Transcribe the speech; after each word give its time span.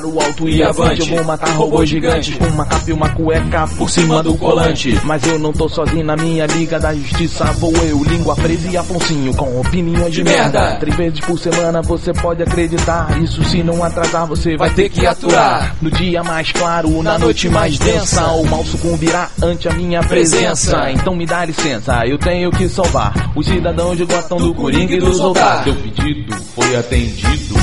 para 0.00 0.06
o 0.06 0.20
alto 0.20 0.48
e 0.48 0.62
avante. 0.62 1.00
Eu 1.00 1.16
vou 1.16 1.24
matar 1.24 1.50
robôs 1.50 1.88
gigantes 1.88 2.34
com 2.36 2.46
uma 2.46 2.64
capa 2.64 2.84
e 2.88 2.92
uma 2.92 3.10
cueca 3.10 3.68
por 3.76 3.90
cima 3.90 4.22
do 4.22 4.34
colante. 4.34 4.98
Mas 5.04 5.26
eu 5.26 5.38
não 5.38 5.52
tô 5.52 5.68
sozinho 5.68 6.04
na 6.04 6.16
minha 6.16 6.46
liga 6.46 6.80
da 6.80 6.94
justiça. 6.94 7.44
Vou 7.52 7.72
eu, 7.84 8.02
língua 8.04 8.34
presa 8.34 8.68
e 8.68 8.76
Afonsinho 8.76 9.34
com 9.34 9.60
opiniões 9.60 10.14
de 10.14 10.24
merda. 10.24 10.76
Três 10.80 10.96
vezes 10.96 11.20
por 11.20 11.38
semana 11.38 11.82
você 11.82 12.12
pode 12.14 12.42
acreditar. 12.42 13.20
Isso 13.22 13.44
se 13.44 13.62
não 13.62 13.84
atrasar, 13.84 14.26
você 14.26 14.56
vai 14.56 14.70
ter 14.70 14.88
que 14.88 15.06
aturar. 15.06 15.76
No 15.82 15.90
dia 15.90 16.22
mais 16.22 16.50
claro, 16.50 17.02
na 17.02 17.18
noite 17.18 17.48
mais 17.48 17.78
densa, 17.78 18.26
o 18.32 18.46
mal 18.46 18.64
sucumbirá 18.64 19.28
ante 19.42 19.68
a 19.68 19.72
minha 19.72 20.02
presença. 20.02 20.90
Então 20.90 21.14
me 21.14 21.26
dá 21.26 21.44
licença, 21.44 22.06
eu 22.06 22.16
tenho 22.16 22.50
que 22.50 22.68
salvar 22.68 23.32
os 23.36 23.46
cidadãos 23.46 23.96
de 23.96 24.04
Gotão 24.04 24.38
do 24.38 24.54
Coringa 24.54 24.94
e 24.94 24.98
do 24.98 25.12
Zoltar. 25.12 25.64
Seu 25.64 25.74
pedido 25.74 26.34
foi 26.54 26.76
atendido. 26.76 27.59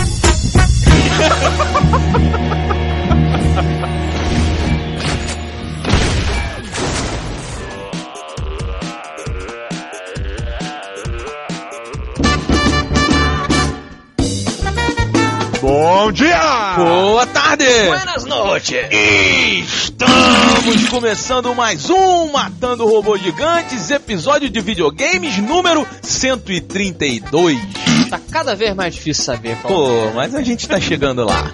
Bom 15.62 16.12
dia! 16.14 16.76
Boa 16.78 17.26
tarde! 17.28 17.66
Buenas 17.88 18.17
noches! 18.28 18.74
Estamos 19.64 20.90
começando 20.90 21.56
mais 21.56 21.90
um 21.90 22.32
Matando 22.32 22.86
Robôs 22.86 23.22
Gigantes, 23.22 23.90
episódio 23.90 24.50
de 24.50 24.60
videogames 24.60 25.38
número 25.38 25.88
132. 26.02 27.58
Tá 28.10 28.20
cada 28.30 28.54
vez 28.56 28.76
mais 28.76 28.94
difícil 28.96 29.24
saber 29.24 29.58
qual 29.62 29.74
Pô, 29.74 30.12
mas 30.14 30.36
a 30.36 30.42
gente 30.44 30.68
tá 30.68 30.80
chegando 30.80 31.24
lá. 31.24 31.52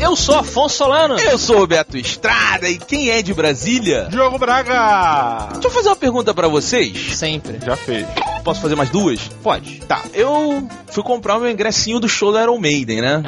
Eu 0.00 0.14
sou 0.14 0.38
Afonso 0.38 0.76
Solano. 0.76 1.18
Eu 1.18 1.36
sou 1.36 1.62
o 1.62 1.66
Beto 1.66 1.98
Estrada 1.98 2.68
e 2.68 2.78
quem 2.78 3.10
é 3.10 3.22
de 3.22 3.34
Brasília? 3.34 4.06
Diogo 4.08 4.38
Braga! 4.38 5.48
Deixa 5.54 5.66
eu 5.66 5.70
fazer 5.72 5.88
uma 5.88 5.96
pergunta 5.96 6.32
pra 6.32 6.46
vocês. 6.46 7.16
Sempre. 7.16 7.58
Já 7.64 7.74
fez. 7.74 8.06
Posso 8.44 8.60
fazer 8.60 8.76
mais 8.76 8.90
duas? 8.90 9.18
Pode. 9.42 9.80
Tá, 9.80 10.02
eu 10.14 10.68
fui 10.86 11.02
comprar 11.02 11.36
o 11.36 11.40
meu 11.40 11.50
ingressinho 11.50 11.98
do 11.98 12.08
show 12.08 12.30
do 12.30 12.40
Iron 12.40 12.58
Maiden, 12.60 13.00
né? 13.00 13.22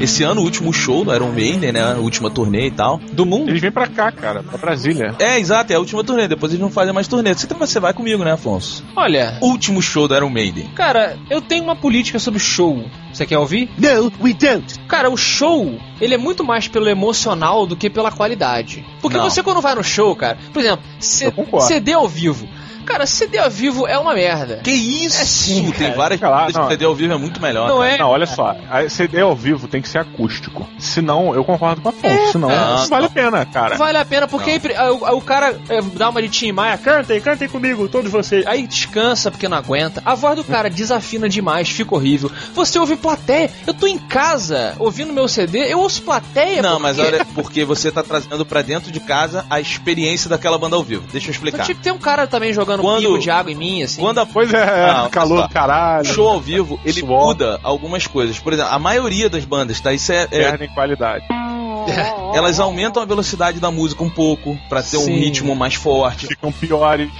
Esse 0.00 0.22
ano, 0.22 0.40
o 0.40 0.44
último 0.44 0.72
show 0.72 1.04
do 1.04 1.14
Iron 1.14 1.32
Maiden, 1.32 1.72
né? 1.72 1.82
A 1.92 1.96
última 1.96 2.30
turnê 2.30 2.66
e 2.66 2.70
tal. 2.70 2.98
Do 3.12 3.26
mundo? 3.26 3.48
Eles 3.50 3.60
vêm 3.60 3.70
pra 3.70 3.86
cá, 3.86 4.10
cara, 4.12 4.42
pra 4.42 4.58
Brasília. 4.58 5.14
É, 5.18 5.38
exato, 5.38 5.72
é 5.72 5.76
a 5.76 5.78
última 5.78 6.04
turnê. 6.04 6.28
Depois 6.28 6.52
eles 6.52 6.62
não 6.62 6.70
fazem 6.70 6.92
mais 6.94 7.08
turnê. 7.08 7.34
Você, 7.34 7.46
você 7.46 7.80
vai 7.80 7.92
comigo, 7.92 8.24
né, 8.24 8.32
Afonso? 8.32 8.84
Olha, 8.96 9.38
Último 9.40 9.82
show 9.82 10.06
do 10.08 10.14
Iron 10.14 10.30
Maiden. 10.30 10.68
cara, 10.74 11.16
eu 11.30 11.40
tenho 11.40 11.64
uma 11.64 11.76
política 11.76 12.18
sobre 12.18 12.38
show. 12.38 12.84
Você 13.12 13.26
quer 13.26 13.38
ouvir? 13.38 13.70
No, 13.78 14.12
we 14.20 14.32
don't. 14.34 14.78
Cara, 14.86 15.10
o 15.10 15.16
show, 15.16 15.78
ele 16.00 16.14
é 16.14 16.18
muito 16.18 16.44
mais 16.44 16.68
pelo 16.68 16.88
emocional 16.88 17.66
do 17.66 17.76
que 17.76 17.90
pela 17.90 18.10
qualidade. 18.12 18.84
Porque 19.00 19.16
Não. 19.16 19.28
você 19.28 19.42
quando 19.42 19.60
vai 19.60 19.74
no 19.74 19.82
show, 19.82 20.14
cara, 20.14 20.38
por 20.52 20.60
exemplo. 20.60 20.84
CD 21.60 21.92
ao 21.92 22.08
vivo. 22.08 22.46
Cara, 22.88 23.06
CD 23.06 23.38
ao 23.38 23.50
vivo 23.50 23.86
é 23.86 23.98
uma 23.98 24.14
merda. 24.14 24.60
Que 24.64 24.70
isso? 24.70 25.20
É 25.20 25.24
sim, 25.24 25.70
Tem 25.72 25.92
várias 25.92 26.18
coisas 26.20 26.54
não. 26.54 26.62
que 26.64 26.68
CD 26.72 26.84
ao 26.84 26.94
vivo 26.94 27.12
é 27.12 27.18
muito 27.18 27.40
melhor. 27.40 27.68
Não 27.68 27.78
cara. 27.78 27.90
é? 27.94 27.98
Não, 27.98 28.08
olha 28.08 28.26
só, 28.26 28.56
CD 28.88 29.20
ao 29.20 29.36
vivo 29.36 29.68
tem 29.68 29.82
que 29.82 29.88
ser 29.88 29.98
acústico. 29.98 30.66
Senão, 30.78 31.34
eu 31.34 31.44
concordo 31.44 31.80
com 31.82 31.88
a 31.88 31.92
Afonso. 31.92 32.32
Senão, 32.32 32.48
Ah, 32.50 32.78
não 32.80 32.86
vale 32.88 33.06
a 33.06 33.10
pena, 33.10 33.44
cara. 33.46 33.76
Vale 33.76 33.98
a 33.98 34.04
pena, 34.04 34.26
porque 34.26 34.50
aí, 34.50 34.60
o, 34.90 35.16
o 35.16 35.20
cara 35.20 35.54
é, 35.68 35.80
dá 35.82 36.08
uma 36.08 36.22
de 36.22 36.28
Tim 36.28 36.52
Maia, 36.52 36.78
cantem, 36.78 37.20
cantem 37.20 37.48
comigo, 37.48 37.88
todos 37.88 38.10
vocês. 38.10 38.46
Aí 38.46 38.66
descansa 38.66 39.30
porque 39.30 39.48
não 39.48 39.56
aguenta. 39.58 40.02
A 40.04 40.14
voz 40.14 40.36
do 40.36 40.44
cara 40.44 40.70
desafina 40.70 41.28
demais, 41.28 41.68
fica 41.68 41.94
horrível. 41.94 42.30
Você 42.54 42.78
ouve 42.78 42.96
plateia. 42.96 43.50
Eu 43.66 43.74
tô 43.74 43.86
em 43.86 43.98
casa 43.98 44.74
ouvindo 44.78 45.12
meu 45.12 45.28
CD, 45.28 45.70
eu 45.72 45.78
ouço 45.80 46.02
plateia. 46.02 46.62
Não, 46.62 46.72
por 46.76 46.80
mas 46.82 46.98
olha, 46.98 47.24
porque 47.34 47.64
você 47.64 47.90
tá 47.90 48.02
trazendo 48.02 48.44
pra 48.46 48.62
dentro 48.62 48.90
de 48.90 49.00
casa 49.00 49.44
a 49.50 49.60
experiência 49.60 50.28
daquela 50.30 50.58
banda 50.58 50.76
ao 50.76 50.82
vivo. 50.82 51.02
Deixa 51.12 51.28
eu 51.28 51.30
Então 51.30 51.34
explicar. 51.34 51.64
tinha 51.64 51.74
que 51.74 51.82
ter 51.82 51.92
um 51.92 51.98
cara 51.98 52.26
também 52.26 52.52
jogando 52.52 52.77
Quando- 52.82 53.02
pingo 53.02 53.18
de 53.18 53.30
água 53.30 53.50
em 53.52 53.54
mim, 53.54 53.82
assim. 53.82 54.00
Quando 54.00 54.18
a 54.18 54.26
Pois 54.26 54.52
é, 54.52 54.92
Não, 54.92 55.08
calor 55.10 55.42
do 55.42 55.48
caralho. 55.48 56.04
show 56.04 56.28
ao 56.28 56.40
vivo, 56.40 56.78
ele 56.84 57.00
Suor. 57.00 57.26
muda 57.28 57.58
algumas 57.62 58.06
coisas. 58.06 58.38
Por 58.38 58.52
exemplo, 58.52 58.72
a 58.72 58.78
maioria 58.78 59.28
das 59.30 59.44
bandas, 59.44 59.80
tá? 59.80 59.92
Isso 59.92 60.12
é, 60.12 60.28
é- 60.30 60.66
qualidade. 60.68 61.24
elas 62.34 62.60
aumentam 62.60 63.02
a 63.02 63.06
velocidade 63.06 63.58
da 63.60 63.70
música 63.70 64.02
um 64.04 64.10
pouco 64.10 64.58
pra 64.68 64.82
ter 64.82 64.96
um 64.98 65.04
Sim. 65.04 65.18
ritmo 65.18 65.54
mais 65.56 65.74
forte. 65.74 66.26
Ficam 66.26 66.52
piores. 66.52 67.10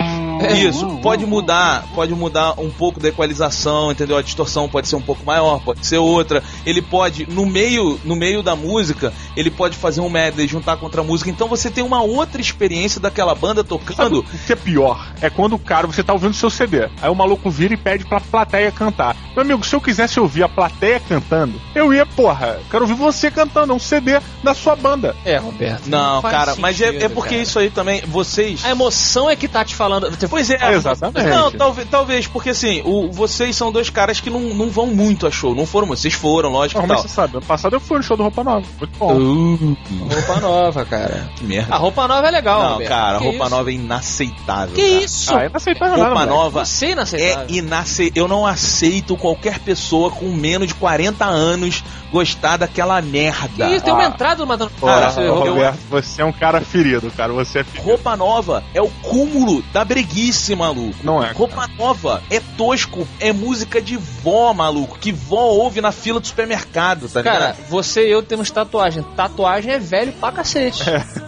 Isso, 0.46 0.98
pode 1.02 1.26
mudar, 1.26 1.84
pode 1.94 2.14
mudar 2.14 2.54
um 2.58 2.70
pouco 2.70 3.00
da 3.00 3.08
equalização, 3.08 3.92
entendeu? 3.92 4.16
A 4.16 4.22
distorção 4.22 4.68
pode 4.68 4.88
ser 4.88 4.96
um 4.96 5.02
pouco 5.02 5.24
maior, 5.24 5.60
pode 5.60 5.86
ser 5.86 5.98
outra. 5.98 6.42
Ele 6.64 6.82
pode, 6.82 7.26
no 7.30 7.46
meio, 7.46 8.00
no 8.04 8.16
meio 8.16 8.42
da 8.42 8.54
música, 8.54 9.12
ele 9.36 9.50
pode 9.50 9.76
fazer 9.76 10.00
um 10.00 10.08
medley, 10.08 10.46
juntar 10.46 10.76
com 10.76 10.84
outra 10.84 11.02
música. 11.02 11.30
Então 11.30 11.48
você 11.48 11.70
tem 11.70 11.84
uma 11.84 12.02
outra 12.02 12.40
experiência 12.40 13.00
daquela 13.00 13.34
banda 13.34 13.62
Sabe 13.62 13.68
tocando. 13.68 14.20
o 14.20 14.22
que 14.22 14.52
é 14.52 14.56
pior? 14.56 15.12
É 15.20 15.30
quando 15.30 15.54
o 15.54 15.58
cara, 15.58 15.86
você 15.86 16.02
tá 16.02 16.12
ouvindo 16.12 16.34
seu 16.34 16.50
CD. 16.50 16.88
Aí 17.00 17.10
o 17.10 17.14
maluco 17.14 17.50
vira 17.50 17.74
e 17.74 17.76
pede 17.76 18.04
pra 18.04 18.20
plateia 18.20 18.70
cantar. 18.70 19.16
Meu 19.32 19.42
amigo, 19.42 19.64
se 19.64 19.74
eu 19.74 19.80
quisesse 19.80 20.18
ouvir 20.18 20.42
a 20.42 20.48
plateia 20.48 21.00
cantando, 21.00 21.60
eu 21.74 21.92
ia, 21.92 22.04
porra, 22.04 22.58
quero 22.70 22.84
ouvir 22.84 22.94
você 22.94 23.30
cantando, 23.30 23.72
é 23.72 23.76
um 23.76 23.78
CD 23.78 24.20
da 24.42 24.54
sua 24.54 24.74
banda. 24.74 25.14
É, 25.24 25.36
Roberto. 25.36 25.86
Não, 25.86 26.20
faz 26.20 26.34
cara, 26.34 26.56
mas 26.58 26.80
é, 26.80 26.86
sentido, 26.86 27.04
é 27.04 27.08
porque 27.08 27.30
cara. 27.30 27.42
isso 27.42 27.58
aí 27.58 27.70
também, 27.70 28.02
vocês. 28.06 28.64
A 28.64 28.70
emoção 28.70 29.28
é 29.28 29.36
que 29.36 29.48
tá 29.48 29.64
te 29.64 29.74
falando. 29.74 30.10
Pois 30.28 30.50
é, 30.50 30.74
Exatamente. 30.74 31.28
Não, 31.28 31.50
talvez, 31.50 31.88
talvez, 31.90 32.26
porque 32.26 32.50
assim, 32.50 32.82
o, 32.84 33.10
vocês 33.10 33.56
são 33.56 33.72
dois 33.72 33.90
caras 33.90 34.20
que 34.20 34.28
não, 34.30 34.40
não 34.40 34.68
vão 34.70 34.86
muito 34.86 35.26
a 35.26 35.30
show. 35.30 35.54
Não 35.54 35.66
foram, 35.66 35.86
vocês 35.86 36.14
foram, 36.14 36.50
lógico. 36.50 36.80
Não, 36.80 36.86
mas 36.86 37.02
você 37.02 37.08
sabe, 37.08 37.36
ano 37.36 37.46
passado 37.46 37.74
eu 37.76 37.80
fui 37.80 37.98
no 37.98 38.02
show 38.02 38.16
do 38.16 38.22
Roupa 38.22 38.44
Nova. 38.44 38.66
Muito 38.78 38.98
bom. 38.98 39.14
Uh, 39.16 39.76
Roupa 40.12 40.40
nova, 40.40 40.84
cara. 40.84 41.30
que 41.36 41.44
merda. 41.44 41.74
A 41.74 41.78
roupa 41.78 42.06
nova 42.08 42.26
é 42.28 42.30
legal, 42.30 42.62
não, 42.62 42.72
Roberto. 42.72 42.88
cara, 42.88 43.18
Que 43.18 43.24
roupa 43.24 43.44
isso? 43.44 43.54
nova 43.56 43.70
é 43.70 43.72
inaceitável. 43.74 44.74
Que 44.74 44.82
cara. 44.88 45.04
isso? 45.04 45.34
Ah, 45.36 45.42
é 45.42 45.46
inaceitável 45.46 45.96
nada, 45.96 46.04
Roupa 46.10 46.20
moleque. 46.26 46.34
nova 46.36 46.64
Você 46.64 46.86
é 46.86 46.88
é 46.88 46.92
inaceitável. 46.92 47.46
inaceitável. 47.48 48.22
Eu 48.22 48.28
não 48.28 48.46
aceito 48.46 49.16
qualquer 49.16 49.58
pessoa 49.60 50.10
com 50.10 50.26
menos 50.28 50.68
de 50.68 50.74
40 50.74 51.24
anos 51.24 51.82
gostar 52.10 52.56
daquela 52.56 53.00
merda. 53.02 53.66
Que 53.68 53.74
isso? 53.74 53.84
Tem 53.84 53.92
uma 53.92 54.04
Ah. 54.04 54.08
entrada 54.08 54.40
no 54.42 54.46
Matando 54.46 54.70
Cara, 54.80 55.10
Você- 55.10 55.20
eu- 55.20 55.34
Roberto, 55.38 55.78
você 55.90 56.22
é 56.22 56.24
um 56.24 56.32
cara 56.32 56.60
ferido, 56.60 57.10
cara. 57.10 57.32
Você 57.32 57.60
é 57.60 57.64
ferido. 57.64 57.84
Roupa 57.88 58.16
nova 58.16 58.62
é 58.74 58.80
o 58.82 58.88
cúmulo 58.88 59.62
da 59.72 59.84
breguice, 59.84 60.54
maluco. 60.54 60.94
Não 61.02 61.22
é. 61.22 61.32
Roupa 61.32 61.68
nova 61.78 62.22
é 62.30 62.40
tosco, 62.56 63.06
é 63.20 63.32
música 63.32 63.80
de 63.80 63.96
vó, 63.96 64.52
maluco. 64.52 64.98
Que 64.98 65.12
vó 65.12 65.40
ouve 65.48 65.80
na 65.80 65.92
fila 65.92 66.20
do 66.20 66.26
supermercado, 66.26 67.08
tá 67.08 67.22
Cara, 67.22 67.38
ligado? 67.52 67.68
você 67.68 68.06
e 68.06 68.10
eu 68.10 68.22
temos 68.22 68.50
tatuagem. 68.50 69.02
Tatuagem 69.16 69.72
é 69.72 69.78
velho 69.78 70.12
pra 70.12 70.32
cacete. 70.32 70.84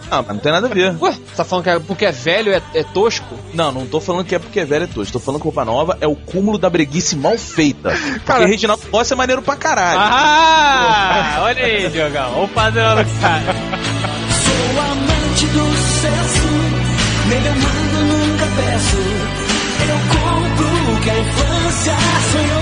Ah, 0.09 0.21
mas 0.21 0.27
não 0.27 0.39
tem 0.39 0.51
nada 0.51 0.67
a 0.67 0.69
ver. 0.69 0.95
Ué, 1.01 1.11
você 1.11 1.19
tá 1.37 1.43
falando 1.45 1.63
que 1.63 1.69
é- 1.69 1.79
porque 1.79 2.05
é 2.05 2.11
velho 2.11 2.53
é, 2.53 2.61
é 2.73 2.83
tosco? 2.83 3.35
Não, 3.53 3.71
não 3.71 3.85
tô 3.87 3.99
falando 4.01 4.25
que 4.25 4.35
é 4.35 4.39
porque 4.39 4.59
é 4.59 4.65
velho 4.65 4.83
é 4.83 4.87
tosco. 4.87 5.13
Tô 5.13 5.19
falando 5.19 5.39
que 5.39 5.45
roupa 5.45 5.63
nova 5.63 5.97
é 6.01 6.07
o 6.07 6.15
cúmulo 6.15 6.57
da 6.57 6.69
breguice 6.69 7.15
mal 7.15 7.37
feita. 7.37 7.91
Porque 7.91 8.19
Cara- 8.21 8.45
Reginaldo 8.45 8.83
Rossi 8.91 9.13
é 9.13 9.15
maneiro 9.15 9.41
pra 9.41 9.55
caralho. 9.55 9.99
Ah, 9.99 10.70
olha 11.41 11.63
aí, 11.63 11.89
Diogão. 11.89 12.43
O 12.43 12.47
padrão 12.49 12.95
do 12.95 13.19
cara. 13.19 13.55
Sou 14.43 14.81
amante 14.81 15.45
do 15.47 15.65
sucesso, 15.77 16.47
melhor 17.27 17.55
mando 17.55 17.99
nunca 18.13 18.45
peço. 18.55 18.97
Eu 19.89 19.97
compro 20.13 20.93
o 20.93 21.01
que 21.01 21.09
a 21.09 21.19
infância 21.19 21.95
sonhou. 22.31 22.60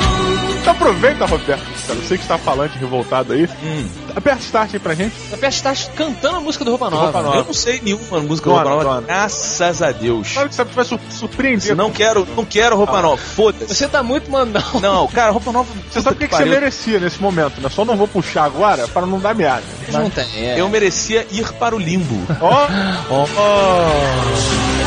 Então 0.69 0.87
aproveita, 0.87 1.25
Roberto. 1.25 1.65
Cara, 1.87 1.99
eu 1.99 2.07
sei 2.07 2.17
que 2.17 2.23
está 2.23 2.37
falante, 2.37 2.77
revoltado 2.77 3.33
aí. 3.33 3.49
Hum. 3.63 3.87
Aperta 4.15 4.41
start 4.43 4.73
aí 4.73 4.79
pra 4.79 4.93
gente. 4.93 5.15
A 5.33 5.37
Peste 5.37 5.63
tá 5.63 5.73
cantando 5.95 6.37
a 6.37 6.41
música 6.41 6.63
do 6.63 6.69
Roupa 6.69 6.89
Nova. 6.91 7.03
Roupa 7.05 7.21
Nova. 7.23 7.37
Eu 7.37 7.45
não 7.45 7.53
sei 7.53 7.81
nenhuma 7.83 8.19
música 8.19 8.49
Dona, 8.49 8.61
roupa 8.61 8.75
nova. 8.83 8.95
dona. 8.95 9.07
Graças 9.07 9.81
a 9.81 9.91
Deus. 9.91 10.31
Claro 10.33 10.49
que 10.49 10.55
você 10.55 10.63
vai 10.63 10.85
sur- 10.85 10.99
surpreender. 11.09 11.75
Não 11.75 11.89
quero, 11.91 12.27
não 12.35 12.45
quero 12.45 12.75
roupa 12.75 13.01
nova. 13.01 13.17
Foda-se. 13.17 13.73
Você 13.73 13.87
tá 13.87 14.03
muito 14.03 14.29
mandão. 14.29 14.61
Não, 14.79 15.07
cara, 15.07 15.31
roupa 15.31 15.51
nova. 15.51 15.67
Você 15.91 16.01
sabe 16.01 16.15
o 16.15 16.19
que, 16.19 16.27
que 16.27 16.35
você 16.35 16.43
pariu. 16.43 16.53
merecia 16.53 16.99
nesse 16.99 17.19
momento, 17.19 17.59
né? 17.61 17.69
Só 17.69 17.83
não 17.83 17.97
vou 17.97 18.07
puxar 18.07 18.43
agora 18.43 18.87
para 18.87 19.07
não 19.07 19.19
dar 19.19 19.33
meada. 19.33 19.63
Não 19.91 20.07
tem. 20.09 20.27
É. 20.35 20.59
Eu 20.59 20.69
merecia 20.69 21.25
ir 21.31 21.51
para 21.53 21.75
o 21.75 21.79
limbo. 21.79 22.15
Ó, 22.41 22.67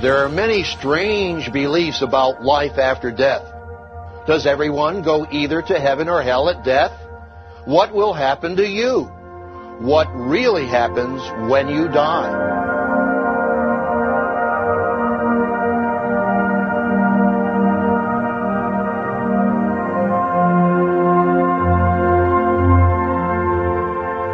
There 0.00 0.24
are 0.24 0.30
many 0.30 0.62
strange 0.64 1.52
beliefs 1.52 2.00
about 2.00 2.42
life 2.42 2.78
after 2.78 3.10
death. 3.10 3.44
Does 4.26 4.46
everyone 4.46 5.02
go 5.02 5.26
either 5.30 5.60
to 5.60 5.78
heaven 5.78 6.08
or 6.08 6.22
hell 6.22 6.48
at 6.48 6.64
death? 6.64 6.92
What 7.66 7.92
will 7.92 8.14
happen 8.14 8.56
to 8.56 8.66
you? 8.66 9.02
What 9.80 10.08
really 10.14 10.66
happens 10.66 11.20
when 11.50 11.68
you 11.68 11.88
die? 11.88 12.30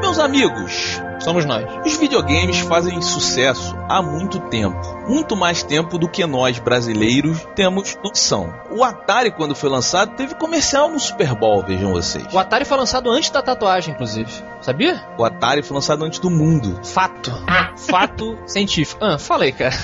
Meus 0.01 0.19
amigos, 0.19 1.06
Somos 1.27 1.45
nós. 1.45 1.67
Os 1.85 1.97
videogames 1.97 2.61
fazem 2.61 3.03
sucesso 3.03 3.77
há 3.89 4.01
muito 4.01 4.39
tempo. 4.39 4.79
Muito 5.09 5.35
mais 5.35 5.61
tempo 5.61 5.99
do 5.99 6.09
que 6.09 6.25
nós, 6.25 6.61
brasileiros, 6.61 7.45
temos 7.57 7.99
noção. 8.01 8.55
O 8.71 8.85
Atari, 8.85 9.33
quando 9.33 9.53
foi 9.53 9.69
lançado, 9.69 10.15
teve 10.15 10.37
comercial 10.37 10.89
no 10.89 11.01
Super 11.01 11.35
Bowl, 11.35 11.65
vejam 11.65 11.91
vocês. 11.91 12.33
O 12.33 12.39
Atari 12.39 12.65
foi 12.65 12.77
lançado 12.77 13.11
antes 13.11 13.29
da 13.31 13.43
tatuagem, 13.43 13.93
inclusive. 13.93 14.31
Sabia? 14.61 15.05
O 15.19 15.25
Atari 15.25 15.65
foi 15.65 15.75
lançado 15.75 16.05
antes 16.05 16.21
do 16.21 16.31
mundo. 16.31 16.79
Fato. 16.85 17.33
Fato 17.77 18.39
científico. 18.47 19.05
Ah, 19.05 19.19
falei, 19.19 19.51
cara. 19.51 19.75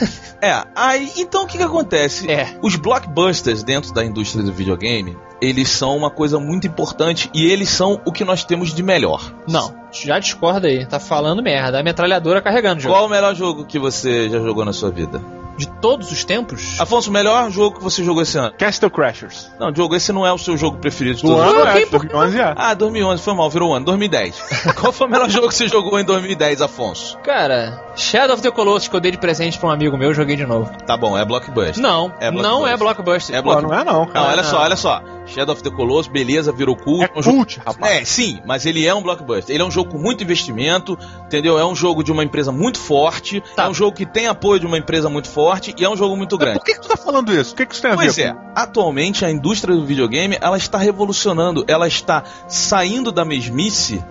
É, 0.40 0.62
aí 0.76 1.10
então 1.16 1.42
o 1.42 1.46
que 1.48 1.58
que 1.58 1.64
acontece? 1.64 2.30
É. 2.30 2.56
Os 2.62 2.76
blockbusters 2.76 3.64
dentro 3.64 3.92
da 3.92 4.04
indústria 4.04 4.44
do 4.44 4.52
videogame, 4.52 5.18
eles 5.42 5.68
são 5.68 5.96
uma 5.96 6.08
coisa 6.08 6.38
muito 6.38 6.66
importante 6.66 7.28
e 7.34 7.50
eles 7.50 7.68
são 7.68 8.00
o 8.04 8.12
que 8.12 8.24
nós 8.24 8.44
temos 8.44 8.72
de 8.72 8.82
melhor. 8.82 9.20
Não, 9.48 9.74
já 9.90 10.18
discorda 10.18 10.68
aí. 10.68 10.86
Tá 10.86 11.00
falando 11.00 11.42
merda. 11.42 11.80
A 11.80 11.82
metralhadora 11.82 12.40
carregando 12.40 12.78
o 12.78 12.80
jogo. 12.80 12.94
Qual 12.94 13.06
o 13.06 13.10
melhor 13.10 13.34
jogo 13.34 13.64
que 13.64 13.78
você 13.78 14.28
já 14.30 14.38
jogou 14.38 14.64
na 14.64 14.72
sua 14.72 14.90
vida? 14.90 15.20
De 15.54 15.66
todos 15.68 16.10
os 16.10 16.24
tempos? 16.24 16.80
Afonso, 16.80 17.10
o 17.10 17.12
melhor 17.12 17.50
jogo 17.50 17.76
que 17.76 17.84
você 17.84 18.02
jogou 18.02 18.22
esse 18.22 18.38
ano? 18.38 18.54
Castle 18.56 18.88
Crashers. 18.90 19.50
Não, 19.60 19.70
Diogo, 19.70 19.94
esse 19.94 20.10
não 20.10 20.26
é 20.26 20.32
o 20.32 20.38
seu 20.38 20.56
jogo 20.56 20.78
preferido 20.78 21.16
de 21.16 21.22
Do 21.22 21.28
todos 21.28 21.44
os 21.44 21.52
ano 21.60 21.72
tempos. 21.74 21.92
é, 21.92 21.98
2011 22.08 22.40
é. 22.40 22.54
Ah, 22.56 22.72
2011, 22.74 23.22
foi 23.22 23.34
mal, 23.34 23.50
virou 23.50 23.70
um 23.70 23.74
ano. 23.74 23.84
2010. 23.84 24.72
Qual 24.80 24.90
foi 24.92 25.06
o 25.06 25.10
melhor 25.10 25.28
jogo 25.28 25.48
que 25.48 25.54
você 25.54 25.68
jogou 25.68 26.00
em 26.00 26.04
2010, 26.04 26.62
Afonso? 26.62 27.18
Cara, 27.18 27.84
Shadow 27.94 28.32
of 28.34 28.42
the 28.42 28.50
Colossus 28.50 28.88
que 28.88 28.96
eu 28.96 29.00
dei 29.00 29.10
de 29.12 29.18
presente 29.18 29.58
pra 29.58 29.68
um 29.68 29.72
amigo 29.72 29.96
meu, 29.98 30.08
eu 30.08 30.14
joguei 30.14 30.36
de 30.36 30.46
novo. 30.46 30.70
Tá 30.86 30.96
bom, 30.96 31.18
é 31.18 31.24
Blockbuster. 31.24 31.78
Não, 31.82 32.10
É 32.18 32.30
não 32.30 32.66
é 32.66 32.74
Blockbuster. 32.74 33.36
É 33.36 33.42
Pô, 33.42 33.50
Blockbuster. 33.50 33.84
não 33.84 33.90
é 33.90 33.92
não, 33.92 34.00
Não, 34.00 34.06
cara. 34.06 34.28
olha 34.28 34.42
só, 34.44 34.58
olha 34.62 34.76
só. 34.76 35.02
Shadow 35.32 35.52
of 35.55 35.62
the 35.62 35.70
Colossus, 35.70 36.12
beleza, 36.12 36.52
virou 36.52 36.76
cult. 36.76 37.02
É 37.05 37.19
um 37.19 37.23
jogo- 37.23 37.37
cult, 37.38 37.61
rapaz. 37.64 37.93
É, 37.94 38.05
sim, 38.05 38.40
mas 38.46 38.67
ele 38.67 38.87
é 38.87 38.94
um 38.94 39.02
blockbuster. 39.02 39.55
Ele 39.55 39.62
é 39.62 39.67
um 39.67 39.70
jogo 39.70 39.90
com 39.93 39.99
muito 39.99 40.23
investimento, 40.23 40.99
entendeu? 41.26 41.58
É 41.58 41.64
um 41.64 41.75
jogo 41.75 42.02
de 42.05 42.12
uma 42.12 42.23
empresa 42.25 42.52
muito 42.52 42.79
forte, 42.79 43.43
Tá. 43.56 43.64
é 43.64 43.69
um 43.69 43.75
jogo 43.75 43.96
que 43.96 44.05
tem 44.06 44.26
apoio 44.26 44.61
de 44.61 44.67
uma 44.67 44.79
empresa 44.79 45.08
muito 45.08 45.29
forte 45.29 45.75
e 45.79 45.84
é 45.84 45.88
um 45.88 45.96
jogo 45.96 46.17
muito 46.17 46.37
grande. 46.37 46.58
Por 46.58 46.64
que, 46.64 46.75
que 46.75 46.81
tu 46.81 46.88
tá 46.88 46.96
falando 46.96 47.32
isso? 47.32 47.52
O 47.52 47.56
que, 47.56 47.67
que 47.67 47.73
isso 47.75 47.82
tem 47.82 47.93
a 47.93 47.94
Pois 47.94 48.17
ver? 48.17 48.26
é, 48.29 48.37
atualmente 48.55 49.25
a 49.25 49.31
indústria 49.31 49.75
do 49.75 49.84
videogame 49.84 50.37
ela 50.40 50.56
está 50.56 50.79
revolucionando, 50.79 51.64
ela 51.67 51.87
está 51.88 52.23
saindo 52.49 53.11
da 53.11 53.25
mesmice 53.25 54.02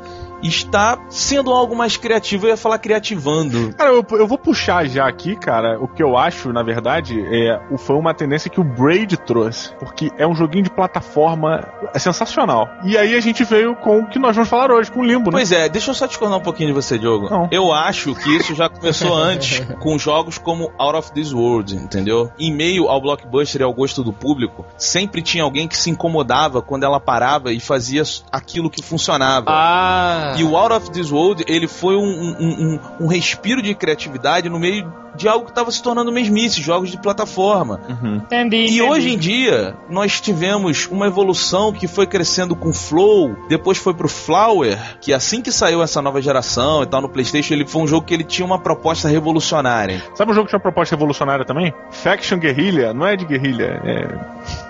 está 0.43 0.97
sendo 1.09 1.51
algo 1.51 1.75
mais 1.75 1.97
criativo. 1.97 2.45
Eu 2.45 2.51
ia 2.51 2.57
falar 2.57 2.77
criativando. 2.79 3.73
Cara, 3.75 3.91
eu, 3.91 4.05
eu 4.11 4.27
vou 4.27 4.37
puxar 4.37 4.85
já 4.87 5.07
aqui, 5.07 5.35
cara, 5.35 5.79
o 5.79 5.87
que 5.87 6.01
eu 6.01 6.17
acho, 6.17 6.51
na 6.51 6.63
verdade, 6.63 7.19
é, 7.31 7.59
o- 7.71 7.77
foi 7.77 7.95
uma 7.95 8.13
tendência 8.13 8.49
que 8.49 8.59
o 8.59 8.63
Braid 8.63 9.17
trouxe. 9.17 9.73
Porque 9.79 10.09
é 10.17 10.25
um 10.27 10.35
joguinho 10.35 10.63
de 10.63 10.69
plataforma 10.69 11.67
é 11.93 11.99
sensacional. 11.99 12.67
E 12.83 12.97
aí 12.97 13.15
a 13.15 13.19
gente 13.21 13.43
veio 13.43 13.75
com 13.75 13.99
o 13.99 14.07
que 14.09 14.19
nós 14.19 14.35
vamos 14.35 14.49
falar 14.49 14.71
hoje, 14.71 14.91
com 14.91 15.01
o 15.01 15.03
Limbo, 15.03 15.25
né? 15.31 15.37
Pois 15.37 15.51
é, 15.51 15.67
deixa 15.69 15.91
eu 15.91 15.95
só 15.95 16.05
discordar 16.05 16.37
um 16.37 16.41
pouquinho 16.41 16.69
de 16.69 16.73
você, 16.73 16.97
Diogo. 16.97 17.29
Não. 17.29 17.47
Eu 17.51 17.71
acho 17.73 18.13
que 18.15 18.29
isso 18.37 18.53
já 18.55 18.69
começou 18.69 19.13
antes 19.17 19.59
com 19.79 19.97
jogos 19.97 20.37
como 20.37 20.71
Out 20.77 20.97
of 20.97 21.11
This 21.11 21.33
World, 21.33 21.75
entendeu? 21.75 22.31
Em 22.39 22.53
meio 22.53 22.87
ao 22.87 23.01
blockbuster 23.01 23.61
e 23.61 23.63
ao 23.63 23.73
gosto 23.73 24.03
do 24.03 24.13
público, 24.13 24.65
sempre 24.77 25.21
tinha 25.21 25.43
alguém 25.43 25.67
que 25.67 25.77
se 25.77 25.89
incomodava 25.89 26.61
quando 26.61 26.83
ela 26.83 26.99
parava 26.99 27.51
e 27.51 27.59
fazia 27.59 28.03
aquilo 28.31 28.69
que 28.69 28.81
funcionava. 28.83 29.45
Ah. 29.49 30.30
E 30.39 30.43
o 30.43 30.55
Out 30.57 30.73
of 30.73 30.91
This 30.91 31.11
World, 31.11 31.43
ele 31.47 31.67
foi 31.67 31.95
um, 31.95 32.03
um, 32.03 32.35
um- 32.39 32.79
um 33.01 33.07
respiro 33.07 33.61
de 33.61 33.73
criatividade 33.75 34.49
no 34.49 34.59
meio 34.59 34.91
de 35.15 35.27
algo 35.27 35.45
que 35.45 35.51
estava 35.51 35.71
se 35.71 35.81
tornando 35.81 36.11
mesmice, 36.11 36.61
jogos 36.61 36.89
de 36.89 36.97
plataforma. 36.97 37.79
Uhum. 37.87 38.15
Entendi. 38.15 38.67
E 38.71 38.81
hoje 38.81 39.09
em 39.09 39.17
dia, 39.17 39.75
nós 39.89 40.19
tivemos 40.19 40.87
uma 40.87 41.07
evolução 41.07 41.71
que 41.71 41.87
foi 41.87 42.07
crescendo 42.07 42.55
com 42.55 42.73
Flow, 42.73 43.35
depois 43.47 43.77
foi 43.77 43.93
pro 43.93 44.07
Flower, 44.07 44.77
que 44.99 45.13
assim 45.13 45.41
que 45.41 45.51
saiu 45.51 45.81
essa 45.81 46.01
nova 46.01 46.21
geração 46.21 46.83
e 46.83 46.85
tal 46.85 47.01
no 47.01 47.09
PlayStation, 47.09 47.53
ele 47.53 47.67
foi 47.67 47.81
um 47.81 47.87
jogo 47.87 48.05
que 48.05 48.13
ele 48.13 48.23
tinha 48.23 48.45
uma 48.45 48.59
proposta 48.59 49.07
revolucionária. 49.07 50.03
Sabe 50.15 50.31
um 50.31 50.35
jogo 50.35 50.45
que 50.45 50.51
tinha 50.51 50.57
uma 50.57 50.63
proposta 50.63 50.95
revolucionária 50.95 51.45
também? 51.45 51.73
Faction 51.91 52.37
Guerrilla. 52.37 52.93
Não 52.93 53.05
é 53.05 53.15
de 53.15 53.25
guerrilha, 53.25 53.81
é. 53.83 54.07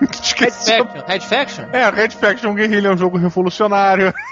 Red 0.00 0.10
Esqueci. 0.22 0.70
Faction. 0.70 1.04
Red 1.06 1.20
Faction? 1.20 1.64
É, 1.72 1.90
Red 1.90 2.10
Faction 2.10 2.54
Guerrilla 2.54 2.88
é 2.88 2.94
um 2.94 2.96
jogo 2.96 3.18
revolucionário. 3.18 4.12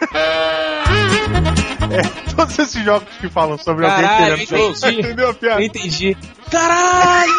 é, 1.91 2.03
todos 2.35 2.59
esses 2.59 2.85
jogos 2.85 3.09
que 3.21 3.29
falam 3.29 3.59
sobre 3.59 3.87
Caralho, 3.87 4.33
alguém 4.33 4.47
querendo. 4.47 4.71
entendi. 4.71 5.01
Entendeu 5.01 5.31
a 5.31 5.35
piada? 5.35 5.61
Eu 5.61 5.67
entendi. 6.01 6.17
Caralho! 6.51 7.31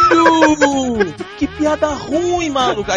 que 1.37 1.47
piada 1.47 1.87
ruim, 1.87 2.51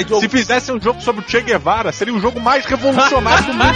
Diogo, 0.06 0.20
Se 0.20 0.28
fizesse 0.28 0.70
um 0.70 0.81
jogo 0.81 1.00
sobre 1.00 1.25
o 1.25 1.28
Che 1.28 1.40
Guevara, 1.40 1.90
seria 1.93 2.14
o 2.14 2.20
jogo 2.20 2.38
mais 2.40 2.64
revolucionário 2.66 3.46
do 3.46 3.55
mundo. 3.55 3.75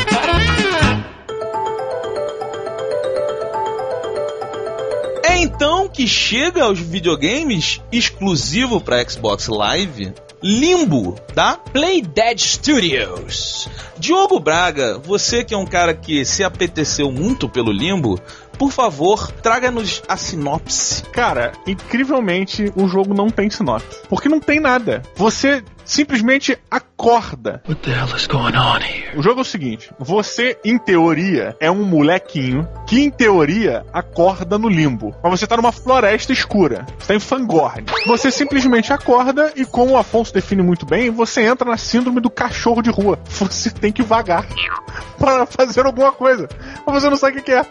É 5.25 5.38
então 5.38 5.88
que 5.88 6.06
chega 6.06 6.64
aos 6.64 6.79
videogames 6.79 7.81
exclusivo 7.90 8.81
para 8.81 9.08
Xbox 9.08 9.49
Live 9.49 10.12
Limbo, 10.43 11.17
da 11.35 11.56
Play 11.56 12.00
Dead 12.00 12.38
Studios. 12.38 13.69
Diogo 13.99 14.38
Braga, 14.38 14.96
você 14.99 15.43
que 15.43 15.52
é 15.52 15.58
um 15.58 15.67
cara 15.67 15.93
que 15.94 16.25
se 16.25 16.44
apeteceu 16.44 17.11
muito 17.11 17.49
pelo 17.49 17.73
Limbo, 17.73 18.20
por 18.59 18.73
favor, 18.73 19.31
traga-nos 19.33 20.03
a 20.09 20.17
sinopse. 20.17 21.03
Cara, 21.05 21.53
incrivelmente 21.67 22.73
o 22.75 22.89
jogo 22.89 23.15
não 23.15 23.31
tem 23.31 23.49
sinopse. 23.49 24.01
Porque 24.09 24.29
não 24.29 24.41
tem 24.41 24.59
nada. 24.61 25.03
Você 25.15 25.63
simplesmente 25.88 26.56
acorda. 26.70 27.62
What 27.67 27.81
the 27.81 27.90
hell 27.90 28.14
is 28.14 28.26
going 28.26 28.55
on 28.55 28.81
here? 28.81 29.19
O 29.19 29.23
jogo 29.23 29.40
é 29.40 29.43
o 29.43 29.44
seguinte: 29.44 29.90
você, 29.99 30.58
em 30.64 30.79
teoria, 30.79 31.56
é 31.58 31.70
um 31.70 31.82
molequinho 31.82 32.69
que, 32.87 33.00
em 33.00 33.11
teoria, 33.11 33.85
acorda 33.93 34.58
no 34.58 34.69
limbo. 34.69 35.14
Mas 35.23 35.40
você 35.40 35.46
tá 35.46 35.56
numa 35.56 35.73
floresta 35.73 36.32
escura. 36.32 36.87
Você 36.99 37.08
tá 37.08 37.14
em 37.14 37.20
Fangorn. 37.20 37.87
Você 38.06 38.31
simplesmente 38.31 38.93
acorda 38.93 39.52
e, 39.56 39.64
como 39.64 39.93
o 39.93 39.96
Afonso 39.96 40.32
define 40.32 40.62
muito 40.62 40.85
bem, 40.85 41.11
você 41.11 41.43
entra 41.43 41.69
na 41.69 41.79
síndrome 41.79 42.20
do 42.20 42.31
cachorro 42.31 42.82
de 42.82 42.90
rua. 42.90 43.19
Você 43.25 43.70
tem 43.70 43.90
que 43.90 44.02
vagar 44.02 44.46
para 45.19 45.46
fazer 45.46 45.87
alguma 45.87 46.12
coisa. 46.12 46.49
Mas 46.87 47.02
você 47.02 47.08
não 47.08 47.17
sabe 47.17 47.38
o 47.38 47.43
que 47.43 47.52
é. 47.52 47.64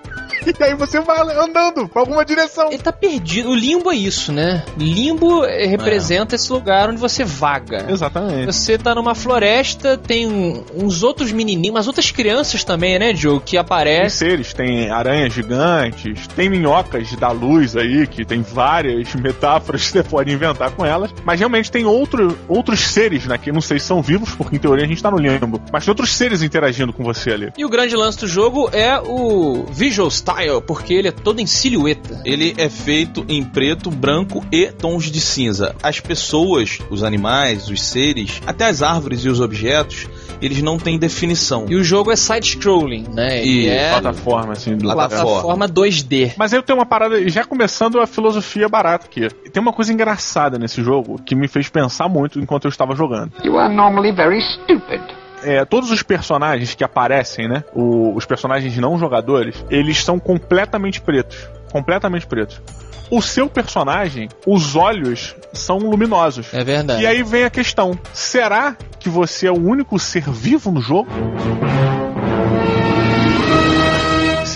E 0.46 0.64
aí 0.64 0.74
você 0.76 1.00
vai 1.02 1.20
andando 1.38 1.88
pra 1.88 2.02
alguma 2.02 2.24
direção. 2.24 2.70
Ele 2.72 2.82
tá 2.82 2.92
perdido. 2.92 3.50
O 3.50 3.56
limbo 3.56 3.92
é 3.92 3.96
isso, 3.96 4.32
né? 4.32 4.64
Limbo 4.78 5.46
eh, 5.46 5.66
representa 5.66 6.36
esse 6.36 6.52
lugar 6.52 6.90
onde 6.90 7.00
você 7.00 7.24
vaga. 7.24 7.86
Exatamente. 8.08 8.46
Você 8.46 8.78
tá 8.78 8.96
numa 8.96 9.14
floresta, 9.14 9.98
tem 9.98 10.64
uns 10.74 11.04
outros 11.04 11.32
menininhos, 11.32 11.76
umas 11.76 11.88
outras 11.88 12.12
crianças 12.12 12.64
também, 12.64 12.98
né, 12.98 13.14
Joe? 13.14 13.40
Que 13.40 13.52
Tem 13.52 13.60
aparecem. 13.60 14.10
seres, 14.30 14.54
tem 14.54 14.90
aranhas 14.90 15.34
gigantes, 15.34 16.28
tem 16.28 16.50
minhocas 16.50 17.12
da 17.16 17.32
luz 17.32 17.76
aí, 17.76 18.08
que 18.08 18.26
tem 18.26 18.42
várias 18.42 19.14
metáforas 19.16 19.86
que 19.86 19.92
você 19.92 20.04
pode 20.04 20.32
inventar 20.32 20.72
com 20.72 20.86
elas, 20.86 21.14
mas 21.24 21.40
realmente 21.40 21.72
tem 21.72 21.86
outro, 21.86 22.38
outros 22.48 22.80
seres, 22.80 23.26
né, 23.26 23.38
que 23.38 23.52
não 23.52 23.62
sei 23.62 23.80
se 23.80 23.86
são 23.88 24.02
vivos, 24.02 24.32
porque 24.36 24.56
em 24.56 24.60
teoria 24.60 24.86
a 24.86 24.88
gente 24.88 25.02
tá 25.02 25.12
no 25.12 25.18
limbo, 25.18 25.62
mas 25.72 25.84
tem 25.84 25.92
outros 25.92 26.14
seres 26.14 26.42
interagindo 26.42 26.94
com 26.94 27.04
você 27.04 27.32
ali. 27.32 27.52
E 27.58 27.66
o 27.66 27.70
grande 27.70 27.96
lance 27.96 28.20
do 28.20 28.28
jogo 28.28 28.70
é 28.72 29.00
o 29.00 29.66
visual 29.70 30.10
style, 30.10 30.62
porque 30.66 30.94
ele 30.94 31.08
é 31.10 31.12
todo 31.12 31.40
em 31.40 31.46
silhueta. 31.46 32.22
Ele 32.26 32.54
é 32.58 32.70
feito 32.70 33.26
em 33.28 33.44
preto, 33.44 33.90
branco 33.90 34.46
e 34.52 34.68
tons 34.68 35.06
de 35.12 35.20
cinza. 35.20 35.76
As 35.82 36.00
pessoas, 36.00 36.80
os 36.90 37.04
animais, 37.04 37.70
os 37.70 37.82
seres, 37.82 37.97
até 38.46 38.66
as 38.66 38.82
árvores 38.82 39.24
e 39.26 39.30
os 39.30 39.40
objetos, 39.40 40.08
eles 40.42 40.62
não 40.62 40.78
têm 40.78 40.98
definição. 40.98 41.66
E 41.68 41.76
o 41.76 41.84
jogo 41.84 42.12
é 42.12 42.16
side-scrolling, 42.16 43.06
né? 43.14 43.44
E 43.44 43.68
é 43.68 43.92
Plataforma, 43.92 44.54
assim, 44.54 44.76
do 44.76 44.84
Plataforma. 44.84 45.26
plataforma 45.26 45.68
2D. 45.70 46.34
Mas 46.38 46.54
eu 46.54 46.62
tenho 46.62 46.80
uma 46.80 46.86
parada, 46.86 47.28
já 47.30 47.44
começando 47.44 48.00
a 48.00 48.08
filosofia 48.08 48.70
barata 48.70 49.06
aqui. 49.06 49.28
Tem 49.52 49.62
uma 49.62 49.74
coisa 49.74 49.92
engraçada 49.92 50.58
nesse 50.58 50.84
jogo 50.84 51.20
que 51.26 51.36
me 51.36 51.48
fez 51.48 51.70
pensar 51.70 52.08
muito 52.08 52.40
enquanto 52.40 52.66
eu 52.66 52.70
estava 52.70 52.96
jogando. 52.96 53.32
You 53.44 53.58
are 53.58 53.74
normally 53.74 54.12
very 54.12 54.40
stupid. 54.42 55.02
É, 55.48 55.66
todos 55.66 55.92
os 55.92 56.04
personagens 56.04 56.76
que 56.76 56.84
aparecem, 56.84 57.48
né? 57.48 57.64
o- 57.74 58.14
os 58.16 58.26
personagens 58.26 58.78
não 58.78 58.98
jogadores, 59.00 59.64
eles 59.70 60.04
são 60.04 60.20
completamente 60.20 61.00
pretos. 61.02 61.38
Completamente 61.72 62.28
pretos. 62.28 62.62
O 63.10 63.22
seu 63.22 63.48
personagem, 63.50 64.28
os 64.46 64.76
olhos 64.76 65.34
são 65.54 65.78
luminosos. 65.78 66.54
É 66.54 66.64
verdade. 66.64 67.02
E 67.04 67.08
aí 67.08 67.24
vem 67.24 67.46
a 67.46 67.50
questão: 67.50 67.98
será 68.14 68.76
que 69.00 69.08
você 69.10 69.48
é 69.48 69.52
o 69.52 69.56
único 69.58 69.98
ser 69.98 70.30
vivo 70.30 70.72
no 70.72 70.82
jogo? 70.82 71.10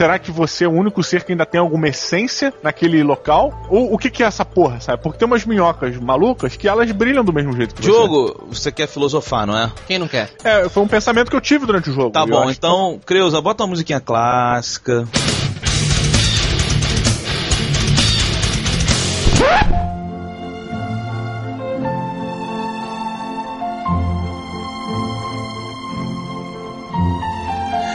Será 0.02 0.18
que 0.18 0.32
você 0.32 0.66
é 0.66 0.68
o 0.68 0.72
único 0.72 1.04
ser 1.04 1.24
que 1.24 1.32
ainda 1.32 1.46
tem 1.46 1.62
alguma 1.62 1.88
essência 1.88 2.52
naquele 2.64 3.04
local? 3.04 3.54
Ou 3.70 3.94
o 3.94 4.00
que, 4.00 4.10
que 4.10 4.24
é 4.24 4.26
essa 4.26 4.44
porra, 4.44 4.82
sabe? 4.82 5.04
Porque 5.04 5.20
tem 5.20 5.28
umas 5.28 5.46
minhocas 5.46 5.96
malucas 5.98 6.58
que 6.58 6.68
elas 6.68 6.92
brilham 6.92 7.24
do 7.24 7.32
mesmo 7.32 7.54
jeito 7.54 7.76
que 7.76 7.84
você. 7.84 7.92
Diogo, 7.92 8.48
você 8.50 8.72
quer 8.72 8.88
filosofar, 8.88 9.46
não 9.46 9.56
é? 9.56 9.72
Quem 9.86 10.00
não 10.00 10.08
quer? 10.08 10.32
É, 10.44 10.68
foi 10.68 10.82
um 10.82 10.88
pensamento 10.88 11.30
que 11.30 11.36
eu 11.36 11.42
tive 11.42 11.68
durante 11.68 11.92
o 11.92 11.94
jogo. 11.94 12.10
Tá 12.10 12.26
bom, 12.26 12.50
então, 12.50 13.00
Creuza, 13.06 13.40
bota 13.40 13.62
uma 13.62 13.70
musiquinha 13.70 14.00
clássica. 14.00 15.08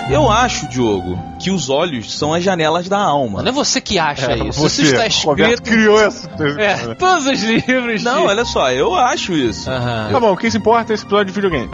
Eu 0.08 0.30
acho, 0.30 0.68
Diogo, 0.68 1.18
que 1.46 1.50
os 1.52 1.70
olhos 1.70 2.12
são 2.18 2.34
as 2.34 2.42
janelas 2.42 2.88
da 2.88 2.98
alma. 2.98 3.40
Não 3.40 3.50
é 3.50 3.52
você 3.52 3.80
que 3.80 4.00
acha 4.00 4.32
É, 4.32 4.48
isso. 4.48 4.60
você, 4.60 4.82
Isso 4.82 4.96
está 4.96 5.28
Roberto, 5.28 5.52
escrito. 5.52 5.76
criou 5.76 6.00
essa. 6.00 6.28
É, 6.58 6.94
todos 6.96 7.24
os 7.24 7.40
livros. 7.40 8.02
Não, 8.02 8.22
de... 8.22 8.26
olha 8.26 8.44
só, 8.44 8.72
eu 8.72 8.92
acho 8.96 9.32
isso. 9.32 9.70
Aham. 9.70 10.08
Tá 10.10 10.18
bom, 10.18 10.32
o 10.32 10.36
que 10.36 10.50
se 10.50 10.58
importa 10.58 10.92
é 10.92 10.94
esse 10.94 11.04
episódio 11.04 11.26
de 11.26 11.32
videogame. 11.32 11.70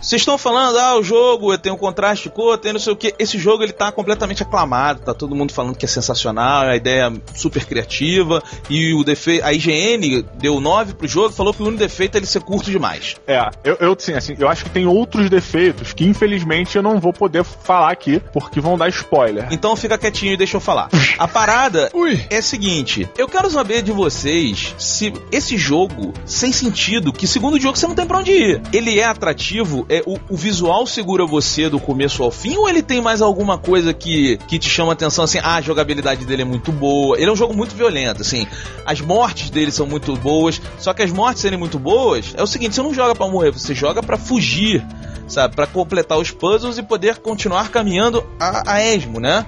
Vocês 0.00 0.22
estão 0.22 0.36
falando, 0.38 0.78
ah, 0.78 0.96
o 0.98 1.02
jogo 1.04 1.56
tem 1.58 1.70
um 1.70 1.76
contraste 1.76 2.28
de 2.28 2.34
cor, 2.34 2.56
tem 2.58 2.72
não 2.72 2.80
sei 2.80 2.92
o 2.92 2.96
que. 2.96 3.14
Esse 3.18 3.38
jogo 3.38 3.62
ele 3.62 3.72
tá 3.72 3.92
completamente 3.92 4.42
aclamado, 4.42 5.00
tá 5.02 5.12
todo 5.12 5.34
mundo 5.36 5.52
falando 5.52 5.76
que 5.76 5.84
é 5.84 5.88
sensacional, 5.88 6.64
é 6.64 6.70
a 6.70 6.76
ideia 6.76 7.12
super 7.34 7.64
criativa. 7.66 8.42
E 8.70 8.94
o 8.94 9.04
defeito. 9.04 9.44
A 9.44 9.52
IGN 9.52 10.24
deu 10.38 10.58
9 10.58 10.94
pro 10.94 11.06
jogo 11.06 11.28
e 11.34 11.36
falou 11.36 11.52
que 11.52 11.62
o 11.62 11.66
único 11.66 11.78
defeito 11.80 12.14
é 12.14 12.18
ele 12.18 12.26
ser 12.26 12.40
curto 12.42 12.70
demais. 12.70 13.16
É, 13.26 13.46
eu, 13.62 13.76
eu, 13.78 13.96
sim, 13.98 14.14
assim, 14.14 14.34
eu 14.38 14.48
acho 14.48 14.64
que 14.64 14.70
tem 14.70 14.86
outros 14.86 15.28
defeitos 15.28 15.92
que 15.92 16.04
infelizmente 16.06 16.76
eu 16.76 16.82
não 16.82 16.98
vou 16.98 17.12
poder 17.12 17.44
falar 17.44 17.92
aqui, 17.92 18.20
porque 18.32 18.58
vão 18.58 18.78
dar 18.78 18.88
spoiler. 19.02 19.48
Então 19.50 19.76
fica 19.76 19.98
quietinho 19.98 20.32
e 20.32 20.36
deixa 20.36 20.56
eu 20.56 20.60
falar. 20.60 20.88
A 21.18 21.28
parada 21.28 21.90
é 22.30 22.38
a 22.38 22.42
seguinte: 22.42 23.08
eu 23.16 23.28
quero 23.28 23.50
saber 23.50 23.82
de 23.82 23.92
vocês 23.92 24.74
se 24.78 25.12
esse 25.30 25.56
jogo, 25.56 26.12
sem 26.24 26.52
sentido, 26.52 27.12
que 27.12 27.26
segundo 27.26 27.54
o 27.54 27.60
jogo 27.60 27.76
você 27.76 27.86
não 27.86 27.94
tem 27.94 28.06
pra 28.06 28.18
onde 28.18 28.32
ir, 28.32 28.62
ele 28.72 28.98
é 28.98 29.04
atrativo, 29.04 29.84
é 29.88 30.02
o, 30.06 30.18
o 30.30 30.36
visual 30.36 30.86
segura 30.86 31.26
você 31.26 31.68
do 31.68 31.78
começo 31.78 32.22
ao 32.22 32.30
fim, 32.30 32.56
ou 32.56 32.68
ele 32.68 32.82
tem 32.82 33.00
mais 33.00 33.20
alguma 33.20 33.58
coisa 33.58 33.92
que, 33.92 34.38
que 34.48 34.58
te 34.58 34.68
chama 34.68 34.92
atenção, 34.92 35.24
assim, 35.24 35.38
ah, 35.42 35.56
a 35.56 35.60
jogabilidade 35.60 36.24
dele 36.24 36.42
é 36.42 36.44
muito 36.44 36.72
boa. 36.72 37.16
Ele 37.16 37.28
é 37.28 37.32
um 37.32 37.36
jogo 37.36 37.54
muito 37.54 37.74
violento, 37.74 38.22
assim, 38.22 38.46
as 38.86 39.00
mortes 39.00 39.50
dele 39.50 39.70
são 39.70 39.86
muito 39.86 40.14
boas, 40.16 40.60
só 40.78 40.92
que 40.94 41.02
as 41.02 41.10
mortes 41.10 41.42
serem 41.42 41.58
muito 41.58 41.78
boas, 41.78 42.34
é 42.36 42.42
o 42.42 42.46
seguinte, 42.46 42.74
você 42.74 42.82
não 42.82 42.94
joga 42.94 43.14
pra 43.14 43.28
morrer, 43.28 43.50
você 43.50 43.74
joga 43.74 44.02
pra 44.02 44.16
fugir. 44.16 44.84
Sabe, 45.32 45.56
pra 45.56 45.66
completar 45.66 46.18
os 46.18 46.30
puzzles 46.30 46.76
e 46.76 46.82
poder 46.82 47.16
continuar 47.16 47.70
caminhando 47.70 48.22
a, 48.38 48.74
a 48.74 48.84
esmo, 48.84 49.18
né? 49.18 49.46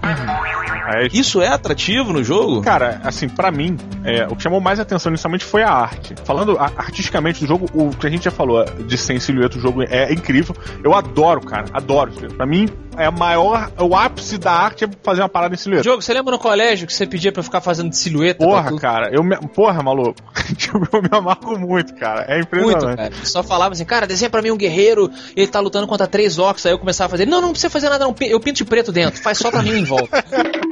Aí, 0.87 1.09
Isso 1.13 1.43
é 1.43 1.49
atrativo 1.49 2.11
no 2.11 2.25
jogo? 2.25 2.63
Cara, 2.63 3.03
assim, 3.05 3.29
pra 3.29 3.51
mim, 3.51 3.77
é, 4.03 4.27
o 4.27 4.35
que 4.35 4.43
chamou 4.43 4.61
mais 4.63 4.81
atenção 4.81 5.11
inicialmente 5.11 5.45
foi 5.45 5.63
a 5.63 5.71
arte. 5.71 6.15
Falando 6.25 6.57
a- 6.59 6.73
artisticamente 6.77 7.41
do 7.41 7.47
jogo, 7.47 7.67
o 7.75 7.91
que 7.91 8.07
a 8.07 8.11
gente 8.11 8.25
já 8.25 8.31
falou 8.31 8.65
de 8.65 8.97
sem 8.97 9.21
silhueta, 9.21 9.59
o 9.59 9.61
jogo 9.61 9.83
é 9.83 10.11
incrível. 10.11 10.57
Eu 10.83 10.95
adoro, 10.95 11.43
cara, 11.43 11.67
adoro. 11.73 12.13
Pra 12.35 12.47
mim, 12.47 12.67
é 12.99 13.07
a 13.07 13.11
maior, 13.11 13.71
o 13.79 13.95
ápice 13.95 14.39
da 14.39 14.53
arte 14.53 14.85
é 14.85 14.89
fazer 15.03 15.23
uma 15.23 15.29
parada 15.29 15.55
em 15.55 15.59
silhueta. 15.59 15.83
Diogo, 15.83 16.03
você 16.03 16.13
lembra 16.13 16.33
no 16.33 16.39
colégio 16.39 16.87
que 16.87 16.93
você 16.93 17.07
pedia 17.07 17.33
pra 17.33 17.41
eu 17.41 17.45
ficar 17.45 17.61
fazendo 17.61 17.91
de 17.91 17.97
silhueta? 17.97 18.45
Porra, 18.45 18.77
cara, 18.79 19.11
eu 19.13 19.23
me, 19.23 19.37
porra, 19.49 19.83
maluco, 19.83 20.17
eu 20.93 21.03
me 21.03 21.09
amarro 21.11 21.59
muito, 21.59 21.95
cara. 21.95 22.23
É 22.23 22.37
Muito, 22.37 22.47
impressionante. 22.47 22.97
cara. 22.97 23.15
Só 23.25 23.43
falava 23.43 23.73
assim, 23.73 23.85
cara, 23.85 24.07
desenha 24.07 24.31
pra 24.31 24.43
mim 24.43 24.51
um 24.51 24.57
guerreiro, 24.57 25.11
ele 25.37 25.47
tá 25.47 25.61
lutando 25.61 25.87
contra 25.87 26.07
três 26.07 26.39
orcs. 26.39 26.65
Aí 26.67 26.73
eu 26.73 26.79
começava 26.79 27.09
a 27.09 27.11
fazer, 27.11 27.27
não, 27.27 27.41
não 27.41 27.51
precisa 27.51 27.71
fazer 27.71 27.89
nada, 27.89 28.05
não. 28.05 28.15
Eu 28.21 28.41
pinto 28.41 28.59
de 28.59 28.65
preto 28.65 28.93
dentro, 28.93 29.21
faz 29.23 29.39
só 29.39 29.51
pra 29.51 29.63
mim 29.63 29.79
em 29.79 29.85
volta. 29.85 30.25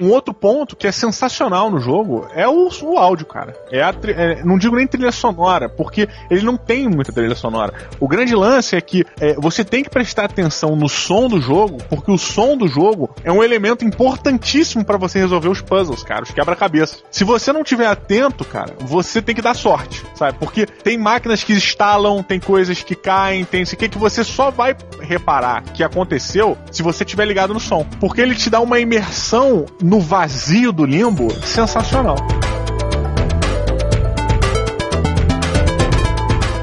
Um 0.00 0.10
outro 0.10 0.34
ponto 0.34 0.76
que 0.76 0.86
é 0.86 0.92
sensacional 0.92 1.70
no 1.70 1.78
jogo 1.78 2.26
é 2.34 2.46
o, 2.48 2.68
o 2.82 2.98
áudio, 2.98 3.26
cara. 3.26 3.54
É 3.70 3.82
a 3.82 3.94
é, 4.08 4.44
não 4.44 4.58
digo 4.58 4.76
nem 4.76 4.86
trilha 4.86 5.12
sonora, 5.12 5.68
porque 5.68 6.08
ele 6.30 6.42
não 6.42 6.56
tem 6.56 6.88
muita 6.88 7.12
trilha 7.12 7.34
sonora. 7.34 7.72
O 8.00 8.08
grande 8.08 8.34
lance 8.34 8.76
é 8.76 8.80
que 8.80 9.04
é, 9.20 9.34
você 9.34 9.64
tem 9.64 9.82
que 9.82 9.90
prestar 9.90 10.24
atenção 10.24 10.76
no 10.76 10.88
som 10.88 11.28
do 11.28 11.40
jogo, 11.40 11.78
porque 11.88 12.10
o 12.10 12.18
som 12.18 12.56
do 12.56 12.66
jogo 12.66 13.14
é 13.22 13.30
um 13.30 13.42
elemento 13.42 13.84
importantíssimo 13.84 14.84
pra 14.84 14.96
você 14.96 15.18
resolver 15.18 15.48
os 15.48 15.60
puzzles, 15.60 16.02
cara, 16.02 16.24
os 16.24 16.30
quebra-cabeça. 16.30 16.98
Se 17.10 17.24
você 17.24 17.52
não 17.52 17.62
tiver 17.62 17.86
atento, 17.86 18.44
cara, 18.44 18.74
você 18.80 19.22
tem 19.22 19.34
que 19.34 19.42
dar 19.42 19.54
sorte, 19.54 20.04
sabe? 20.14 20.38
Porque 20.38 20.66
tem 20.66 20.98
máquinas 20.98 21.42
que 21.42 21.52
estalam, 21.52 22.22
tem 22.22 22.40
coisas 22.40 22.82
que 22.82 22.94
caem, 22.94 23.44
tem 23.44 23.62
isso 23.62 23.74
aqui 23.74 23.88
que 23.88 23.98
você 23.98 24.24
só 24.24 24.50
vai 24.50 24.76
reparar 25.00 25.62
que 25.62 25.82
aconteceu 25.82 26.56
se 26.70 26.82
você 26.82 27.04
tiver 27.04 27.24
ligado 27.24 27.54
no 27.54 27.60
som. 27.60 27.86
Porque 28.00 28.20
ele 28.20 28.34
te 28.34 28.50
dá 28.50 28.60
uma 28.60 28.78
imersão 28.78 29.66
no 29.82 29.93
vazio 30.00 30.72
do 30.72 30.84
limbo 30.84 31.30
sensacional. 31.44 32.16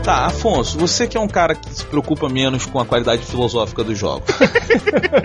Tá, 0.03 0.25
Afonso, 0.25 0.77
você 0.79 1.07
que 1.07 1.15
é 1.15 1.19
um 1.19 1.27
cara 1.27 1.53
que 1.53 1.69
se 1.73 1.85
preocupa 1.85 2.27
menos 2.27 2.65
com 2.65 2.79
a 2.79 2.85
qualidade 2.85 3.21
filosófica 3.23 3.83
dos 3.83 3.97
jogos. 3.99 4.27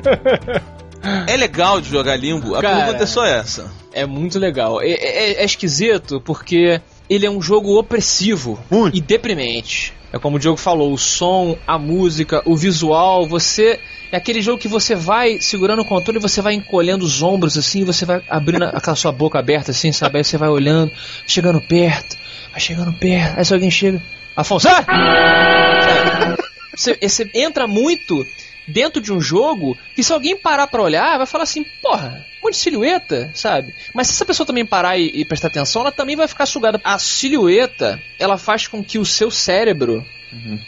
é 1.27 1.37
legal 1.37 1.81
de 1.81 1.89
jogar 1.89 2.17
limbo? 2.17 2.55
A 2.55 2.61
Cara. 2.61 2.77
pergunta 2.85 3.03
é 3.05 3.07
só 3.07 3.25
essa. 3.25 3.71
É 3.93 4.05
muito 4.05 4.39
legal. 4.39 4.83
É, 4.83 4.91
é- 4.91 5.43
é 5.43 5.45
esquisito 5.45 6.21
porque 6.21 6.81
ele 7.09 7.25
é 7.25 7.31
um 7.31 7.41
jogo 7.41 7.79
opressivo 7.79 8.59
Muito. 8.71 8.95
e 8.97 9.01
deprimente. 9.01 9.95
É 10.13 10.19
como 10.19 10.37
o 10.37 10.39
Diogo 10.39 10.57
falou, 10.57 10.93
o 10.93 10.99
som, 10.99 11.59
a 11.67 11.79
música, 11.79 12.43
o 12.45 12.57
visual, 12.57 13.27
você. 13.27 13.79
É 14.11 14.17
aquele 14.17 14.41
jogo 14.41 14.59
que 14.59 14.69
você 14.69 14.95
vai 14.95 15.41
segurando 15.41 15.83
o 15.83 15.85
controle 15.85 16.21
você 16.21 16.41
vai 16.41 16.55
encolhendo 16.55 17.05
os 17.05 17.23
ombros 17.23 17.59
assim, 17.59 17.85
você 17.85 18.05
vai 18.05 18.23
abrindo 18.29 18.63
aquela 18.65 18.95
sua 18.95 19.11
boca 19.11 19.39
aberta 19.39 19.73
assim, 19.73 19.91
sabe? 19.91 20.19
Aí 20.19 20.25
você 20.25 20.39
vai 20.39 20.49
olhando, 20.49 20.93
chegando 21.27 21.61
perto, 21.61 22.17
vai 22.53 22.61
chegando 22.61 22.93
perto, 22.93 23.37
aí 23.37 23.45
se 23.45 23.53
alguém 23.53 23.71
chega. 23.71 24.01
Afonso! 24.37 24.69
Ah! 24.69 26.37
Você, 26.77 26.99
você 27.03 27.31
entra 27.35 27.67
muito 27.67 28.25
dentro 28.67 29.01
de 29.01 29.13
um 29.13 29.21
jogo 29.21 29.77
que 29.95 30.03
se 30.03 30.13
alguém 30.13 30.37
parar 30.37 30.67
pra 30.67 30.83
olhar, 30.83 31.19
vai 31.19 31.27
falar 31.27 31.45
assim, 31.45 31.65
porra, 31.83 32.27
um 32.41 32.47
monte 32.47 32.55
de 32.55 32.61
silhueta, 32.61 33.31
sabe? 33.35 33.75
Mas 33.95 34.09
se 34.09 34.15
essa 34.15 34.25
pessoa 34.25 34.47
também 34.47 34.65
parar 34.65 34.97
e, 34.97 35.11
e 35.15 35.25
prestar 35.25 35.49
atenção, 35.49 35.83
ela 35.83 35.93
também 35.93 36.17
vai 36.17 36.29
ficar 36.29 36.47
sugada. 36.47 36.81
A 36.85 36.99
silhueta, 36.99 38.01
ela 38.19 38.39
faz 38.39 38.67
com 38.67 38.83
que 38.83 38.99
o 38.99 39.05
seu 39.05 39.31
cérebro 39.31 40.05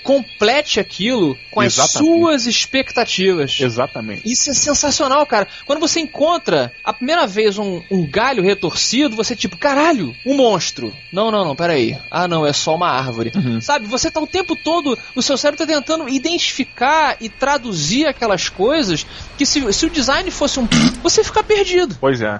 complete 0.03 0.81
aquilo 0.81 1.37
com 1.51 1.61
as 1.61 1.75
Exatamente. 1.75 2.19
suas 2.19 2.47
expectativas. 2.47 3.59
Exatamente. 3.61 4.31
Isso 4.31 4.51
é 4.51 4.55
sensacional, 4.55 5.25
cara. 5.27 5.49
Quando 5.67 5.81
você 5.81 6.01
encontra 6.01 6.73
a 6.85 6.93
primeira 6.93 7.27
vez 7.27 7.59
um, 7.59 7.83
um 7.91 8.07
galho 8.07 8.43
retorcido, 8.43 9.17
você 9.17 9.35
tipo, 9.35 9.57
caralho, 9.57 10.15
um 10.25 10.37
monstro. 10.37 10.95
Não, 11.13 11.31
não, 11.31 11.45
não, 11.45 11.57
peraí. 11.57 11.97
Ah, 12.11 12.29
não, 12.29 12.47
é 12.47 12.53
só 12.53 12.75
uma 12.75 12.89
árvore. 12.89 13.33
Sabe, 13.61 13.87
você 13.87 14.11
tá 14.11 14.21
o 14.21 14.27
tempo 14.27 14.57
todo, 14.57 14.99
o 15.15 15.23
seu 15.23 15.37
cérebro 15.37 15.65
tá 15.65 15.73
tentando 15.73 16.09
identificar 16.09 17.17
e 17.21 17.29
traduzir 17.29 18.07
aquelas 18.07 18.49
coisas 18.49 19.07
que 19.37 19.45
se, 19.45 19.73
se 19.73 19.87
o 19.87 19.91
design 19.91 20.31
fosse 20.31 20.61
um... 20.61 20.69
Você 21.03 21.23
fica 21.25 21.43
perdido. 21.43 21.97
Pois 22.01 22.21
é. 22.21 22.39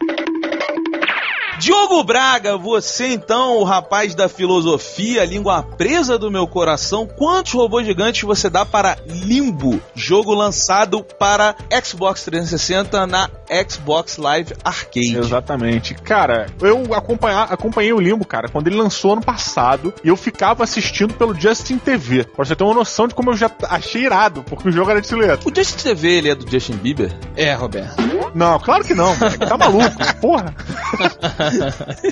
Diogo 1.59 2.05
Braga, 2.05 2.57
você 2.57 3.09
então, 3.09 3.57
o 3.57 3.65
rapaz 3.65 4.15
da 4.15 4.29
filosofia, 4.29 5.25
língua 5.25 5.61
presa 5.61 6.17
do 6.17 6.31
meu 6.31 6.47
coração, 6.47 7.05
quantos 7.05 7.53
robôs 7.53 7.85
gigantes 7.85 8.23
você 8.23 8.49
dá 8.49 8.65
para 8.65 8.97
Limbo, 9.09 9.81
jogo 9.93 10.33
lançado 10.35 11.03
para 11.03 11.57
Xbox 11.85 12.23
360 12.23 13.09
na 13.09 13.29
Xbox 13.69 14.19
Live 14.19 14.55
Arcade? 14.65 15.19
Exatamente. 15.19 15.95
Cara, 15.95 16.47
eu 16.61 16.95
acompanhei 16.95 17.93
o 17.93 18.01
Limbo, 18.01 18.25
cara, 18.25 18.49
quando 18.49 18.69
ele 18.69 18.77
lançou 18.77 19.15
ano 19.15 19.23
passado, 19.23 19.93
e 20.05 20.09
eu 20.09 20.17
ficava 20.17 20.63
assistindo 20.63 21.13
pelo 21.15 21.35
Justin 21.35 21.79
TV. 21.79 22.23
Pra 22.23 22.45
você 22.45 22.55
ter 22.55 22.63
uma 22.63 22.75
noção 22.75 23.09
de 23.09 23.15
como 23.17 23.31
eu 23.31 23.37
já 23.37 23.51
achei 23.69 24.05
irado, 24.05 24.45
porque 24.45 24.69
o 24.69 24.73
jogo 24.73 24.93
era 24.93 25.01
de 25.01 25.09
silhueta. 25.09 25.49
O 25.49 25.53
Justin 25.53 25.83
TV, 25.83 26.09
ele 26.19 26.31
é 26.31 26.35
do 26.37 26.49
Justin 26.49 26.77
Bieber? 26.77 27.13
É, 27.37 27.53
Roberto. 27.53 28.01
Não, 28.33 28.61
claro 28.61 28.85
que 28.85 28.95
não, 28.95 29.17
moleque. 29.17 29.39
Tá 29.39 29.59
maluco, 29.59 30.17
porra. 30.21 30.55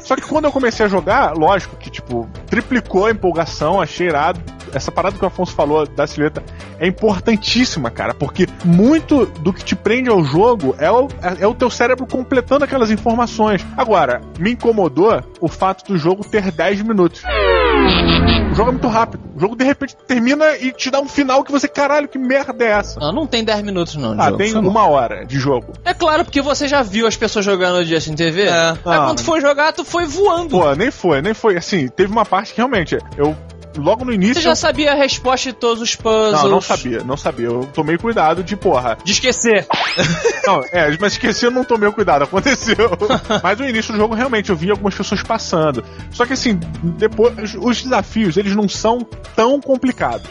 Só 0.03 0.17
que 0.17 0.23
quando 0.23 0.47
eu 0.47 0.53
comecei 0.53 0.87
a 0.87 0.89
jogar, 0.89 1.33
lógico 1.33 1.77
que, 1.77 1.91
tipo, 1.91 2.29
triplicou 2.47 3.07
a 3.07 3.11
empolgação, 3.11 3.81
achei 3.81 4.09
irado. 4.09 4.41
Essa 4.73 4.91
parada 4.91 5.17
que 5.17 5.25
o 5.25 5.29
Afonso 5.29 5.55
falou 5.55 5.87
da 5.87 6.07
silhueta 6.07 6.43
é 6.79 6.87
importantíssima, 6.87 7.91
cara, 7.91 8.13
porque 8.13 8.47
muito 8.65 9.27
do 9.27 9.53
que 9.53 9.65
te 9.65 9.77
prende 9.77 10.11
ao 10.11 10.23
jogo 10.25 10.75
é 10.79 10.91
o, 10.91 11.09
é, 11.23 11.45
é 11.45 11.47
o 11.47 11.55
teu 11.55 11.71
cérebro 11.71 12.07
completando 12.07 12.65
aquelas 12.65 12.91
informações. 12.91 13.65
Agora, 13.77 14.21
me 14.39 14.53
incomodou 14.53 15.23
o 15.41 15.49
fato 15.49 15.87
do 15.87 15.97
jogo 15.97 16.25
ter 16.25 16.51
10 16.51 16.83
minutos. 16.83 17.23
O 18.57 18.59
jogo 18.59 18.71
é 18.71 18.73
muito 18.73 18.89
rápido. 18.89 19.23
O 19.37 19.39
jogo 19.39 19.55
de 19.55 19.65
repente 19.65 19.95
termina 20.07 20.57
e 20.57 20.73
te 20.73 20.91
dá 20.91 20.99
um 20.99 21.07
final 21.07 21.45
que 21.45 21.53
você, 21.53 21.69
caralho, 21.69 22.09
que 22.09 22.17
merda 22.19 22.65
é 22.65 22.69
essa? 22.69 22.99
Não, 22.99 23.13
não 23.13 23.27
tem 23.27 23.45
10 23.45 23.61
minutos 23.61 23.97
não, 23.97 24.13
Ah, 24.19 24.29
Diogo. 24.29 24.39
tem 24.39 24.55
mal. 24.55 24.63
uma 24.63 24.89
hora 24.89 25.27
de 25.27 25.39
jogo. 25.39 25.75
É 25.85 25.93
claro, 25.93 26.25
porque 26.25 26.41
você 26.41 26.67
já 26.67 26.83
viu 26.83 27.07
as 27.07 27.15
pessoas 27.15 27.45
jogando 27.45 27.77
no 27.81 27.85
Justin 27.85 28.15
TV. 28.15 28.45
É. 28.45 28.51
Aí 28.71 28.79
Ah, 28.87 29.05
quando 29.09 29.19
tu 29.19 29.25
foi 29.25 29.43
jogar, 29.43 29.75
tu 29.75 29.85
foi 29.85 30.07
voando. 30.07 30.49
Pô, 30.59 30.75
nem 30.75 30.91
foi, 30.91 31.21
nem 31.21 31.35
foi. 31.35 31.59
Assim, 31.59 31.87
teve 31.89 32.11
uma 32.11 32.25
parte 32.25 32.53
que 32.53 32.57
realmente 32.57 32.97
eu. 33.19 33.37
Logo 33.77 34.05
no 34.05 34.13
início. 34.13 34.37
Você 34.37 34.41
já 34.43 34.55
sabia 34.55 34.93
a 34.93 34.95
resposta 34.95 35.51
de 35.51 35.57
todos 35.57 35.83
os 35.83 35.95
puzzles. 35.95 36.43
Não, 36.43 36.51
não 36.51 36.61
sabia, 36.61 37.03
não 37.05 37.17
sabia. 37.17 37.47
Eu 37.47 37.69
tomei 37.73 37.99
cuidado 37.99 38.43
de, 38.43 38.57
porra. 38.57 38.97
De 39.05 39.13
esquecer. 39.13 39.67
Não, 40.47 40.63
é, 40.71 40.97
mas 41.01 41.15
esqueci, 41.15 41.45
eu 41.45 41.51
não 41.51 41.65
tomei 41.65 41.89
o 41.89 41.93
cuidado, 41.93 42.23
aconteceu. 42.23 42.77
mas 43.43 43.59
no 43.59 43.69
início 43.69 43.93
do 43.93 43.99
jogo, 43.99 44.15
realmente, 44.15 44.51
eu 44.51 44.57
vi 44.57 44.71
algumas 44.71 44.95
pessoas 44.95 45.21
passando. 45.21 45.83
Só 46.13 46.25
que 46.25 46.35
assim, 46.35 46.61
depois, 46.97 47.57
os 47.59 47.83
desafios, 47.83 48.37
eles 48.37 48.55
não 48.55 48.69
são 48.69 48.99
tão 49.35 49.61
complicados. 49.61 50.29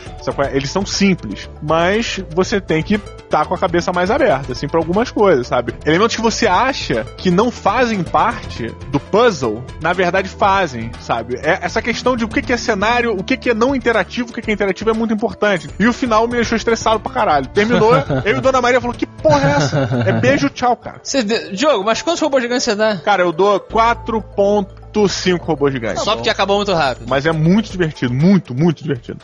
é? 0.49 0.55
Eles 0.55 0.69
são 0.69 0.85
simples. 0.85 1.49
Mas 1.61 2.23
você 2.33 2.61
tem 2.61 2.81
que 2.81 2.95
estar 2.95 3.45
com 3.45 3.53
a 3.53 3.57
cabeça 3.57 3.91
mais 3.91 4.09
aberta, 4.09 4.53
assim, 4.53 4.67
pra 4.67 4.79
algumas 4.79 5.11
coisas, 5.11 5.47
sabe? 5.47 5.75
Elementos 5.85 6.15
que 6.15 6.21
você 6.21 6.47
acha 6.47 7.05
que 7.17 7.29
não 7.29 7.51
fazem 7.51 8.01
parte 8.01 8.67
do 8.89 8.99
puzzle, 8.99 9.63
na 9.81 9.91
verdade 9.91 10.29
fazem, 10.29 10.91
sabe? 11.01 11.37
É 11.43 11.59
essa 11.61 11.81
questão 11.81 12.15
de 12.15 12.23
o 12.23 12.27
que 12.27 12.41
que 12.41 12.53
é 12.53 12.57
cenário, 12.57 13.11
o 13.11 13.23
que 13.23 13.34
que, 13.37 13.43
que 13.43 13.49
é 13.49 13.53
não 13.53 13.75
interativo, 13.75 14.29
o 14.29 14.33
que, 14.33 14.41
que 14.41 14.49
é 14.51 14.53
interativo 14.53 14.89
é 14.89 14.93
muito 14.93 15.13
importante. 15.13 15.69
E 15.79 15.87
o 15.87 15.93
final 15.93 16.27
me 16.27 16.35
deixou 16.35 16.55
estressado 16.55 16.99
pra 16.99 17.11
caralho. 17.11 17.47
Terminou, 17.47 17.91
eu 18.25 18.37
e 18.37 18.41
Dona 18.41 18.61
Maria 18.61 18.79
falou: 18.81 18.95
que 18.95 19.05
porra 19.05 19.49
é 19.49 19.51
essa? 19.55 20.03
É 20.07 20.11
beijo, 20.13 20.49
tchau, 20.49 20.75
cara. 20.75 21.01
De- 21.03 21.55
Diogo, 21.55 21.83
mas 21.83 22.01
quantos 22.01 22.21
robôs 22.21 22.41
gigantes 22.43 22.63
você 22.63 22.75
dá? 22.75 22.97
Cara, 22.97 23.21
eu 23.23 23.31
dou 23.31 23.59
4.5 23.59 25.39
robôs 25.41 25.73
gigantes. 25.73 26.03
Só 26.03 26.15
porque 26.15 26.29
acabou 26.29 26.57
muito 26.57 26.73
rápido. 26.73 27.05
Mas 27.09 27.25
é 27.25 27.31
muito 27.31 27.71
divertido, 27.71 28.13
muito, 28.13 28.53
muito 28.53 28.81
divertido. 28.83 29.19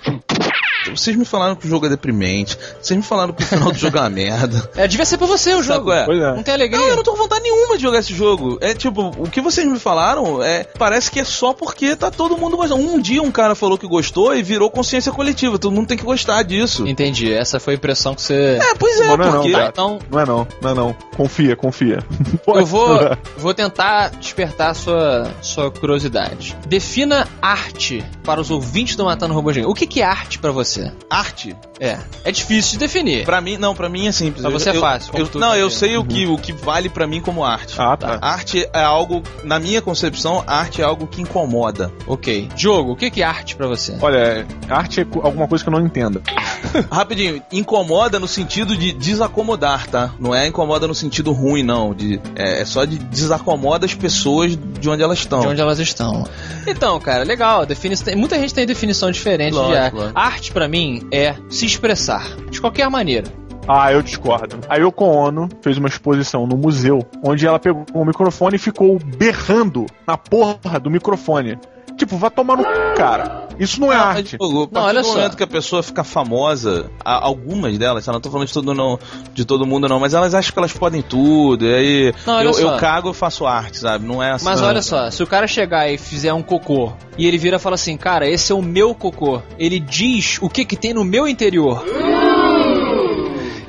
Vocês 0.89 1.15
me 1.15 1.25
falaram 1.25 1.55
que 1.55 1.65
o 1.65 1.69
jogo 1.69 1.85
é 1.85 1.89
deprimente. 1.89 2.57
Vocês 2.81 2.97
me 2.97 3.03
falaram 3.03 3.33
que 3.33 3.43
o 3.43 3.45
final 3.45 3.71
do 3.71 3.77
jogo 3.77 3.97
é 3.97 4.01
uma 4.01 4.09
merda. 4.09 4.69
É, 4.81 4.87
devia 4.87 5.05
ser 5.05 5.17
pra 5.17 5.27
você 5.27 5.53
o 5.53 5.61
jogo. 5.61 5.91
é? 5.91 6.03
É. 6.03 6.35
Não 6.35 6.43
tem 6.43 6.53
alegria. 6.53 6.79
Não, 6.79 6.87
eu 6.87 6.95
não 6.95 7.03
tô 7.03 7.11
com 7.11 7.17
vontade 7.17 7.43
nenhuma 7.43 7.75
de 7.75 7.83
jogar 7.83 7.99
esse 7.99 8.13
jogo. 8.13 8.57
É 8.61 8.73
tipo, 8.73 9.11
o 9.17 9.29
que 9.29 9.41
vocês 9.41 9.67
me 9.67 9.77
falaram 9.77 10.41
é. 10.41 10.63
Parece 10.63 11.11
que 11.11 11.19
é 11.19 11.23
só 11.23 11.53
porque 11.53 11.95
tá 11.95 12.09
todo 12.09 12.37
mundo 12.37 12.57
gostando. 12.57 12.81
Um 12.81 12.99
dia 12.99 13.21
um 13.21 13.31
cara 13.31 13.53
falou 13.53 13.77
que 13.77 13.85
gostou 13.87 14.35
e 14.35 14.41
virou 14.41 14.69
consciência 14.71 15.11
coletiva. 15.11 15.59
Todo 15.59 15.71
mundo 15.73 15.87
tem 15.87 15.97
que 15.97 16.03
gostar 16.03 16.41
disso. 16.43 16.87
Entendi, 16.87 17.31
essa 17.31 17.59
foi 17.59 17.73
a 17.73 17.77
impressão 17.77 18.15
que 18.15 18.21
você. 18.21 18.59
É, 18.61 18.75
pois 18.75 18.99
é, 18.99 19.07
não 19.07 19.13
é 19.13 19.17
não, 19.17 19.31
porque. 19.33 19.51
cara. 19.51 19.67
Então, 19.67 19.99
Não 20.09 20.19
é 20.19 20.25
não, 20.25 20.47
não 20.61 20.71
é 20.71 20.73
não. 20.73 20.95
Confia, 21.15 21.55
confia. 21.55 21.99
eu 22.47 22.65
vou, 22.65 22.97
vou 23.37 23.53
tentar 23.53 24.09
despertar 24.09 24.73
sua, 24.75 25.31
sua 25.41 25.69
curiosidade. 25.69 26.57
Defina 26.67 27.27
arte 27.41 28.03
para 28.23 28.39
os 28.39 28.49
ouvintes 28.49 28.95
do 28.95 29.05
Matando 29.05 29.33
Robô 29.33 29.51
Gigante. 29.51 29.71
O 29.71 29.75
que, 29.75 29.85
que 29.85 30.01
é 30.01 30.05
arte 30.05 30.39
pra 30.39 30.51
você? 30.51 30.70
Arte, 31.09 31.55
É, 31.79 31.97
é 32.23 32.31
difícil 32.31 32.73
de 32.73 32.79
definir. 32.79 33.25
pra 33.25 33.41
mim, 33.41 33.57
não, 33.57 33.73
pra 33.75 33.89
mim 33.89 34.07
é 34.07 34.11
simples. 34.11 34.41
Pra 34.41 34.51
você 34.51 34.69
Eu- 34.69 34.73
é 34.75 34.79
fácil, 34.79 35.13
eu- 35.17 35.29
não, 35.39 35.55
eu 35.55 35.69
sei 35.69 35.97
o, 35.97 36.03
que, 36.05 36.25
o 36.27 36.37
que 36.37 36.53
vale 36.53 36.89
pra 36.89 37.05
mim 37.07 37.19
como 37.21 37.43
arte. 37.43 37.75
Ah, 37.77 37.97
tá. 37.97 38.19
Arte 38.21 38.67
é 38.73 38.81
algo, 38.83 39.21
na 39.43 39.59
minha 39.59 39.81
concepção, 39.81 40.43
arte 40.47 40.81
é 40.81 40.85
algo 40.85 41.07
que 41.07 41.21
incomoda. 41.21 41.91
Ok. 42.07 42.49
Diogo, 42.55 42.91
o 42.91 42.95
que, 42.95 43.09
que 43.09 43.21
é 43.21 43.25
arte 43.25 43.55
pra 43.55 43.67
você? 43.67 43.97
Olha, 44.01 44.45
arte 44.69 45.01
é 45.01 45.07
alguma 45.23 45.47
coisa 45.47 45.63
que 45.63 45.69
eu 45.69 45.73
não 45.73 45.85
entendo. 45.85 46.21
Rapidinho, 46.91 47.41
incomoda 47.51 48.19
no 48.19 48.27
sentido 48.27 48.77
de 48.77 48.91
desacomodar, 48.93 49.87
tá? 49.87 50.11
Não 50.19 50.33
é 50.33 50.47
incomoda 50.47 50.87
no 50.87 50.95
sentido 50.95 51.31
ruim, 51.31 51.63
não. 51.63 51.93
De, 51.93 52.19
é, 52.35 52.61
é 52.61 52.65
só 52.65 52.85
de 52.85 52.97
desacomoda 52.97 53.85
as 53.85 53.93
pessoas 53.93 54.55
de 54.79 54.89
onde 54.89 55.01
elas 55.03 55.19
estão. 55.19 55.41
De 55.41 55.47
onde 55.47 55.61
elas 55.61 55.79
estão. 55.79 56.27
Então, 56.67 56.99
cara, 56.99 57.23
legal. 57.23 57.65
Defini 57.65 57.95
muita 58.15 58.37
gente 58.39 58.53
tem 58.53 58.65
definição 58.65 59.11
diferente 59.11 59.51
de 59.51 59.57
Lógico, 59.57 59.77
arte. 59.77 59.95
lógico. 59.95 60.19
Arte, 60.19 60.51
pra 60.51 60.60
mim, 60.67 61.07
é 61.11 61.35
se 61.49 61.65
expressar. 61.65 62.35
De 62.49 62.59
qualquer 62.59 62.89
maneira. 62.89 63.27
Ah, 63.67 63.91
eu 63.91 64.01
discordo. 64.01 64.59
A 64.67 64.75
Yoko 64.77 65.05
Ono 65.05 65.47
fez 65.61 65.77
uma 65.77 65.87
exposição 65.87 66.47
no 66.47 66.57
museu 66.57 66.99
onde 67.23 67.45
ela 67.45 67.59
pegou 67.59 67.85
o 67.93 68.05
microfone 68.05 68.55
e 68.55 68.59
ficou 68.59 68.97
berrando 68.99 69.85
na 70.07 70.17
porra 70.17 70.79
do 70.79 70.89
microfone. 70.89 71.59
Tipo, 72.01 72.17
vai 72.17 72.31
tomar 72.31 72.57
no 72.57 72.63
c, 72.63 72.69
cara. 72.97 73.47
Isso 73.59 73.79
não 73.79 73.93
é 73.93 73.95
Não, 73.95 74.03
arte. 74.03 74.35
a 74.35 74.39
partir 74.39 74.75
olha 74.75 75.03
só. 75.03 75.13
momento 75.13 75.37
que 75.37 75.43
a 75.43 75.47
pessoa 75.47 75.83
fica 75.83 76.03
famosa, 76.03 76.89
algumas 77.05 77.77
delas, 77.77 78.07
eu 78.07 78.13
não 78.13 78.19
tô 78.19 78.31
falando 78.31 78.47
de 78.47 78.53
todo, 78.53 78.73
não, 78.73 78.97
de 79.35 79.45
todo 79.45 79.67
mundo 79.67 79.87
não, 79.87 79.99
mas 79.99 80.15
elas 80.15 80.33
acham 80.33 80.51
que 80.51 80.57
elas 80.57 80.73
podem 80.73 81.03
tudo, 81.03 81.63
e 81.63 81.71
aí 81.75 82.13
Não, 82.25 82.37
olha 82.37 82.45
eu, 82.47 82.53
só. 82.55 82.61
eu 82.61 82.77
cago 82.79 83.09
eu 83.09 83.13
faço 83.13 83.45
arte, 83.45 83.77
sabe? 83.77 84.03
Não 84.03 84.23
é 84.23 84.31
assim. 84.31 84.45
Mas 84.45 84.59
não. 84.61 84.67
olha 84.69 84.81
só, 84.81 85.11
se 85.11 85.21
o 85.21 85.27
cara 85.27 85.45
chegar 85.45 85.87
e 85.93 85.97
fizer 85.99 86.33
um 86.33 86.41
cocô 86.41 86.91
e 87.19 87.27
ele 87.27 87.37
vira 87.37 87.57
e 87.57 87.59
fala 87.59 87.75
assim, 87.75 87.95
cara, 87.95 88.27
esse 88.27 88.51
é 88.51 88.55
o 88.55 88.63
meu 88.63 88.95
cocô. 88.95 89.39
Ele 89.59 89.79
diz 89.79 90.39
o 90.41 90.49
que 90.49 90.65
que 90.65 90.75
tem 90.75 90.95
no 90.95 91.03
meu 91.05 91.27
interior. 91.27 91.85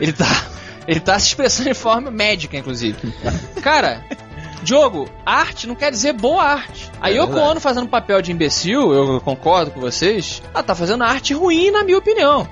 Ele 0.00 0.12
tá, 0.14 0.46
ele 0.88 1.00
tá 1.00 1.18
se 1.18 1.26
expressando 1.28 1.68
de 1.68 1.74
forma 1.74 2.10
médica, 2.10 2.56
inclusive. 2.56 2.96
Cara, 3.62 4.02
Diogo, 4.62 5.08
arte 5.26 5.66
não 5.66 5.74
quer 5.74 5.90
dizer 5.90 6.12
boa 6.12 6.42
arte. 6.42 6.90
A 7.00 7.10
É 7.10 7.14
Yoko 7.14 7.26
verdade. 7.32 7.50
Ono 7.50 7.60
fazendo 7.60 7.88
papel 7.88 8.22
de 8.22 8.30
imbecil, 8.32 8.92
eu 8.92 9.20
concordo 9.20 9.70
com 9.72 9.80
vocês, 9.80 10.42
ela 10.54 10.62
tá 10.62 10.74
fazendo 10.74 11.02
arte 11.04 11.34
ruim, 11.34 11.70
na 11.70 11.82
minha 11.84 11.98
opinião. 11.98 12.46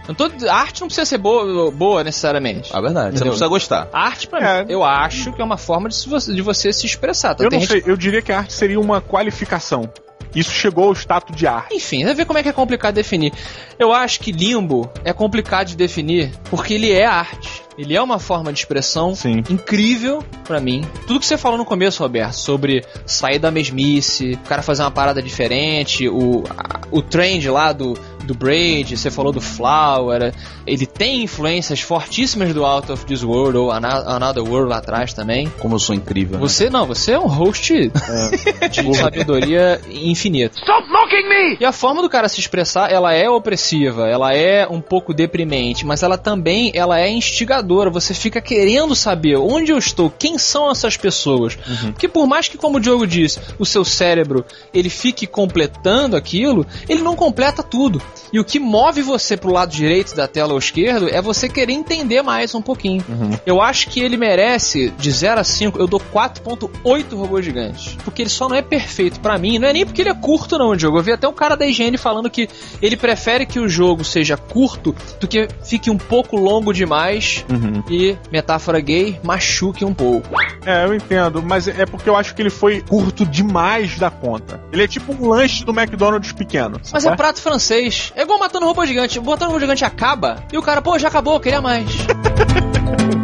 A 0.48 0.54
arte 0.54 0.80
não 0.80 0.88
precisa 0.88 1.04
ser 1.06 1.18
boa, 1.18 1.70
boa 1.70 2.02
necessariamente. 2.04 2.70
A 2.74 2.80
verdade, 2.80 3.10
você 3.10 3.24
Entendeu? 3.24 3.24
não 3.26 3.30
precisa 3.32 3.48
gostar. 3.48 3.88
A 3.92 4.06
arte, 4.06 4.26
pra 4.28 4.40
É. 4.58 4.64
mim, 4.64 4.72
eu 4.72 4.82
acho 4.84 5.32
que 5.32 5.40
é 5.40 5.44
uma 5.44 5.56
forma 5.56 5.88
de, 5.88 6.08
você- 6.08 6.34
de 6.34 6.42
você 6.42 6.72
se 6.72 6.84
expressar. 6.86 7.32
Então, 7.32 7.46
Eu 7.46 7.50
não 7.52 7.60
gente 7.60 7.68
sei, 7.70 7.82
eu 7.86 7.96
diria 7.96 8.20
que 8.22 8.32
a 8.32 8.38
arte 8.38 8.52
seria 8.52 8.80
uma 8.80 9.00
qualificação. 9.00 9.88
Isso 10.34 10.52
chegou 10.52 10.84
ao 10.84 10.92
status 10.94 11.34
de 11.34 11.44
arte. 11.46 11.74
Enfim, 11.74 12.04
vai 12.04 12.14
ver 12.14 12.24
como 12.24 12.38
é 12.38 12.42
que 12.42 12.48
é 12.48 12.52
complicado 12.52 12.94
definir. 12.94 13.32
Eu 13.78 13.92
acho 13.92 14.20
que 14.20 14.30
limbo 14.30 14.88
é 15.04 15.12
complicado 15.12 15.66
de 15.68 15.76
definir 15.76 16.30
porque 16.48 16.74
ele 16.74 16.92
é 16.92 17.04
arte. 17.04 17.62
Ele 17.80 17.94
é 17.96 18.02
uma 18.02 18.18
forma 18.18 18.52
de 18.52 18.58
expressão 18.58 19.14
Sim. 19.14 19.42
incrível 19.48 20.22
pra 20.44 20.60
mim. 20.60 20.82
Tudo 21.06 21.18
que 21.18 21.24
você 21.26 21.38
falou 21.38 21.56
no 21.56 21.64
começo, 21.64 22.02
Roberto, 22.02 22.34
sobre 22.34 22.84
sair 23.06 23.38
da 23.38 23.50
mesmice, 23.50 24.32
o 24.32 24.38
cara 24.48 24.60
fazer 24.62 24.82
uma 24.82 24.90
parada 24.90 25.22
diferente, 25.22 26.06
o, 26.08 26.44
a- 26.50 26.80
o 26.90 27.00
trend 27.00 27.48
lá 27.48 27.72
do, 27.72 27.94
do 28.24 28.34
Braid, 28.34 28.96
você 28.98 29.10
falou 29.10 29.32
do 29.32 29.40
Flower, 29.40 30.34
ele 30.66 30.84
tem 30.84 31.22
influências 31.22 31.80
fortíssimas 31.80 32.52
do 32.52 32.66
Out 32.66 32.92
of 32.92 33.06
This 33.06 33.22
World 33.22 33.56
ou 33.56 33.70
Another 33.72 34.42
World 34.44 34.68
lá 34.68 34.76
atrás 34.78 35.14
também. 35.14 35.50
Como 35.58 35.76
eu 35.76 35.78
sou 35.78 35.94
incrível. 35.94 36.34
né? 36.38 36.40
Você 36.40 36.68
não, 36.68 36.86
você 36.86 37.12
é 37.12 37.18
um 37.18 37.26
host 37.28 37.72
de 38.70 38.94
sabedoria 38.96 39.80
infinita. 39.90 40.58
Stop 40.58 40.86
mocking 40.90 41.28
me! 41.28 41.56
E 41.60 41.64
a 41.64 41.72
forma 41.72 42.02
do 42.02 42.10
cara 42.10 42.28
se 42.28 42.40
expressar, 42.40 42.90
ela 42.92 43.14
é 43.14 43.28
opressiva, 43.30 44.06
ela 44.08 44.34
é 44.34 44.66
um 44.68 44.80
pouco 44.80 45.14
deprimente, 45.14 45.86
mas 45.86 46.02
ela 46.02 46.18
também 46.18 46.70
ela 46.74 47.00
é 47.00 47.08
instigadora. 47.08 47.69
Você 47.90 48.14
fica 48.14 48.40
querendo 48.40 48.94
saber 48.94 49.36
onde 49.36 49.70
eu 49.70 49.78
estou, 49.78 50.10
quem 50.10 50.38
são 50.38 50.70
essas 50.70 50.96
pessoas. 50.96 51.56
Porque 51.92 52.08
por 52.08 52.26
mais 52.26 52.48
que, 52.48 52.58
como 52.58 52.78
o 52.78 52.80
Diogo 52.80 53.06
disse, 53.06 53.38
o 53.58 53.66
seu 53.66 53.84
cérebro 53.84 54.44
ele 54.74 54.90
fique 54.90 55.26
completando 55.26 56.16
aquilo, 56.16 56.66
ele 56.88 57.02
não 57.02 57.14
completa 57.14 57.62
tudo. 57.62 58.02
E 58.32 58.40
o 58.40 58.44
que 58.44 58.58
move 58.58 59.02
você 59.02 59.36
pro 59.36 59.52
lado 59.52 59.70
direito 59.70 60.14
da 60.14 60.26
tela 60.26 60.52
ou 60.52 60.58
esquerdo 60.58 61.08
é 61.08 61.20
você 61.20 61.48
querer 61.48 61.72
entender 61.72 62.22
mais 62.22 62.54
um 62.54 62.62
pouquinho. 62.62 63.04
Eu 63.46 63.60
acho 63.60 63.88
que 63.88 64.00
ele 64.00 64.16
merece, 64.16 64.92
de 64.98 65.10
0 65.10 65.40
a 65.40 65.44
5, 65.44 65.78
eu 65.78 65.86
dou 65.86 66.00
4.8 66.12 67.16
robôs 67.16 67.44
gigantes. 67.44 67.96
Porque 68.04 68.22
ele 68.22 68.30
só 68.30 68.48
não 68.48 68.56
é 68.56 68.62
perfeito 68.62 69.20
pra 69.20 69.38
mim. 69.38 69.58
Não 69.58 69.68
é 69.68 69.72
nem 69.72 69.84
porque 69.84 70.02
ele 70.02 70.10
é 70.10 70.14
curto, 70.14 70.58
não, 70.58 70.74
Diogo. 70.74 70.98
Eu 70.98 71.02
vi 71.02 71.12
até 71.12 71.28
um 71.28 71.32
cara 71.32 71.56
da 71.56 71.66
IGN 71.66 71.96
falando 71.96 72.30
que 72.30 72.48
ele 72.80 72.96
prefere 72.96 73.46
que 73.46 73.58
o 73.58 73.68
jogo 73.68 74.04
seja 74.04 74.36
curto 74.36 74.94
do 75.20 75.28
que 75.28 75.48
fique 75.64 75.90
um 75.90 75.98
pouco 75.98 76.36
longo 76.36 76.72
demais 76.72 77.44
e, 77.88 78.16
metáfora 78.30 78.80
gay, 78.80 79.18
machuque 79.22 79.84
um 79.84 79.94
pouco. 79.94 80.28
É, 80.64 80.84
eu 80.84 80.94
entendo, 80.94 81.42
mas 81.42 81.68
é 81.68 81.86
porque 81.86 82.08
eu 82.08 82.16
acho 82.16 82.34
que 82.34 82.42
ele 82.42 82.50
foi 82.50 82.80
curto 82.82 83.24
demais 83.24 83.98
da 83.98 84.10
conta. 84.10 84.60
Ele 84.72 84.82
é 84.82 84.88
tipo 84.88 85.12
um 85.12 85.28
lanche 85.28 85.64
do 85.64 85.72
McDonald's 85.72 86.32
pequeno. 86.32 86.80
Mas 86.92 87.02
sabe? 87.02 87.14
é 87.14 87.16
prato 87.16 87.40
francês. 87.40 88.12
É 88.16 88.22
igual 88.22 88.38
matando 88.38 88.66
robô 88.66 88.84
gigante. 88.84 89.18
O 89.18 89.24
matando 89.24 89.46
robô 89.52 89.60
gigante 89.60 89.84
acaba 89.84 90.42
e 90.52 90.58
o 90.58 90.62
cara, 90.62 90.82
pô, 90.82 90.98
já 90.98 91.08
acabou, 91.08 91.38
queria 91.40 91.60
mais. 91.60 91.90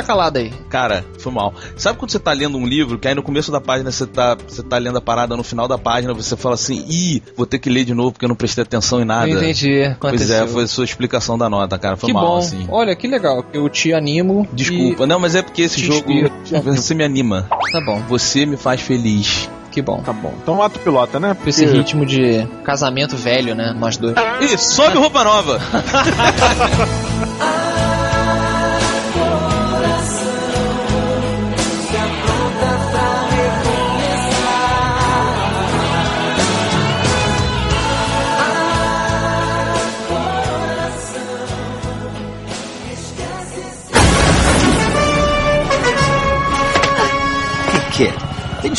tá 0.00 0.06
calado 0.06 0.38
aí? 0.38 0.52
Cara, 0.68 1.04
foi 1.18 1.32
mal. 1.32 1.54
Sabe 1.76 1.98
quando 1.98 2.10
você 2.10 2.18
tá 2.18 2.32
lendo 2.32 2.56
um 2.58 2.66
livro, 2.66 2.98
que 2.98 3.06
aí 3.08 3.14
no 3.14 3.22
começo 3.22 3.50
da 3.52 3.60
página 3.60 3.90
você 3.90 4.06
tá, 4.06 4.36
você 4.46 4.62
tá 4.62 4.78
lendo 4.78 4.98
a 4.98 5.00
parada, 5.00 5.36
no 5.36 5.44
final 5.44 5.66
da 5.68 5.78
página 5.78 6.12
você 6.14 6.36
fala 6.36 6.54
assim, 6.54 6.84
ih, 6.88 7.22
vou 7.36 7.46
ter 7.46 7.58
que 7.58 7.70
ler 7.70 7.84
de 7.84 7.94
novo 7.94 8.12
porque 8.12 8.24
eu 8.24 8.28
não 8.28 8.36
prestei 8.36 8.62
atenção 8.62 9.00
em 9.00 9.04
nada. 9.04 9.28
Eu 9.28 9.36
entendi. 9.38 9.82
Pois 10.00 10.14
Aconteceu. 10.14 10.44
é, 10.44 10.48
foi 10.48 10.64
a 10.64 10.68
sua 10.68 10.84
explicação 10.84 11.38
da 11.38 11.48
nota, 11.48 11.78
cara. 11.78 11.96
Foi 11.96 12.08
que 12.08 12.12
mal, 12.12 12.26
bom. 12.26 12.38
assim. 12.38 12.66
Olha, 12.68 12.94
que 12.96 13.06
legal. 13.08 13.44
Eu 13.52 13.68
te 13.68 13.92
animo. 13.92 14.46
Desculpa. 14.52 15.06
Não, 15.06 15.18
mas 15.18 15.34
é 15.34 15.42
porque 15.42 15.62
esse 15.62 15.80
jogo. 15.80 16.10
Você 16.64 16.94
me 16.94 17.04
anima. 17.04 17.48
e- 17.68 17.72
Tá 17.72 17.80
bom. 17.80 18.00
Você 18.08 18.44
me 18.46 18.56
faz 18.56 18.80
feliz. 18.80 19.48
Que 19.70 19.80
bom. 19.80 20.00
Tá 20.02 20.12
bom. 20.12 20.34
Então 20.42 20.56
mata 20.56 20.76
o 20.76 20.80
pilota, 20.80 21.20
né? 21.20 21.36
Com 21.40 21.48
esse 21.48 21.62
Porque- 21.62 21.78
ritmo 21.78 22.04
de 22.04 22.44
casamento 22.64 23.16
velho, 23.16 23.54
né? 23.54 23.72
Nós 23.78 23.96
dois. 23.96 24.16
Ih, 24.40 24.58
sobe 24.58 24.96
roupa 24.98 25.22
nova! 25.22 25.60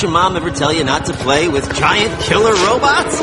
didn't 0.01 0.13
your 0.13 0.23
mom 0.23 0.35
ever 0.35 0.49
tell 0.49 0.73
you 0.73 0.83
not 0.83 1.05
to 1.05 1.13
play 1.13 1.47
with 1.47 1.71
giant 1.75 2.19
killer 2.21 2.55
robots? 2.67 3.21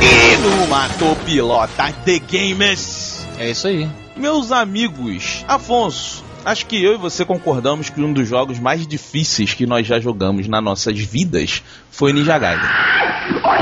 E 0.00 0.36
no 0.38 0.66
Matou 0.68 1.16
Pilota 1.26 1.92
The 2.04 2.18
Gamers. 2.20 3.26
É 3.38 3.50
isso 3.50 3.66
aí. 3.66 3.88
Meus 4.16 4.50
amigos, 4.50 5.44
Afonso, 5.46 6.24
acho 6.44 6.64
que 6.66 6.82
eu 6.82 6.94
e 6.94 6.96
você 6.96 7.24
concordamos 7.24 7.90
que 7.90 8.00
um 8.00 8.12
dos 8.12 8.26
jogos 8.26 8.58
mais 8.58 8.86
difíceis 8.86 9.52
que 9.52 9.66
nós 9.66 9.86
já 9.86 10.00
jogamos 10.00 10.48
nas 10.48 10.62
nossas 10.64 10.98
vidas 10.98 11.62
foi 11.90 12.12
Ninja 12.14 12.38
Gaiden. 12.38 12.66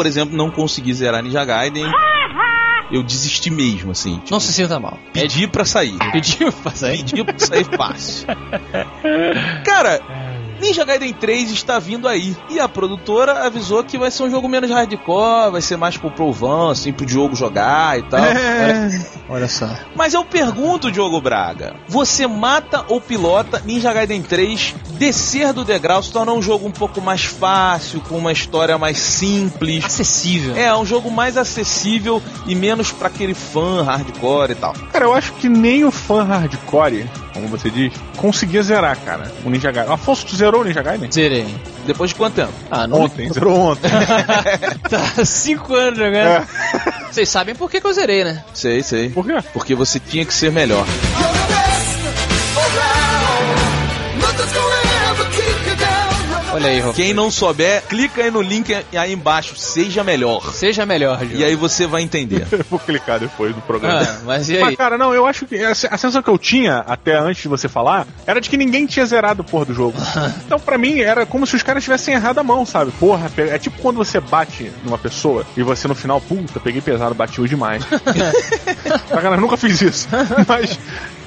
por 0.00 0.06
exemplo, 0.06 0.34
não 0.34 0.50
consegui 0.50 0.94
zerar 0.94 1.22
Ninja 1.22 1.44
Gaiden. 1.44 1.84
Eu 2.90 3.02
desisti 3.02 3.50
mesmo, 3.50 3.90
assim. 3.90 4.14
Tipo, 4.20 4.30
Não 4.30 4.40
se 4.40 4.50
sinta 4.50 4.80
mal. 4.80 4.98
Pedi 5.12 5.46
pra 5.46 5.62
sair. 5.66 5.98
Pediu 6.10 6.50
pra 6.50 6.72
sair? 6.72 7.04
Pedi 7.04 7.22
pra 7.22 7.38
sair 7.38 7.64
fácil. 7.76 8.26
Cara, 9.62 10.00
Ninja 10.60 10.84
Gaiden 10.84 11.12
3 11.12 11.50
está 11.50 11.78
vindo 11.78 12.06
aí. 12.06 12.36
E 12.48 12.60
a 12.60 12.68
produtora 12.68 13.46
avisou 13.46 13.82
que 13.82 13.98
vai 13.98 14.10
ser 14.10 14.24
um 14.24 14.30
jogo 14.30 14.48
menos 14.48 14.70
hardcore, 14.70 15.52
vai 15.52 15.62
ser 15.62 15.76
mais 15.76 15.96
pro 15.96 16.10
provão, 16.10 16.70
assim, 16.70 16.92
pro 16.92 17.06
Diogo 17.06 17.34
jogar 17.34 17.98
e 17.98 18.02
tal. 18.02 18.20
É. 18.20 19.00
Olha 19.28 19.48
só. 19.48 19.68
Mas 19.94 20.14
eu 20.14 20.24
pergunto, 20.24 20.90
Diogo 20.90 21.20
Braga, 21.20 21.76
você 21.88 22.26
mata 22.26 22.84
ou 22.88 23.00
pilota 23.00 23.62
Ninja 23.64 23.92
Gaiden 23.92 24.22
3 24.22 24.74
descer 24.98 25.52
do 25.52 25.64
degrau, 25.64 26.02
se 26.02 26.12
tornar 26.12 26.32
um 26.32 26.42
jogo 26.42 26.66
um 26.66 26.70
pouco 26.70 27.00
mais 27.00 27.24
fácil, 27.24 28.00
com 28.00 28.18
uma 28.18 28.32
história 28.32 28.76
mais 28.76 28.98
simples. 28.98 29.84
Acessível. 29.84 30.56
É, 30.56 30.76
um 30.76 30.84
jogo 30.84 31.10
mais 31.10 31.36
acessível 31.36 32.22
e 32.46 32.54
menos 32.54 32.92
pra 32.92 33.08
aquele 33.08 33.34
fã 33.34 33.82
hardcore 33.82 34.52
e 34.52 34.54
tal. 34.54 34.74
Cara, 34.92 35.06
eu 35.06 35.14
acho 35.14 35.32
que 35.34 35.48
nem 35.48 35.84
o 35.84 35.90
fã 35.90 36.22
hardcore, 36.24 37.08
como 37.32 37.48
você 37.48 37.70
diz, 37.70 37.92
conseguia 38.16 38.62
zerar, 38.62 38.98
cara, 38.98 39.32
o 39.44 39.50
Ninja 39.50 39.70
Gaiden. 39.70 39.92
Afonso, 39.94 40.26
tu 40.26 40.36
zerou 40.50 40.62
o 40.62 40.64
Ninja 40.64 40.82
Gaiden? 40.82 41.10
Zerei. 41.10 41.46
Depois 41.86 42.10
de 42.10 42.16
quanto 42.16 42.34
tempo? 42.34 42.52
Ah, 42.70 42.86
não. 42.86 43.02
Ontem, 43.02 43.32
zerou 43.32 43.56
ontem. 43.56 43.90
Tá 44.90 45.24
cinco 45.24 45.74
anos 45.74 45.98
jogando. 45.98 46.16
É. 46.16 46.46
Vocês 47.10 47.28
sabem 47.28 47.54
por 47.54 47.70
que, 47.70 47.80
que 47.80 47.86
eu 47.86 47.92
zerei, 47.92 48.24
né? 48.24 48.44
Sei, 48.52 48.82
sei. 48.82 49.08
Por 49.08 49.24
quê? 49.24 49.38
Porque 49.52 49.74
você 49.74 50.00
tinha 50.00 50.24
que 50.24 50.34
ser 50.34 50.50
melhor. 50.50 50.84
Olha 56.60 56.68
aí. 56.68 56.92
Quem 56.92 57.14
não 57.14 57.30
souber, 57.30 57.82
clica 57.88 58.22
aí 58.22 58.30
no 58.30 58.42
link 58.42 58.74
aí 58.92 59.12
embaixo, 59.12 59.56
seja 59.56 60.04
melhor. 60.04 60.52
Seja 60.52 60.84
melhor, 60.84 61.24
Ju. 61.24 61.36
E 61.36 61.44
aí 61.44 61.56
você 61.56 61.86
vai 61.86 62.02
entender. 62.02 62.46
Eu 62.52 62.64
vou 62.68 62.78
clicar 62.78 63.18
depois 63.18 63.54
do 63.54 63.62
programa. 63.62 64.02
Ah, 64.02 64.20
mas 64.24 64.48
e 64.48 64.56
aí? 64.56 64.62
Mas, 64.62 64.76
cara, 64.76 64.98
não, 64.98 65.14
eu 65.14 65.26
acho 65.26 65.46
que 65.46 65.56
a, 65.56 65.74
sensação 65.74 66.22
que 66.22 66.28
eu 66.28 66.38
tinha, 66.38 66.78
até 66.86 67.16
antes 67.16 67.42
de 67.42 67.48
você 67.48 67.68
falar, 67.68 68.06
era 68.26 68.40
de 68.40 68.50
que 68.50 68.56
ninguém 68.56 68.86
tinha 68.86 69.06
zerado 69.06 69.42
o 69.42 69.44
porra 69.44 69.66
do 69.66 69.74
jogo. 69.74 69.96
então, 70.44 70.60
pra 70.60 70.76
mim, 70.76 71.00
era 71.00 71.24
como 71.24 71.46
se 71.46 71.56
os 71.56 71.62
caras 71.62 71.82
tivessem 71.82 72.14
errado 72.14 72.38
a 72.38 72.42
mão, 72.42 72.66
sabe? 72.66 72.90
Porra, 72.92 73.30
é 73.36 73.58
tipo 73.58 73.78
quando 73.80 73.96
você 73.96 74.20
bate 74.20 74.70
numa 74.84 74.98
pessoa 74.98 75.46
e 75.56 75.62
você 75.62 75.88
no 75.88 75.94
final, 75.94 76.20
puta, 76.20 76.60
peguei 76.60 76.80
pesado, 76.80 77.14
bati 77.14 77.40
demais. 77.48 77.82
Sacanagem, 79.08 79.40
nunca 79.40 79.56
fiz 79.56 79.80
isso. 79.80 80.08
Mas. 80.46 80.78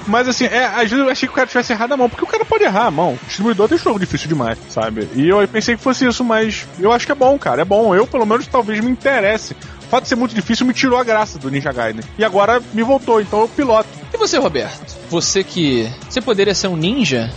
Mas 0.06 0.28
assim, 0.28 0.44
é, 0.44 0.66
às 0.66 0.90
vezes 0.90 0.98
eu 0.98 1.08
achei 1.08 1.28
que 1.28 1.32
o 1.32 1.36
cara 1.36 1.46
tivesse 1.46 1.72
errado 1.72 1.92
a 1.92 1.96
mão, 1.96 2.08
porque 2.08 2.24
o 2.24 2.28
cara 2.28 2.44
pode 2.44 2.64
errar 2.64 2.86
a 2.86 2.90
mão. 2.90 3.14
O 3.14 3.26
distribuidor 3.26 3.68
tem 3.68 3.78
jogo 3.78 3.98
difícil 3.98 4.28
demais, 4.28 4.58
sabe? 4.68 5.08
E 5.14 5.28
eu 5.28 5.46
pensei 5.48 5.76
que 5.76 5.82
fosse 5.82 6.06
isso, 6.06 6.24
mas 6.24 6.66
eu 6.78 6.92
acho 6.92 7.06
que 7.06 7.12
é 7.12 7.14
bom, 7.14 7.38
cara. 7.38 7.62
É 7.62 7.64
bom. 7.64 7.94
Eu, 7.94 8.06
pelo 8.06 8.26
menos, 8.26 8.46
talvez 8.46 8.80
me 8.80 8.90
interesse. 8.90 9.54
O 9.54 9.86
fato 9.88 10.04
de 10.04 10.08
ser 10.08 10.16
muito 10.16 10.34
difícil 10.34 10.66
me 10.66 10.74
tirou 10.74 10.98
a 10.98 11.04
graça 11.04 11.38
do 11.38 11.50
Ninja 11.50 11.72
Gaiden. 11.72 12.02
E 12.18 12.24
agora 12.24 12.62
me 12.72 12.82
voltou, 12.82 13.20
então 13.20 13.40
eu 13.40 13.48
piloto. 13.48 14.03
E 14.14 14.16
você, 14.16 14.38
Roberto? 14.38 14.94
Você 15.10 15.42
que. 15.42 15.90
Você 16.08 16.20
poderia 16.20 16.54
ser 16.54 16.68
um 16.68 16.76
ninja? 16.76 17.32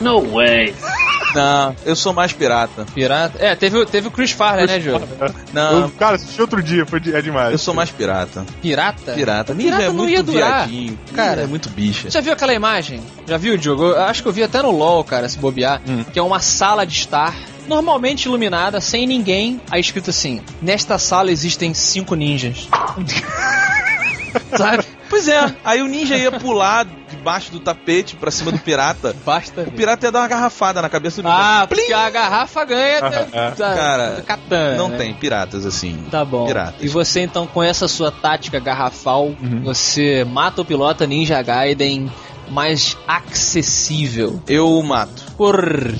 No 0.00 0.20
way. 0.34 0.74
Não, 1.34 1.74
eu 1.86 1.96
sou 1.96 2.12
mais 2.12 2.32
pirata. 2.32 2.84
Pirata? 2.92 3.38
É, 3.42 3.54
teve, 3.54 3.78
o- 3.78 3.86
teve 3.86 4.08
o 4.08 4.10
Chris 4.10 4.32
Farley, 4.32 4.66
né, 4.66 4.80
Ju? 4.80 5.00
Não, 5.52 5.82
Eu, 5.82 5.90
cara, 5.90 6.16
assisti 6.16 6.40
outro 6.40 6.60
dia, 6.62 6.84
foi, 6.84 6.98
de- 7.00 7.14
é 7.14 7.22
demais. 7.22 7.52
eu 7.52 7.58
sou 7.58 7.72
mais 7.72 7.88
pirata. 7.90 8.44
Pirata? 8.60 9.12
Pirata. 9.12 9.54
Pirata 9.54 9.54
Ninja 9.54 9.82
é 9.84 9.86
não 9.86 9.94
muito 9.94 10.10
ia 10.10 10.22
durar. 10.24 10.66
viadinho. 10.68 10.98
Cara. 11.14 11.28
Cara, 11.30 11.42
é 11.42 11.46
muito 11.46 11.68
bicha. 11.70 12.10
Já 12.10 12.20
viu 12.20 12.32
aquela 12.32 12.52
imagem? 12.52 13.00
Já 13.26 13.36
viu, 13.38 13.56
Diogo? 13.56 13.84
Eu 13.84 14.02
acho 14.02 14.22
que 14.22 14.28
eu 14.28 14.32
vi 14.32 14.42
até 14.42 14.60
no 14.60 14.72
LoL, 14.72 15.04
cara, 15.04 15.28
se 15.28 15.38
bobear. 15.38 15.80
Que 16.12 16.18
é 16.18 16.22
uma 16.22 16.40
sala 16.40 16.84
de 16.84 16.94
estar, 16.94 17.34
normalmente 17.68 18.24
iluminada, 18.26 18.80
sem 18.80 19.06
ninguém. 19.06 19.60
Aí 19.70 19.80
escrito 19.80 20.10
assim: 20.10 20.42
Nesta 20.60 20.98
sala 20.98 21.30
existem 21.30 21.72
cinco 21.74 22.14
ninjas. 22.16 22.68
Sabe? 24.56 24.84
Pois 25.10 25.26
é, 25.28 25.54
aí 25.64 25.82
o 25.82 25.88
ninja 25.88 26.16
ia 26.16 26.30
pular 26.30 26.86
debaixo 27.10 27.50
do 27.50 27.58
tapete 27.58 28.14
pra 28.14 28.30
cima 28.30 28.52
do 28.52 28.58
pirata. 28.60 29.14
Basta. 29.26 29.62
O 29.62 29.72
pirata 29.72 30.06
ia 30.06 30.12
dar 30.12 30.20
uma 30.20 30.28
garrafada 30.28 30.80
na 30.80 30.88
cabeça 30.88 31.20
do 31.20 31.28
Ah, 31.28 31.66
Plim! 31.68 31.80
porque 31.80 31.92
a 31.92 32.08
garrafa 32.08 32.64
ganha 32.64 33.00
da, 33.02 33.50
da, 33.50 33.74
Cara, 33.74 34.22
katana. 34.24 34.76
Não 34.76 34.88
né? 34.90 34.98
tem 34.98 35.12
piratas 35.12 35.66
assim. 35.66 36.06
Tá 36.10 36.24
bom. 36.24 36.46
Piratas. 36.46 36.80
E 36.80 36.88
você 36.88 37.20
então, 37.22 37.44
com 37.46 37.60
essa 37.62 37.88
sua 37.88 38.12
tática 38.12 38.60
garrafal, 38.60 39.34
você 39.64 40.24
mata 40.24 40.62
o 40.62 40.64
pilota 40.64 41.06
Ninja 41.06 41.42
Gaiden 41.42 42.10
mais 42.48 42.96
acessível. 43.06 44.40
Eu 44.46 44.82
mato. 44.82 45.29
Por. 45.40 45.94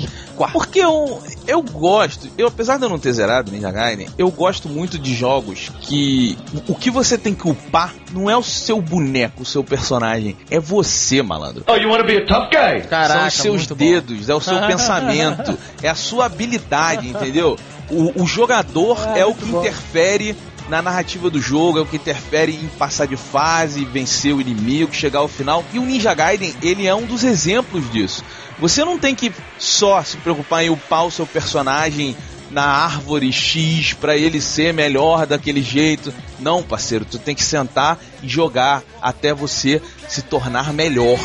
Porque 0.53 0.81
eu, 0.81 1.23
eu 1.47 1.63
gosto, 1.63 2.29
eu 2.37 2.49
apesar 2.49 2.77
de 2.77 2.85
eu 2.85 2.91
não 2.91 2.99
ter 2.99 3.11
zerado 3.15 3.51
Ninja 3.51 3.71
Gaiden, 3.71 4.07
eu 4.19 4.31
gosto 4.31 4.69
muito 4.69 4.99
de 4.99 5.15
jogos 5.15 5.71
que 5.81 6.37
o 6.69 6.75
que 6.75 6.91
você 6.91 7.17
tem 7.17 7.35
que 7.35 7.49
upar 7.49 7.95
não 8.13 8.29
é 8.29 8.37
o 8.37 8.43
seu 8.43 8.83
boneco, 8.83 9.43
o 9.43 9.47
seu 9.47 9.65
personagem, 9.65 10.37
é 10.51 10.61
você, 10.61 11.23
malandro. 11.23 11.65
Oh, 11.67 11.77
you 11.77 11.89
wanna 11.89 12.05
be 12.05 12.19
a 12.19 12.27
tough 12.27 12.51
guy? 12.51 12.87
Caraca, 12.87 13.15
São 13.15 13.27
os 13.29 13.35
seus 13.35 13.57
muito 13.57 13.75
bom. 13.75 13.85
dedos, 13.85 14.29
é 14.29 14.35
o 14.35 14.41
seu 14.43 14.61
pensamento, 14.67 15.59
é 15.83 15.89
a 15.89 15.95
sua 15.95 16.27
habilidade, 16.27 17.09
entendeu? 17.09 17.59
O, 17.91 18.23
o 18.23 18.27
jogador 18.27 18.99
é 19.17 19.25
o 19.25 19.35
que 19.35 19.49
interfere 19.49 20.37
na 20.71 20.81
narrativa 20.81 21.29
do 21.29 21.41
jogo, 21.41 21.79
é 21.79 21.83
o 21.83 21.87
que 21.87 21.97
interfere 21.97 22.55
em 22.55 22.69
passar 22.69 23.07
de 23.07 23.17
fase, 23.17 23.85
vencer 23.85 24.33
o 24.33 24.41
inimigo, 24.41 24.95
chegar 24.95 25.19
ao 25.19 25.29
final. 25.29 25.65
E 25.73 25.81
o 25.81 25.85
Ninja 25.85 26.15
Gaiden, 26.15 26.55
ele 26.63 26.87
é 26.87 26.95
um 26.95 27.05
dos 27.05 27.25
exemplos 27.25 27.91
disso. 27.91 28.25
Você 28.61 28.85
não 28.85 28.97
tem 28.97 29.15
que 29.15 29.33
só 29.59 30.03
se 30.05 30.17
preocupar 30.19 30.65
em 30.65 30.71
upar 30.71 31.05
o 31.05 31.11
seu 31.11 31.27
personagem 31.27 32.17
na 32.53 32.65
árvore 32.65 33.33
X 33.33 33.95
pra 33.95 34.17
ele 34.17 34.41
ser 34.41 34.73
melhor 34.73 35.27
daquele 35.27 35.61
jeito. 35.61 36.15
Não, 36.39 36.63
parceiro, 36.63 37.05
tu 37.05 37.19
tem 37.19 37.35
que 37.35 37.45
sentar 37.45 37.99
e 38.23 38.29
jogar 38.29 38.83
até 39.03 39.35
você 39.35 39.83
se 40.09 40.23
tornar 40.23 40.73
melhor. 40.73 41.19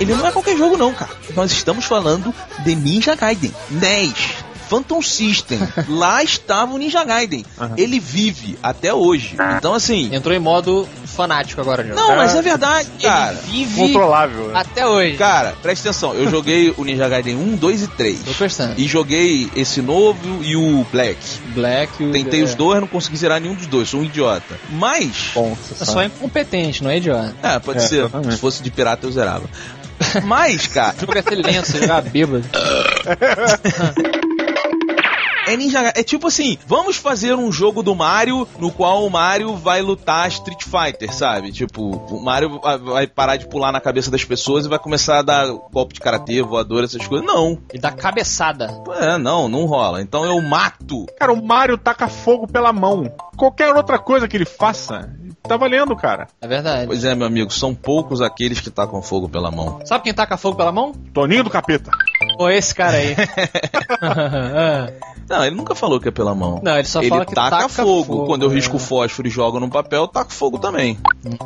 Ele 0.00 0.14
não 0.14 0.26
é 0.26 0.32
qualquer 0.32 0.56
jogo 0.56 0.76
não, 0.76 0.92
cara. 0.92 1.12
Nós 1.36 1.52
estamos 1.52 1.84
falando 1.84 2.34
de 2.64 2.74
Ninja 2.74 3.14
Gaiden 3.14 3.54
10. 3.70 4.51
Phantom 4.72 5.02
System. 5.02 5.58
Lá 5.88 6.22
estava 6.22 6.72
o 6.72 6.78
Ninja 6.78 7.04
Gaiden. 7.04 7.44
Ele 7.76 8.00
vive 8.00 8.58
até 8.62 8.92
hoje. 8.94 9.36
Então 9.58 9.74
assim, 9.74 10.08
Entrou 10.14 10.34
em 10.34 10.38
modo 10.38 10.88
fanático 11.04 11.60
agora, 11.60 11.84
Diogo. 11.84 12.00
não, 12.00 12.16
mas 12.16 12.34
é 12.34 12.40
verdade, 12.40 12.88
cara. 13.02 13.32
Ele 13.48 13.64
vive 13.66 13.80
Controlável. 13.92 14.46
né? 14.48 14.52
até 14.54 14.86
hoje. 14.86 15.16
Cara, 15.18 15.54
presta 15.62 15.90
atenção. 15.90 16.14
Eu 16.14 16.30
joguei 16.30 16.72
o 16.78 16.84
Ninja 16.84 17.06
Gaiden 17.06 17.36
1, 17.36 17.56
2 17.56 17.82
e 17.82 17.86
3. 17.88 18.18
Tô 18.24 18.32
prestando. 18.32 18.80
E 18.80 18.86
joguei 18.88 19.50
esse 19.54 19.82
novo 19.82 20.42
e 20.42 20.56
o 20.56 20.86
Black. 20.90 21.18
Black. 21.54 22.02
o- 22.02 22.10
Tentei 22.12 22.40
é, 22.40 22.44
os 22.44 22.54
dois, 22.54 22.80
não 22.80 22.88
consegui 22.88 23.18
zerar 23.18 23.38
nenhum 23.40 23.54
dos 23.54 23.66
dois. 23.66 23.90
Sou 23.90 24.00
um 24.00 24.04
idiota. 24.04 24.58
Mas. 24.70 25.30
Bom, 25.34 25.54
É 25.80 25.84
só 25.84 26.02
incompetente, 26.02 26.82
não 26.82 26.90
é 26.90 26.96
idiota. 26.96 27.34
É, 27.42 27.58
pode 27.58 27.78
É, 27.80 27.82
ser. 27.82 27.98
exatamente. 28.00 28.32
Se 28.34 28.40
fosse 28.40 28.62
de 28.62 28.70
pirata, 28.70 29.06
eu 29.06 29.12
zerava. 29.12 29.44
Mas, 30.24 30.66
cara, 30.66 30.94
O 30.98 31.00
jogo 31.00 31.12
ser 31.22 31.36
lento, 31.36 31.66
você 31.66 31.78
jogar 31.80 32.00
bêbado. 32.02 32.44
é 35.52 35.56
Ninja 35.56 35.82
Gaiden. 35.82 36.00
É 36.00 36.04
tipo 36.04 36.26
assim, 36.26 36.58
vamos 36.66 36.96
fazer 36.96 37.34
um 37.34 37.50
jogo 37.52 37.82
do 37.82 37.94
Mario 37.94 38.46
no 38.58 38.70
qual 38.70 39.04
o 39.06 39.10
Mario 39.10 39.54
vai 39.56 39.82
lutar 39.82 40.28
Street 40.28 40.62
Fighter, 40.64 41.14
sabe? 41.14 41.52
Tipo, 41.52 41.82
o 42.10 42.22
Mario 42.22 42.60
vai- 42.60 42.78
vai 42.78 43.06
parar 43.06 43.36
de 43.36 43.46
pular 43.48 43.72
na 43.72 43.80
cabeça 43.80 44.10
das 44.10 44.24
pessoas 44.24 44.64
e 44.64 44.68
vai 44.68 44.78
começar 44.78 45.18
a 45.18 45.22
dar 45.22 45.46
golpe 45.72 45.94
de 45.94 46.00
karatê, 46.00 46.42
voador, 46.42 46.84
essas 46.84 47.06
coisas. 47.06 47.26
Não. 47.26 47.58
E 47.72 47.78
dá 47.78 47.90
cabeçada. 47.90 48.70
É, 49.00 49.18
não, 49.18 49.48
não 49.48 49.64
rola. 49.66 50.00
Então 50.02 50.24
eu 50.24 50.40
mato. 50.40 51.06
Cara, 51.18 51.32
o 51.32 51.44
Mario 51.44 51.78
taca 51.78 52.08
fogo 52.08 52.46
pela 52.46 52.72
mão. 52.72 53.12
Qualquer 53.36 53.74
outra 53.74 53.98
coisa 53.98 54.28
que 54.28 54.36
ele 54.36 54.44
faça, 54.44 55.10
tá 55.48 55.56
valendo, 55.56 55.94
cara. 55.96 56.28
É 56.40 56.46
verdade. 56.48 56.86
Pois 56.86 57.04
é, 57.04 57.14
meu 57.14 57.26
amigo, 57.26 57.50
são 57.52 57.74
poucos 57.74 58.20
aqueles 58.20 58.60
que 58.60 58.70
tacam 58.70 59.02
fogo 59.02 59.28
pela 59.28 59.50
mão. 59.50 59.80
Sabe 59.84 60.04
quem 60.04 60.14
taca 60.14 60.36
fogo 60.36 60.56
pela 60.56 60.72
mão? 60.72 60.92
Toninho 61.12 61.44
do 61.44 61.50
capeta. 61.50 61.90
Pô, 62.38 62.48
esse 62.48 62.74
cara 62.74 62.96
aí. 62.96 63.14
Não, 65.28 65.44
ele 65.46 65.54
nunca 65.56 65.74
falou 65.74 65.98
que 66.00 66.08
é 66.08 66.10
pela 66.10 66.34
mão. 66.34 66.60
Não, 66.62 66.76
ele 66.76 66.86
só 66.86 67.00
ele 67.00 67.08
fala 67.08 67.24
que 67.24 67.34
taca, 67.34 67.50
taca 67.56 67.68
fogo. 67.68 68.04
fogo, 68.04 68.26
Quando 68.26 68.42
eu 68.42 68.50
é. 68.50 68.54
risco 68.54 68.78
fósforo 68.78 69.26
e 69.28 69.30
jogo 69.30 69.58
no 69.60 69.70
papel, 69.70 70.02
eu 70.02 70.08
taco 70.08 70.32
fogo 70.32 70.58
também. 70.58 70.98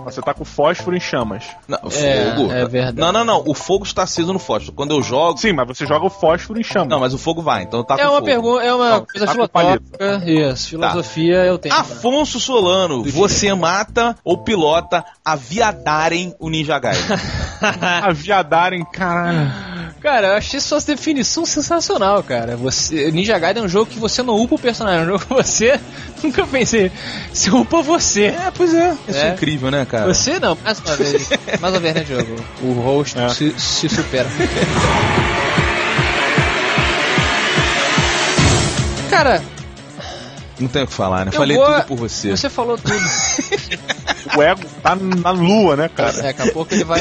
Você 0.05 0.21
tá 0.23 0.35
com 0.35 0.45
fósforo 0.45 0.97
em 0.97 1.01
chamas. 1.01 1.45
Não, 1.69 1.79
É, 1.93 2.35
fogo. 2.35 2.51
é 2.53 2.65
verdade. 2.65 2.99
Não, 2.99 3.13
não, 3.13 3.25
não. 3.25 3.43
O 3.47 3.55
fogo 3.55 3.85
está 3.85 4.03
aceso 4.03 4.33
no 4.33 4.39
fósforo. 4.39 4.73
Quando 4.75 4.93
eu 4.93 5.03
jogo. 5.03 5.39
Sim, 5.39 5.53
mas 5.53 5.69
você 5.69 5.87
joga 5.87 6.07
o 6.07 6.11
fósforo 6.11 6.59
em 6.59 6.65
chamas. 6.65 6.89
Não, 6.89 6.99
mas 6.99 7.15
o 7.15 7.19
fogo 7.19 7.43
vai, 7.43 7.63
então 7.63 7.81
eu 7.81 7.85
taco 7.85 8.01
é 8.01 8.05
uma 8.07 8.15
fogo. 8.15 8.25
pergunta, 8.27 8.65
é 8.65 8.75
uma 8.75 8.91
Não, 8.91 9.07
coisa 9.07 9.27
filosófica. 9.29 10.23
Isso, 10.27 10.69
filosofia 10.71 11.45
eu 11.45 11.59
tenho. 11.59 11.75
Afonso 11.75 12.41
Solano, 12.41 13.05
você 13.05 13.55
mata 13.55 13.86
ou 14.25 14.39
pilota 14.39 15.05
aviadarem 15.25 16.35
o 16.39 16.49
Ninja 16.51 16.79
Gaiden? 16.79 17.03
Aviadarem, 18.03 18.85
caralho. 18.93 19.51
Cara, 20.01 20.29
eu 20.29 20.35
achei 20.37 20.61
sua 20.61 20.79
definição 20.81 21.45
sensacional, 21.47 22.23
cara. 22.23 22.57
Você, 22.57 23.11
Ninja 23.11 23.39
Gaiden 23.39 23.63
é 23.63 23.67
um 23.67 23.69
jogo 23.69 23.91
que 23.91 23.99
você 23.99 24.23
não 24.23 24.37
upa 24.37 24.55
o 24.55 24.59
personagem, 24.59 25.01
é 25.01 25.03
um 25.03 25.07
jogo 25.07 25.21
que 25.27 25.35
você 25.35 25.81
nunca 26.23 26.47
pensei. 26.47 26.93
Você 27.33 27.51
upa 27.51 27.83
você. 27.83 28.27
é, 28.27 28.53
pois 28.55 28.73
é. 28.75 28.95
Isso 29.09 29.19
é 29.19 29.29
É. 29.31 29.33
incrível, 29.33 29.71
né, 29.71 29.85
cara? 29.87 30.07
Você 30.13 30.39
não, 30.39 30.57
mais 30.63 30.79
uma 30.81 30.97
vez. 30.97 31.29
mais 31.61 31.75
uma 31.75 31.81
vez, 31.81 31.95
né, 31.95 32.05
Diogo? 32.05 32.37
O 32.63 32.73
host 32.75 33.19
É. 33.19 33.29
se, 33.31 33.53
se 33.59 33.89
supera. 33.89 34.29
Cara, 39.11 39.43
Não 40.59 40.69
tenho 40.69 40.85
o 40.85 40.89
que 40.89 40.95
falar, 40.95 41.25
né? 41.27 41.31
Eu 41.33 41.37
Falei 41.37 41.57
vou- 41.57 41.67
tudo 41.67 41.83
por 41.85 41.97
você. 41.99 42.31
você 42.31 42.49
falou 42.49 42.77
tudo. 42.79 42.95
O 44.37 44.43
ego 44.43 44.61
tá 44.83 44.95
na 44.97 45.31
lua, 45.31 45.77
né, 45.77 45.89
cara? 45.89 46.11
É, 46.19 46.23
daqui 46.25 46.43
a 46.43 46.53
pouco 46.53 46.75
ele 46.75 46.85
vai 46.85 47.01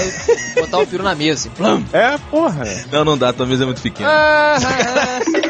botar 0.55 0.77
o 0.77 0.87
peru 0.87 1.03
na 1.03 1.15
mesa. 1.15 1.49
Plam. 1.57 1.83
É, 1.91 2.17
porra. 2.29 2.63
Não, 2.91 3.03
não 3.03 3.17
dá, 3.17 3.33
tua 3.33 3.45
mesa 3.47 3.63
é 3.63 3.65
muito 3.65 3.81
pequena. 3.81 4.07
Ah, 4.09 4.55
ah, 4.57 5.19
ah. 5.19 5.44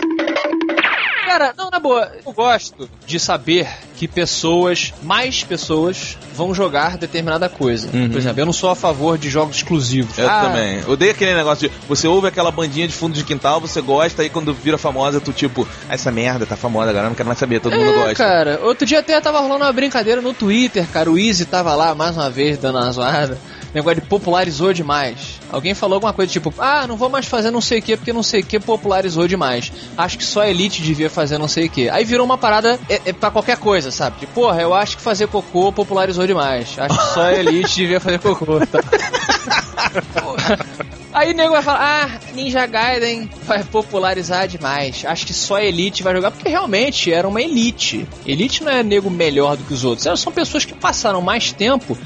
Cara, 1.37 1.53
não, 1.57 1.69
na 1.69 1.79
boa, 1.79 2.09
eu 2.25 2.31
gosto 2.31 2.89
de 3.05 3.19
saber 3.19 3.67
que 3.97 4.07
pessoas, 4.07 4.93
mais 5.03 5.43
pessoas, 5.43 6.17
vão 6.33 6.53
jogar 6.53 6.97
determinada 6.97 7.49
coisa. 7.49 7.89
Uhum. 7.93 8.09
Por 8.09 8.17
exemplo, 8.17 8.39
eu 8.39 8.45
não 8.45 8.53
sou 8.53 8.69
a 8.69 8.75
favor 8.75 9.17
de 9.17 9.29
jogos 9.29 9.57
exclusivos. 9.57 10.17
Eu 10.17 10.29
Ah, 10.29 10.43
também. 10.45 10.81
Odeio 10.87 11.11
aquele 11.11 11.33
negócio 11.35 11.67
de 11.67 11.75
você 11.89 12.07
ouve 12.07 12.29
aquela 12.29 12.51
bandinha 12.51 12.87
de 12.87 12.93
fundo 12.93 13.13
de 13.13 13.23
quintal, 13.25 13.59
você 13.59 13.81
gosta, 13.81 14.21
aí 14.21 14.29
quando 14.29 14.53
vira 14.53 14.77
famosa, 14.77 15.19
tu 15.19 15.33
tipo, 15.33 15.67
"Ah, 15.89 15.93
essa 15.95 16.09
merda 16.09 16.45
tá 16.45 16.55
famosa 16.55 16.89
agora, 16.91 17.09
não 17.09 17.15
quero 17.15 17.27
mais 17.27 17.37
saber, 17.39 17.59
todo 17.59 17.75
mundo 17.75 17.89
É, 17.89 17.93
gosta. 17.95 18.15
cara, 18.15 18.59
outro 18.63 18.85
dia 18.85 18.99
até 18.99 19.19
tava 19.19 19.39
rolando 19.41 19.65
uma 19.65 19.73
brincadeira 19.73 20.21
no 20.21 20.33
Twitter, 20.33 20.87
cara. 20.87 21.11
O 21.11 21.17
Easy 21.19 21.43
tava 21.43 21.75
lá 21.75 21.93
mais 21.93 22.15
uma 22.15 22.29
vez 22.29 22.57
dando 22.57 22.77
uma 22.77 22.91
zoada. 22.93 23.37
Negócio 23.75 23.99
de 23.99 24.07
popularizou 24.07 24.71
demais. 24.71 25.41
Alguém 25.51 25.73
falou 25.73 25.95
alguma 25.95 26.13
coisa 26.13 26.31
tipo, 26.31 26.53
ah, 26.57 26.87
não 26.87 26.95
vou 26.95 27.09
mais 27.09 27.25
fazer 27.25 27.51
não 27.51 27.59
sei 27.59 27.79
o 27.79 27.81
que 27.81 27.97
porque 27.97 28.13
não 28.13 28.23
sei 28.23 28.39
o 28.39 28.45
que 28.45 28.57
popularizou 28.57 29.27
demais. 29.27 29.69
Acho 29.97 30.17
que 30.17 30.23
só 30.23 30.43
a 30.43 30.49
Elite 30.49 30.81
devia 30.81 31.09
fazer 31.09 31.37
não 31.37 31.49
sei 31.49 31.65
o 31.65 31.69
que. 31.69 31.89
Aí 31.89 32.05
virou 32.05 32.25
uma 32.25 32.37
parada 32.37 32.79
é, 32.87 33.01
é 33.07 33.11
pra 33.11 33.29
qualquer 33.29 33.57
coisa, 33.57 33.91
sabe? 33.91 34.21
Tipo, 34.21 34.31
porra, 34.31 34.61
eu 34.61 34.73
acho 34.73 34.95
que 34.95 35.03
fazer 35.03 35.27
cocô 35.27 35.73
popularizou 35.73 36.25
demais. 36.25 36.79
Acho 36.79 36.97
que 36.97 37.13
só 37.13 37.23
a 37.23 37.33
Elite 37.33 37.75
devia 37.83 37.99
fazer 37.99 38.17
cocô. 38.19 38.65
Tá? 38.65 38.79
Aí 41.11 41.31
o 41.31 41.35
nego 41.35 41.51
vai 41.51 41.61
falar, 41.61 41.81
ah, 41.81 42.09
Ninja 42.33 42.65
Gaiden 42.65 43.29
vai 43.43 43.61
popularizar 43.63 44.47
demais. 44.47 45.03
Acho 45.05 45.25
que 45.25 45.33
só 45.33 45.55
a 45.55 45.63
Elite 45.63 46.01
vai 46.01 46.15
jogar, 46.15 46.31
porque 46.31 46.47
realmente 46.47 47.11
era 47.11 47.27
uma 47.27 47.41
Elite. 47.41 48.07
Elite 48.25 48.63
não 48.63 48.71
é 48.71 48.83
nego 48.83 49.09
melhor 49.09 49.57
do 49.57 49.65
que 49.65 49.73
os 49.73 49.83
outros. 49.83 50.05
Elas 50.05 50.21
são 50.21 50.31
pessoas 50.31 50.63
que 50.63 50.73
passaram 50.73 51.21
mais 51.21 51.51
tempo 51.51 51.97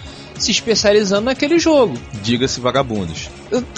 se 0.43 0.52
especializando 0.52 1.25
naquele 1.25 1.60
jogo. 1.60 1.97
Diga-se 2.21 2.60
vagabundos. 2.60 3.30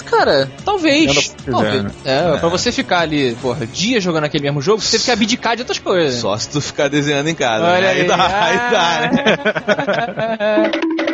Cara, 0.06 0.50
talvez. 0.64 1.34
Talvez. 1.50 1.82
né? 1.82 1.90
É, 2.04 2.36
pra 2.38 2.48
você 2.48 2.70
ficar 2.70 3.00
ali, 3.00 3.34
porra, 3.40 3.66
dias 3.66 4.02
jogando 4.02 4.24
aquele 4.24 4.44
mesmo 4.44 4.60
jogo, 4.60 4.80
você 4.80 4.92
teve 4.92 5.04
que 5.04 5.10
abdicar 5.10 5.56
de 5.56 5.62
outras 5.62 5.78
coisas. 5.78 6.20
Só 6.20 6.36
se 6.36 6.50
tu 6.50 6.60
ficar 6.60 6.88
desenhando 6.88 7.28
em 7.28 7.34
casa. 7.34 7.64
Olha 7.64 7.80
né? 7.80 7.90
aí. 7.90 8.06
dá, 8.06 8.44
aí 8.44 8.56
dá, 8.70 9.10
né? 9.10 10.70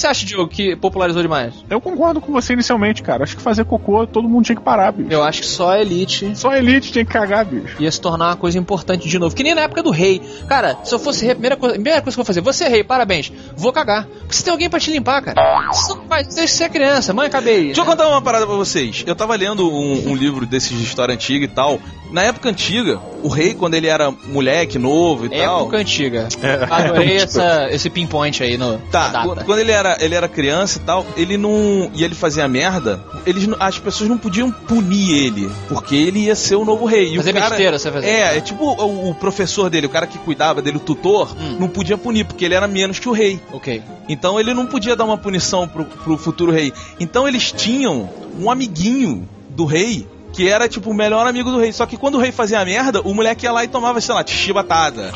O 0.00 0.02
que, 0.02 0.06
que 0.06 0.06
você 0.06 0.06
acha, 0.06 0.26
Diogo, 0.26 0.48
que 0.48 0.76
popularizou 0.76 1.20
demais? 1.20 1.54
Eu 1.68 1.80
concordo 1.80 2.20
com 2.20 2.32
você 2.32 2.54
inicialmente, 2.54 3.02
cara. 3.02 3.24
Acho 3.24 3.36
que 3.36 3.42
fazer 3.42 3.64
cocô 3.64 4.06
todo 4.06 4.26
mundo 4.28 4.44
tinha 4.46 4.56
que 4.56 4.62
parar, 4.62 4.92
bicho. 4.92 5.10
Eu 5.12 5.22
acho 5.22 5.42
que 5.42 5.46
só 5.46 5.72
a 5.72 5.80
Elite 5.80 6.32
Só 6.34 6.50
a 6.50 6.58
elite 6.58 6.90
tinha 6.90 7.04
que 7.04 7.12
cagar, 7.12 7.44
bicho. 7.44 7.76
ia 7.78 7.90
se 7.90 8.00
tornar 8.00 8.28
uma 8.28 8.36
coisa 8.36 8.58
importante 8.58 9.08
de 9.08 9.18
novo. 9.18 9.34
Que 9.34 9.42
nem 9.42 9.54
na 9.54 9.62
época 9.62 9.82
do 9.82 9.90
rei. 9.90 10.22
Cara, 10.48 10.78
se 10.84 10.94
eu 10.94 10.98
fosse 10.98 11.22
rei, 11.24 11.32
a 11.32 11.34
primeira 11.34 11.56
coisa, 11.56 11.74
a 11.74 11.78
primeira 11.78 12.00
coisa 12.00 12.16
que 12.16 12.20
eu 12.20 12.24
vou 12.24 12.26
fazer, 12.26 12.40
você 12.40 12.64
é 12.64 12.68
rei, 12.68 12.82
parabéns. 12.84 13.30
Vou 13.56 13.72
cagar. 13.72 14.06
Porque 14.06 14.34
você 14.34 14.42
tem 14.42 14.52
alguém 14.52 14.70
pra 14.70 14.80
te 14.80 14.90
limpar, 14.90 15.20
cara. 15.22 15.68
Você 15.72 15.94
não 15.94 16.06
deixa 16.08 16.46
você 16.48 16.64
é 16.64 16.68
criança, 16.68 17.12
mãe, 17.12 17.26
acabei. 17.26 17.66
Deixa 17.66 17.80
eu 17.80 17.84
contar 17.84 18.08
uma 18.08 18.22
parada 18.22 18.46
pra 18.46 18.56
vocês. 18.56 19.04
Eu 19.06 19.14
tava 19.14 19.36
lendo 19.36 19.68
um, 19.70 20.10
um 20.10 20.14
livro 20.14 20.46
desses 20.46 20.76
de 20.76 20.82
história 20.82 21.14
antiga 21.14 21.44
e 21.44 21.48
tal. 21.48 21.78
Na 22.10 22.22
época 22.22 22.48
antiga, 22.48 23.00
o 23.22 23.28
rei, 23.28 23.54
quando 23.54 23.74
ele 23.74 23.86
era 23.86 24.10
moleque, 24.10 24.78
novo 24.78 25.26
e 25.26 25.28
tal. 25.28 25.60
Época 25.60 25.76
antiga. 25.76 26.28
É. 26.42 26.66
Adorei 26.70 27.16
essa, 27.18 27.68
esse 27.70 27.88
pinpoint 27.88 28.42
aí 28.42 28.56
no, 28.56 28.78
Tá, 28.90 29.24
quando 29.44 29.58
ele 29.58 29.70
era, 29.70 29.89
ele 30.00 30.14
era 30.14 30.28
criança 30.28 30.78
e 30.78 30.82
tal, 30.82 31.06
ele 31.16 31.36
não. 31.36 31.90
E 31.94 32.04
ele 32.04 32.14
fazia 32.14 32.46
merda, 32.48 33.00
eles, 33.26 33.48
as 33.58 33.78
pessoas 33.78 34.08
não 34.08 34.18
podiam 34.18 34.50
punir 34.50 35.10
ele, 35.26 35.50
porque 35.68 35.94
ele 35.94 36.20
ia 36.26 36.34
ser 36.34 36.56
o 36.56 36.64
novo 36.64 36.84
rei. 36.84 37.14
E 37.14 37.16
Fazer 37.16 37.32
cara, 37.32 37.48
besteira, 37.48 37.78
você 37.78 37.90
fazer. 37.90 38.06
É, 38.06 38.36
é 38.36 38.40
tipo 38.40 38.64
o, 38.64 39.10
o 39.10 39.14
professor 39.14 39.68
dele, 39.70 39.86
o 39.86 39.90
cara 39.90 40.06
que 40.06 40.18
cuidava 40.18 40.60
dele, 40.62 40.76
o 40.76 40.80
tutor, 40.80 41.30
Hum. 41.40 41.56
não 41.58 41.68
podia 41.68 41.96
punir, 41.98 42.24
porque 42.24 42.44
ele 42.44 42.54
era 42.54 42.66
menos 42.68 42.98
que 42.98 43.08
o 43.08 43.12
rei. 43.12 43.40
Ok. 43.52 43.82
Então 44.08 44.38
ele 44.38 44.52
não 44.54 44.66
podia 44.66 44.94
dar 44.96 45.04
uma 45.04 45.16
punição 45.18 45.66
pro, 45.68 45.84
pro 45.84 46.16
futuro 46.18 46.50
rei. 46.52 46.72
Então 46.98 47.26
eles 47.26 47.52
tinham 47.52 48.08
um 48.38 48.50
amiguinho 48.50 49.28
do 49.50 49.64
rei. 49.64 50.06
Que 50.32 50.48
era 50.48 50.68
tipo 50.68 50.90
o 50.90 50.94
melhor 50.94 51.26
amigo 51.26 51.50
do 51.50 51.58
rei. 51.58 51.72
Só 51.72 51.86
que 51.86 51.96
quando 51.96 52.16
o 52.16 52.18
rei 52.18 52.32
fazia 52.32 52.64
merda, 52.64 53.00
o 53.02 53.14
moleque 53.14 53.46
ia 53.46 53.52
lá 53.52 53.64
e 53.64 53.68
tomava, 53.68 54.00
sei 54.00 54.14
lá, 54.14 54.24
chibatada. 54.26 55.12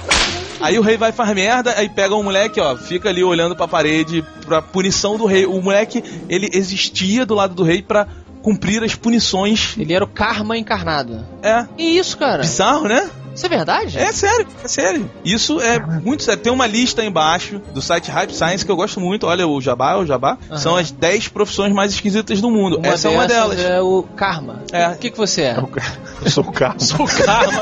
Aí 0.60 0.78
o 0.78 0.82
rei 0.82 0.96
vai 0.96 1.12
faz 1.12 1.34
merda, 1.34 1.74
aí 1.76 1.88
pega 1.88 2.14
o 2.14 2.22
moleque, 2.22 2.60
ó, 2.60 2.76
fica 2.76 3.08
ali 3.08 3.22
olhando 3.22 3.54
pra 3.54 3.68
parede 3.68 4.24
pra 4.46 4.62
punição 4.62 5.18
do 5.18 5.26
rei. 5.26 5.46
O 5.46 5.60
moleque, 5.60 6.02
ele 6.28 6.48
existia 6.52 7.26
do 7.26 7.34
lado 7.34 7.54
do 7.54 7.62
rei 7.62 7.82
pra 7.82 8.06
cumprir 8.42 8.82
as 8.82 8.94
punições. 8.94 9.74
Ele 9.76 9.92
era 9.92 10.04
o 10.04 10.08
karma 10.08 10.56
encarnado. 10.56 11.24
É. 11.42 11.66
E 11.76 11.98
isso, 11.98 12.16
cara? 12.16 12.42
Bizarro, 12.42 12.88
né? 12.88 13.10
Isso 13.34 13.46
é 13.46 13.48
verdade? 13.48 13.98
É 13.98 14.12
sério, 14.12 14.46
é 14.62 14.68
sério. 14.68 15.10
Isso 15.24 15.60
é 15.60 15.80
muito 15.80 16.22
sério. 16.22 16.40
Tem 16.40 16.52
uma 16.52 16.66
lista 16.66 17.02
aí 17.02 17.08
embaixo 17.08 17.60
do 17.72 17.82
site 17.82 18.10
Hype 18.10 18.32
Science 18.32 18.64
que 18.64 18.70
eu 18.70 18.76
gosto 18.76 19.00
muito. 19.00 19.26
Olha, 19.26 19.46
o 19.46 19.60
Jabá, 19.60 19.96
o 19.96 20.06
Jabá. 20.06 20.38
Aham. 20.48 20.58
São 20.58 20.76
as 20.76 20.92
10 20.92 21.28
profissões 21.28 21.72
mais 21.72 21.92
esquisitas 21.92 22.40
do 22.40 22.50
mundo. 22.50 22.78
Uma 22.78 22.86
Essa 22.86 23.08
é 23.08 23.10
uma 23.10 23.26
delas. 23.26 23.58
É 23.58 23.80
o 23.80 24.04
karma. 24.14 24.62
É. 24.72 24.88
O 24.88 24.96
que, 24.96 25.10
que 25.10 25.18
você 25.18 25.42
é? 25.42 25.56
Eu 26.24 26.30
sou 26.30 26.44
o 26.44 26.52
carro. 26.52 26.76
Sou 26.84 27.04
o 27.04 27.08
karma. 27.08 27.60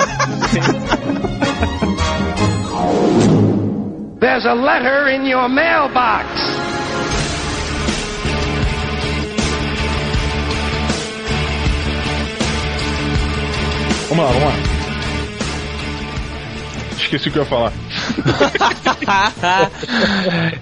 There's 4.20 4.46
a 4.46 4.54
letter 4.54 5.08
in 5.08 5.28
your 5.28 5.48
mailbox. 5.48 6.28
Vamos 14.08 14.24
lá, 14.24 14.30
vamos 14.32 14.44
lá. 14.44 14.71
Esqueci 17.02 17.28
o 17.28 17.32
que 17.32 17.38
eu 17.38 17.42
ia 17.42 17.48
falar. 17.48 17.72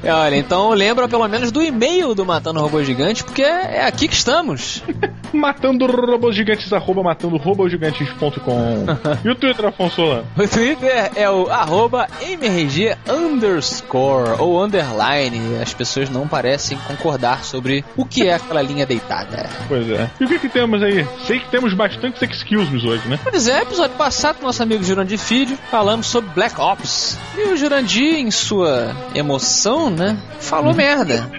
Olha, 0.05 0.37
então 0.37 0.71
lembra 0.71 1.09
pelo 1.09 1.27
menos 1.29 1.53
do 1.53 1.63
e-mail 1.63 2.15
do 2.15 2.25
Matando 2.25 2.61
Robô 2.61 2.83
Gigante, 2.83 3.23
porque 3.23 3.43
é 3.43 3.87
aqui 3.87 4.09
que 4.09 4.15
estamos. 4.15 4.83
Matando 5.33 5.87
robôs 5.87 6.35
gigantes, 6.35 6.73
arroba 6.73 7.03
matando 7.03 7.37
robôsgigantes.com. 7.37 8.87
E 9.25 9.29
o 9.29 9.35
Twitter, 9.35 9.67
Afonso 9.67 9.97
Solano? 9.97 10.27
O 10.37 10.49
Twitter 10.49 11.11
é 11.15 11.29
o 11.29 11.51
arroba 11.51 12.07
MRG 12.23 12.97
underscore 13.09 14.41
ou 14.41 14.63
underline. 14.63 15.59
As 15.61 15.75
pessoas 15.75 16.09
não 16.11 16.27
parecem 16.27 16.79
concordar 16.87 17.45
sobre 17.45 17.85
o 17.97 18.05
que 18.05 18.27
é 18.27 18.35
aquela 18.35 18.63
linha 18.63 18.87
deitada. 18.87 19.49
Pois 19.69 19.89
é. 19.91 20.09
E 20.21 20.25
o 20.25 20.29
que 20.29 20.39
que 20.39 20.49
temos 20.49 20.83
aí? 20.83 21.07
Sei 21.27 21.39
que 21.39 21.49
temos 21.51 21.75
bastante 21.75 22.25
excuse 22.25 22.71
me 22.71 22.89
hoje, 22.89 23.07
né? 23.09 23.19
Pois 23.23 23.49
é, 23.49 23.63
episódio 23.63 23.97
passado, 23.97 24.39
nosso 24.43 24.63
amigo 24.63 24.83
Jurandir 24.83 25.19
Filho, 25.19 25.57
falamos 25.71 26.07
sobre 26.07 26.31
Black 26.31 26.61
Ops. 26.61 27.19
E 27.37 27.53
o 27.53 27.57
Jurandir, 27.57 28.17
em 28.17 28.31
sua 28.31 28.95
emoção, 29.15 29.91
né, 29.91 30.17
falou 30.39 30.73
merda. 30.75 31.31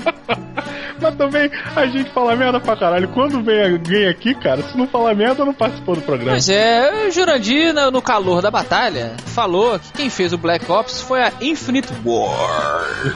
Mas 1.02 1.16
também 1.16 1.50
a 1.76 1.86
gente 1.88 2.12
fala 2.12 2.36
merda 2.36 2.60
pra 2.60 2.76
caralho. 2.76 3.08
Quando 3.10 3.42
vem 3.42 3.60
alguém 3.82 4.08
aqui, 4.08 4.36
cara, 4.36 4.62
se 4.62 4.78
não 4.78 4.88
falar 4.88 5.16
merda, 5.16 5.44
não 5.44 5.54
participou 5.54 5.96
do 5.96 6.02
programa. 6.02 6.32
Pois 6.32 6.48
é, 6.48 7.08
o 7.08 7.12
Jurandir, 7.12 7.74
no 7.92 8.02
calor 8.02 8.42
da 8.42 8.52
batalha, 8.52 9.14
falou 9.26 9.80
que 9.80 9.92
quem 9.94 10.10
fez 10.10 10.32
o 10.32 10.38
Black 10.38 10.72
Ops 10.72 11.02
foi 11.02 11.22
a 11.22 11.34
Infinite 11.42 11.90
War. 12.06 13.16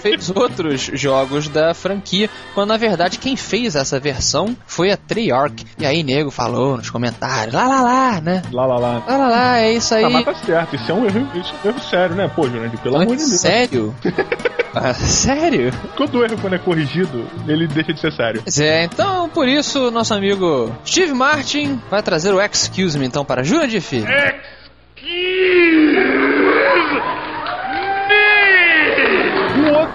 Fez 0.00 0.30
outros 0.30 0.90
jogos 0.92 1.48
da 1.48 1.72
franquia, 1.72 2.28
quando 2.54 2.68
na 2.68 2.76
verdade 2.76 3.18
quem 3.18 3.34
fez 3.34 3.74
essa 3.74 3.98
versão 3.98 4.56
foi 4.66 4.90
a 4.90 4.96
Treyarch. 4.96 5.64
E 5.78 5.86
aí, 5.86 6.02
nego 6.02 6.30
falou 6.30 6.76
nos 6.76 6.90
comentários, 6.90 7.54
lá 7.54 7.66
lá 7.66 7.82
lá, 7.82 8.20
né? 8.20 8.42
Lá, 8.52 8.66
lá, 8.66 8.78
lá. 8.78 9.02
Lá 9.06 9.16
lá 9.16 9.28
lá, 9.28 9.58
é 9.60 9.72
isso 9.72 9.94
aí. 9.94 10.04
Ah, 10.04 10.10
mas 10.10 10.24
tá 10.24 10.34
certo. 10.34 10.76
Isso 10.76 10.90
é 10.90 10.94
um 10.94 11.06
erro, 11.06 11.28
isso 11.34 11.54
é 11.64 11.66
um 11.66 11.70
erro 11.70 11.80
sério, 11.80 12.14
né? 12.14 12.30
Pô, 12.34 12.48
Jurandir, 12.48 12.78
pelo 12.80 12.96
amor 12.96 13.16
de 13.16 13.24
Deus. 13.24 13.40
Sério? 13.40 13.94
Ah, 14.74 14.94
sério? 14.94 15.70
Quando 15.96 16.14
o 16.14 16.24
erro 16.24 16.38
quando 16.40 16.54
é 16.54 16.58
corrigido, 16.58 17.26
ele 17.46 17.66
deixa 17.66 17.92
de 17.92 18.00
ser 18.00 18.12
sério. 18.12 18.42
É, 18.58 18.84
então 18.84 19.28
por 19.28 19.46
isso 19.46 19.61
nosso 19.90 20.14
amigo 20.14 20.72
Steve 20.84 21.14
Martin 21.14 21.80
vai 21.90 22.02
trazer 22.02 22.32
o 22.32 22.40
Excuse 22.40 22.98
Me 22.98 23.06
então 23.06 23.24
para 23.24 23.42
Jura 23.42 23.66
de 23.66 23.80
Filho. 23.80 24.06
Um 24.06 24.42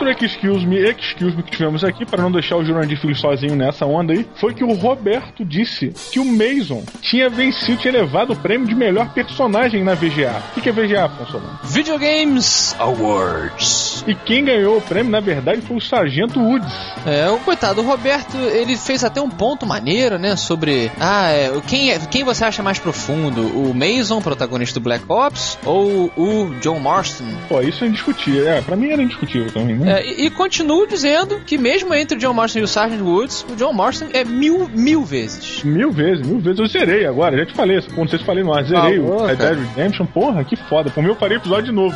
outro 0.09 0.25
excuse 0.25 0.65
me, 0.65 0.77
excuse 0.77 1.35
me 1.35 1.43
que 1.43 1.51
tivemos 1.51 1.83
aqui, 1.83 2.05
para 2.05 2.21
não 2.21 2.31
deixar 2.31 2.57
o 2.57 2.63
Jurandir 2.63 2.99
Filho 2.99 3.15
sozinho 3.15 3.55
nessa 3.55 3.85
onda 3.85 4.13
aí, 4.13 4.25
foi 4.35 4.53
que 4.53 4.63
o 4.63 4.73
Roberto 4.73 5.43
disse 5.43 5.93
que 6.11 6.19
o 6.19 6.25
Mason 6.25 6.83
tinha 7.01 7.29
vencido, 7.29 7.77
tinha 7.77 7.93
levado 7.93 8.33
o 8.33 8.35
prêmio 8.35 8.67
de 8.67 8.75
melhor 8.75 9.13
personagem 9.13 9.83
na 9.83 9.93
VGA. 9.93 10.41
O 10.55 10.61
que, 10.61 10.69
é 10.69 10.71
VGA, 10.71 11.05
Afonso? 11.05 11.41
Video 11.63 11.97
Games 11.97 12.75
Awards. 12.79 14.03
E 14.07 14.15
quem 14.15 14.45
ganhou 14.45 14.77
o 14.77 14.81
prêmio, 14.81 15.11
na 15.11 15.19
verdade, 15.19 15.61
foi 15.61 15.77
o 15.77 15.81
Sargento 15.81 16.39
Woods. 16.39 16.73
É, 17.05 17.29
o 17.29 17.39
coitado, 17.39 17.81
o 17.81 17.85
Roberto, 17.85 18.37
ele 18.37 18.77
fez 18.77 19.03
até 19.03 19.21
um 19.21 19.29
ponto 19.29 19.65
maneiro, 19.65 20.17
né, 20.17 20.35
sobre, 20.35 20.91
ah, 20.99 21.29
é, 21.29 21.51
quem, 21.67 21.91
é, 21.91 21.99
quem 21.99 22.23
você 22.23 22.43
acha 22.43 22.63
mais 22.63 22.79
profundo, 22.79 23.41
o 23.41 23.73
Mason, 23.73 24.21
protagonista 24.21 24.79
do 24.79 24.83
Black 24.83 25.05
Ops, 25.07 25.57
ou 25.65 26.11
o 26.15 26.55
John 26.61 26.79
Marston? 26.79 27.25
Pô, 27.47 27.61
isso 27.61 27.83
é 27.83 27.87
indiscutível. 27.87 28.47
É, 28.47 28.61
pra 28.61 28.75
mim 28.75 28.89
era 28.89 29.01
indiscutível 29.01 29.51
também, 29.51 29.75
né? 29.75 29.96
É, 29.96 29.96
e, 30.01 30.25
e 30.25 30.29
continuo 30.29 30.87
dizendo 30.87 31.39
que 31.45 31.57
mesmo 31.57 31.93
entre 31.93 32.17
o 32.17 32.19
John 32.19 32.33
Marston 32.33 32.59
e 32.59 32.63
o 32.63 32.67
Sargent 32.67 33.01
Woods, 33.01 33.45
o 33.51 33.55
John 33.55 33.73
Marston 33.73 34.07
é 34.13 34.23
mil, 34.23 34.69
mil 34.69 35.03
vezes. 35.03 35.63
Mil 35.63 35.91
vezes, 35.91 36.25
mil 36.25 36.39
vezes. 36.39 36.59
Eu 36.59 36.67
zerei 36.67 37.05
agora, 37.05 37.37
já 37.37 37.45
te 37.45 37.53
falei, 37.53 37.81
quando 37.93 38.09
vocês 38.09 38.21
falei 38.21 38.43
no 38.43 38.53
ar, 38.53 38.63
zerei 38.63 38.99
Falou, 38.99 39.21
o 39.21 39.25
Red. 39.25 39.35
Dead 39.35 39.57
Redemption. 39.57 40.05
Porra, 40.05 40.43
que 40.43 40.55
foda. 40.55 40.89
Por 40.89 41.03
mim 41.03 41.09
eu 41.09 41.15
faria 41.15 41.37
episódio 41.37 41.65
de 41.65 41.71
novo. 41.71 41.95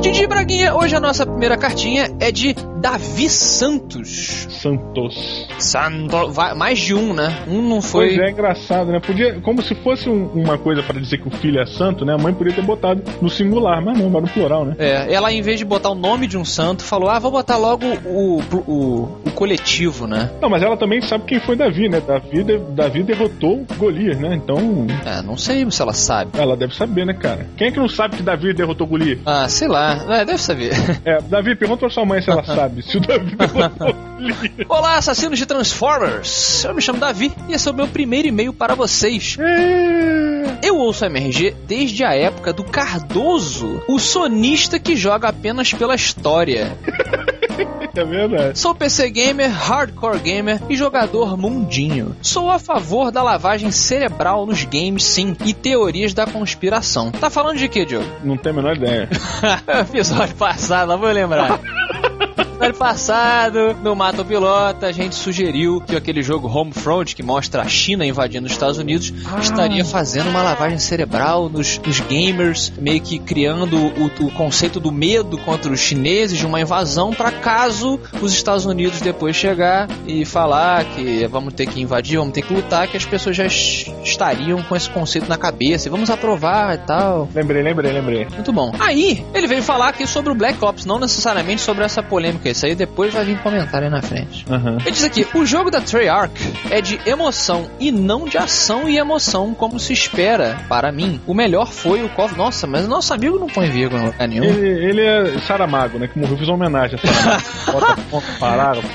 Didi 0.00 0.26
Braguinha, 0.26 0.74
hoje 0.74 0.96
a 0.96 1.00
nossa 1.00 1.26
primeira 1.26 1.56
cartinha 1.56 2.08
é 2.20 2.32
de 2.32 2.54
Davi 2.80 3.28
Santos. 3.28 4.46
Santos. 4.50 5.46
Santo, 5.58 6.30
vai- 6.30 6.54
mais 6.54 6.78
de 6.78 6.94
um, 6.94 7.12
né? 7.12 7.42
Um 7.48 7.60
não 7.62 7.82
foi. 7.82 8.08
Pois 8.08 8.18
é, 8.18 8.30
engraçado, 8.30 8.90
né? 8.90 9.00
Podia, 9.00 9.40
como 9.40 9.60
se 9.62 9.74
fosse 9.74 10.08
um- 10.08 10.26
uma 10.32 10.56
coisa 10.56 10.82
pra 10.82 10.98
dizer 11.00 11.18
que 11.18 11.28
o 11.28 11.30
filho 11.30 11.60
é 11.60 11.66
santo, 11.66 12.04
né? 12.04 12.14
A 12.14 12.18
mãe 12.18 12.32
podia 12.32 12.52
ter 12.54 12.62
botado 12.62 13.02
no 13.20 13.28
singular, 13.28 13.82
mas 13.84 13.98
não, 13.98 14.10
vai 14.10 14.20
no 14.22 14.28
plural, 14.28 14.64
né? 14.64 14.76
É, 14.78 15.12
ela 15.12 15.32
em 15.32 15.42
vez 15.42 15.58
de 15.58 15.64
botar 15.64 15.90
o 15.90 15.94
nome 15.94 16.26
de 16.26 16.38
um 16.38 16.44
santo, 16.44 16.82
falou: 16.84 17.08
ah, 17.10 17.18
vou 17.18 17.30
botar 17.30 17.56
logo 17.56 17.84
o, 18.04 18.40
o, 18.66 19.18
o 19.26 19.30
coletivo, 19.34 20.06
né? 20.06 20.30
Não, 20.40 20.48
mas 20.48 20.62
ela 20.62 20.76
também 20.76 21.00
sabe 21.00 21.24
quem 21.24 21.40
foi 21.40 21.56
Davi, 21.56 21.88
né? 21.88 22.00
Davi, 22.00 22.44
de- 22.44 22.58
Davi 22.58 23.02
derrotou 23.02 23.64
Golias, 23.76 24.18
né? 24.18 24.34
Então, 24.34 24.86
É, 25.04 25.20
não 25.22 25.36
sei 25.36 25.68
se 25.70 25.82
ela 25.82 25.92
sabe. 25.92 26.30
ela 26.38 26.56
deve 26.56 26.74
saber, 26.76 27.04
né, 27.04 27.12
cara? 27.12 27.46
Quem 27.56 27.68
é 27.68 27.70
que 27.72 27.78
não 27.78 27.88
sabe 27.88 28.16
que 28.16 28.22
Davi 28.22 28.52
derrotou 28.54 28.86
Golias? 28.86 29.18
Ah, 29.26 29.48
sei 29.48 29.66
lá, 29.68 30.04
é, 30.10 30.24
deve 30.24 30.38
saber. 30.40 30.72
É, 31.04 31.20
Davi, 31.22 31.54
pergunta 31.56 31.80
pra 31.80 31.90
sua 31.90 32.04
mãe 32.04 32.20
se 32.22 32.30
ela 32.30 32.44
sabe. 32.44 32.67
Se 32.82 32.98
o 32.98 33.00
Davi. 33.00 33.36
Olá, 34.68 34.96
assassinos 34.96 35.38
de 35.38 35.46
Transformers! 35.46 36.64
Eu 36.64 36.74
me 36.74 36.82
chamo 36.82 36.98
Davi 36.98 37.32
e 37.48 37.54
esse 37.54 37.66
é 37.68 37.70
o 37.70 37.74
meu 37.74 37.88
primeiro 37.88 38.28
e-mail 38.28 38.52
para 38.52 38.74
vocês. 38.74 39.36
Eu 40.62 40.76
ouço 40.76 41.04
MRG 41.04 41.56
desde 41.66 42.04
a 42.04 42.14
época 42.14 42.52
do 42.52 42.64
Cardoso, 42.64 43.82
o 43.88 43.98
sonista 43.98 44.78
que 44.78 44.96
joga 44.96 45.28
apenas 45.28 45.72
pela 45.72 45.94
história. 45.94 46.76
É 47.94 48.04
verdade. 48.04 48.58
Sou 48.58 48.74
PC 48.74 49.10
gamer, 49.10 49.50
hardcore 49.50 50.20
gamer 50.20 50.60
e 50.68 50.76
jogador 50.76 51.36
mundinho. 51.36 52.14
Sou 52.22 52.50
a 52.50 52.58
favor 52.58 53.10
da 53.10 53.22
lavagem 53.22 53.72
cerebral 53.72 54.46
nos 54.46 54.62
games, 54.64 55.04
sim, 55.04 55.36
e 55.44 55.52
teorias 55.52 56.14
da 56.14 56.26
conspiração. 56.26 57.10
Tá 57.10 57.28
falando 57.28 57.58
de 57.58 57.68
quê, 57.68 57.84
Diogo? 57.84 58.06
Não 58.22 58.36
tenho 58.36 58.54
a 58.54 58.62
menor 58.62 58.76
ideia. 58.76 59.08
Episódio 59.88 60.36
passado, 60.36 60.88
não 60.88 60.98
vou 60.98 61.10
lembrar. 61.10 61.58
Ano 62.60 62.74
passado, 62.74 63.76
no 63.84 63.94
Mato 63.94 64.24
Pilota, 64.24 64.88
a 64.88 64.92
gente 64.92 65.14
sugeriu 65.14 65.80
que 65.80 65.94
aquele 65.94 66.24
jogo 66.24 66.48
Homefront, 66.48 67.14
que 67.14 67.22
mostra 67.22 67.62
a 67.62 67.68
China 67.68 68.04
invadindo 68.04 68.46
os 68.46 68.52
Estados 68.52 68.78
Unidos, 68.78 69.12
estaria 69.40 69.84
fazendo 69.84 70.28
uma 70.28 70.42
lavagem 70.42 70.78
cerebral 70.80 71.48
nos, 71.48 71.78
nos 71.78 72.00
gamers, 72.00 72.72
meio 72.76 73.00
que 73.00 73.20
criando 73.20 73.76
o, 73.76 74.06
o 74.26 74.30
conceito 74.32 74.80
do 74.80 74.90
medo 74.90 75.38
contra 75.38 75.72
os 75.72 75.78
chineses 75.78 76.36
de 76.36 76.44
uma 76.46 76.60
invasão, 76.60 77.12
para 77.14 77.30
caso 77.30 78.00
os 78.20 78.32
Estados 78.32 78.66
Unidos 78.66 79.00
depois 79.00 79.36
chegar 79.36 79.88
e 80.04 80.24
falar 80.24 80.84
que 80.84 81.26
vamos 81.28 81.54
ter 81.54 81.66
que 81.66 81.80
invadir, 81.80 82.18
vamos 82.18 82.34
ter 82.34 82.42
que 82.42 82.52
lutar, 82.52 82.88
que 82.88 82.96
as 82.96 83.04
pessoas 83.06 83.36
já 83.36 83.46
es- 83.46 83.86
estariam 84.02 84.60
com 84.64 84.74
esse 84.74 84.90
conceito 84.90 85.28
na 85.28 85.36
cabeça 85.36 85.86
e 85.86 85.90
vamos 85.92 86.10
aprovar 86.10 86.74
e 86.74 86.78
tal. 86.78 87.28
Lembrei, 87.32 87.62
lembrei, 87.62 87.92
lembrei. 87.92 88.26
Muito 88.34 88.52
bom. 88.52 88.72
Aí, 88.80 89.24
ele 89.32 89.46
veio 89.46 89.62
falar 89.62 89.90
aqui 89.90 90.08
sobre 90.08 90.32
o 90.32 90.34
Black 90.34 90.62
Ops, 90.64 90.84
não 90.84 90.98
necessariamente 90.98 91.60
sobre 91.62 91.84
essa 91.84 92.02
polêmica. 92.02 92.47
Isso 92.50 92.66
aí 92.66 92.74
depois 92.74 93.12
vai 93.12 93.24
vir 93.24 93.38
comentário 93.42 93.86
aí 93.86 93.92
na 93.92 94.02
frente. 94.02 94.44
Aham. 94.50 94.78
Ele 94.80 94.90
diz 94.90 95.04
aqui: 95.04 95.26
o 95.34 95.44
jogo 95.44 95.70
da 95.70 95.80
Treyarch 95.80 96.32
é 96.70 96.80
de 96.80 97.00
emoção 97.06 97.68
e 97.78 97.90
não 97.90 98.24
de 98.24 98.38
ação 98.38 98.88
e 98.88 98.98
emoção, 98.98 99.54
como 99.54 99.78
se 99.78 99.92
espera. 99.92 100.58
Para 100.68 100.90
mim, 100.92 101.20
o 101.26 101.34
melhor 101.34 101.68
foi 101.70 102.02
o 102.02 102.08
KOF. 102.08 102.36
Nossa, 102.36 102.66
mas 102.66 102.84
o 102.84 102.88
nosso 102.88 103.12
amigo 103.12 103.38
não 103.38 103.46
põe 103.46 103.68
vírgula 103.70 104.02
em 104.02 104.06
lugar 104.06 104.28
nenhum. 104.28 104.44
Ele, 104.44 104.68
ele 104.68 105.00
é 105.02 105.38
Saramago, 105.40 105.98
né? 105.98 106.06
Que 106.08 106.18
morreu, 106.18 106.36
fiz 106.36 106.48
uma 106.48 106.56
homenagem 106.56 106.98
a 107.02 107.06
Saramago. 107.06 107.42
Bota 107.72 107.96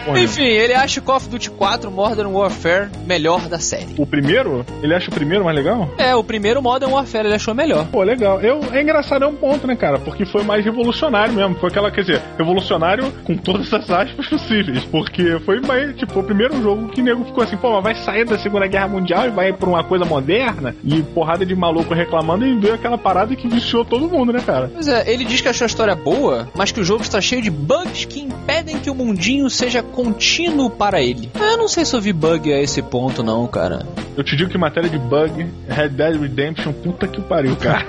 ponto. 0.06 0.18
Enfim, 0.18 0.44
ele 0.44 0.74
acha 0.74 1.00
o 1.00 1.04
Call 1.04 1.18
of 1.18 1.30
Duty 1.30 1.50
4 1.52 1.92
Modern 1.92 2.32
Warfare 2.32 2.90
melhor 3.06 3.48
da 3.48 3.60
série. 3.60 3.94
O 3.98 4.06
primeiro? 4.06 4.66
Ele 4.82 4.94
acha 4.94 5.10
o 5.10 5.14
primeiro 5.14 5.44
mais 5.44 5.56
legal? 5.56 5.90
É, 5.98 6.16
o 6.16 6.24
primeiro 6.24 6.62
Modern 6.62 6.92
Warfare 6.92 7.26
ele 7.28 7.36
achou 7.36 7.54
melhor. 7.54 7.86
Pô, 7.88 8.04
legal. 8.04 8.40
Eu, 8.42 8.62
é 8.72 8.82
engraçado, 8.82 9.24
é 9.24 9.28
um 9.28 9.36
ponto, 9.36 9.68
né, 9.68 9.76
cara? 9.76 10.00
Porque 10.00 10.26
foi 10.26 10.44
mais 10.44 10.64
revolucionário 10.64 11.34
mesmo. 11.34 11.56
Foi 11.56 11.70
aquela, 11.70 11.92
quer 11.92 12.02
dizer, 12.02 12.22
revolucionário 12.38 13.12
com 13.24 13.36
todas 13.44 13.72
as 13.74 13.90
aspas 13.90 14.28
possíveis. 14.28 14.84
Porque 14.86 15.40
foi 15.46 15.60
mais, 15.62 15.96
tipo, 15.96 16.20
o 16.20 16.24
primeiro 16.24 16.62
jogo 16.62 16.88
que 16.90 17.02
o 17.02 17.04
nego 17.04 17.26
ficou 17.26 17.44
assim, 17.44 17.58
pô, 17.58 17.72
mas 17.74 17.84
vai 17.84 17.96
sair 17.96 18.26
da 18.26 18.38
Segunda 18.38 18.68
Guerra 18.68 18.88
Mundial 18.88 19.28
e 19.28 19.30
vai 19.32 19.54
pra 19.54 19.70
uma 19.70 19.84
coisa 19.84 20.06
moderna 20.06 20.76
e 20.84 21.02
porrada 21.02 21.46
de 21.46 21.56
maluco 21.56 21.94
reclamando 21.94 22.46
e 22.46 22.58
veio 22.58 22.74
aquela 22.74 22.98
parada 22.98 23.36
que 23.36 23.48
viciou 23.48 23.84
todo 23.86 24.08
mundo, 24.10 24.32
né, 24.34 24.42
cara? 24.46 24.70
Pois 24.74 24.88
é, 24.88 25.12
ele 25.12 25.26
diz 25.26 25.42
que 25.42 25.48
achou 25.48 25.66
a 25.66 25.68
história 25.68 25.96
boa, 25.96 26.48
mas 26.56 26.72
que 26.72 26.80
o 26.80 26.84
jogo 26.84 27.04
está 27.04 27.20
cheio 27.22 27.42
de 27.42 27.50
bugs 27.52 28.06
que 28.06 28.20
impedem 28.22 28.80
que 28.80 28.90
o 28.90 28.96
mundinho 28.96 29.50
seja 29.50 29.82
contínuo 29.84 30.70
para 30.70 31.02
ele. 31.02 31.30
Ah, 31.36 31.52
Eu 31.54 31.58
não 31.58 31.68
sei 31.68 31.86
se 31.86 31.96
eu 31.96 32.02
vi 32.02 32.12
bug 32.14 32.52
a 32.52 32.60
esse 32.62 32.82
ponto, 32.82 33.22
não, 33.24 33.46
cara. 33.48 33.86
Eu 34.18 34.24
te 34.24 34.36
digo 34.36 34.50
que 34.50 34.58
matéria 34.58 34.90
de 34.90 34.98
bug, 34.98 35.46
Red 35.68 35.90
Dead 35.90 36.20
Redemption, 36.20 36.72
puta 36.72 37.08
que 37.08 37.22
pariu, 37.22 37.56
cara. 37.56 37.86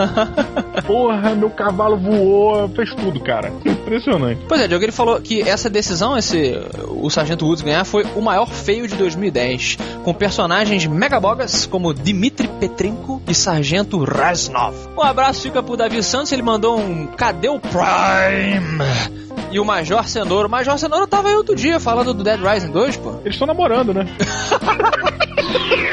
Porra, 0.86 1.34
meu 1.34 1.50
cavalo 1.50 1.96
voou, 1.96 2.68
fez 2.70 2.94
tudo, 2.94 3.20
cara. 3.20 3.52
Impressionante. 3.64 4.40
Pois 4.50 4.60
é, 4.60 4.66
Diogo, 4.66 4.84
ele 4.84 4.90
falou 4.90 5.20
que 5.20 5.48
essa 5.48 5.70
decisão, 5.70 6.18
esse 6.18 6.60
o 6.88 7.08
Sargento 7.08 7.46
Woods 7.46 7.62
ganhar, 7.62 7.84
foi 7.84 8.02
o 8.16 8.20
maior 8.20 8.50
feio 8.50 8.88
de 8.88 8.96
2010, 8.96 9.78
com 10.02 10.12
personagens 10.12 10.84
megabogas 10.86 11.66
como 11.66 11.94
Dmitry 11.94 12.48
Petrenko 12.58 13.22
e 13.28 13.32
Sargento 13.32 14.02
Raznov. 14.02 14.74
Um 14.98 15.02
abraço 15.02 15.42
fica 15.42 15.62
pro 15.62 15.76
Davi 15.76 16.02
Santos, 16.02 16.32
ele 16.32 16.42
mandou 16.42 16.80
um 16.80 17.06
Cadê 17.06 17.48
o 17.48 17.60
Prime? 17.60 18.76
E 19.52 19.60
o 19.60 19.64
Major 19.64 20.08
Cenoura. 20.08 20.48
O 20.48 20.50
Major 20.50 20.76
Cenoura 20.80 21.06
tava 21.06 21.28
aí 21.28 21.36
outro 21.36 21.54
dia 21.54 21.78
falando 21.78 22.12
do 22.12 22.24
Dead 22.24 22.40
Rising 22.40 22.72
2, 22.72 22.96
pô. 22.96 23.20
Eles 23.20 23.36
estão 23.36 23.46
namorando, 23.46 23.94
né? 23.94 24.04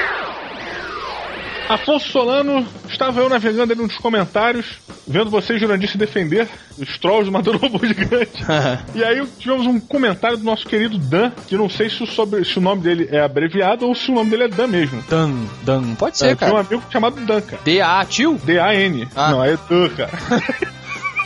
Afonso 1.70 2.10
Solano, 2.10 2.66
estava 2.88 3.20
eu 3.20 3.28
navegando 3.30 3.74
ali 3.74 3.82
nos 3.82 3.98
comentários, 3.98 4.80
vendo 5.06 5.30
você, 5.30 5.60
Jurandir, 5.60 5.90
se 5.90 5.98
defender 5.98 6.48
dos 6.78 6.98
trolls 6.98 7.30
do 7.30 7.58
Robô 7.58 7.80
Gigante. 7.86 8.42
e 8.96 9.04
aí 9.04 9.26
tivemos 9.38 9.66
um 9.68 9.78
comentário 9.80 10.38
do 10.38 10.46
nosso 10.46 10.66
querido 10.66 10.98
Dan, 10.98 11.32
que 11.46 11.58
não 11.58 11.68
sei 11.70 11.90
se 11.90 12.02
o, 12.04 12.08
sobre- 12.08 12.46
se 12.46 12.58
o 12.58 12.62
nome 12.62 12.82
dele 12.84 13.10
é 13.12 13.20
abreviado 13.20 13.86
ou 13.86 13.94
se 13.94 14.10
o 14.10 14.14
nome 14.16 14.30
dele 14.30 14.44
é 14.44 14.48
Dan 14.48 14.68
mesmo. 14.68 15.04
Dan, 15.10 15.34
Dan. 15.64 15.96
Pode 15.96 16.16
É, 16.16 16.30
ser, 16.30 16.36
Tem 16.38 16.48
um 16.48 16.52
cara. 16.54 16.66
amigo 16.68 16.84
chamado 16.90 17.20
Dan, 17.26 17.42
cara. 17.42 17.62
D-A, 17.66 18.06
tio? 18.06 18.40
D-A-N. 18.46 19.08
Ah. 19.14 19.32
Não, 19.32 19.44
é 19.44 19.58
Dan, 19.70 19.90
cara. 19.90 20.12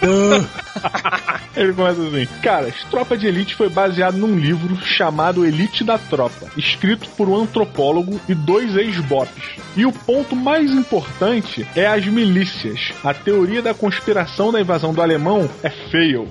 Ele 1.56 1.74
começa 1.74 2.02
assim: 2.02 2.28
Cara, 2.42 2.74
Tropa 2.90 3.18
de 3.18 3.28
Elite 3.28 3.56
foi 3.56 3.70
baseado 3.70 4.16
num 4.16 4.38
livro 4.38 4.76
chamado 4.84 5.46
Elite 5.46 5.84
da 5.84 5.98
Tropa, 5.98 6.48
escrito 6.58 7.08
por 7.10 7.28
um 7.30 7.42
antropólogo 7.42 8.20
e 8.28 8.34
dois 8.34 8.76
ex-bops. 8.76 9.60
E 9.76 9.86
o 9.86 9.92
ponto 9.92 10.36
mais 10.36 10.72
importante 10.72 11.68
é 11.76 11.88
as 11.88 12.06
milícias. 12.06 12.92
A 13.04 13.14
teoria 13.14 13.62
da 13.62 13.74
conspiração 13.74 14.52
da 14.52 14.60
invasão 14.60 14.94
do 14.94 15.02
alemão 15.02 15.50
é 15.64 15.70
fail. 15.70 16.28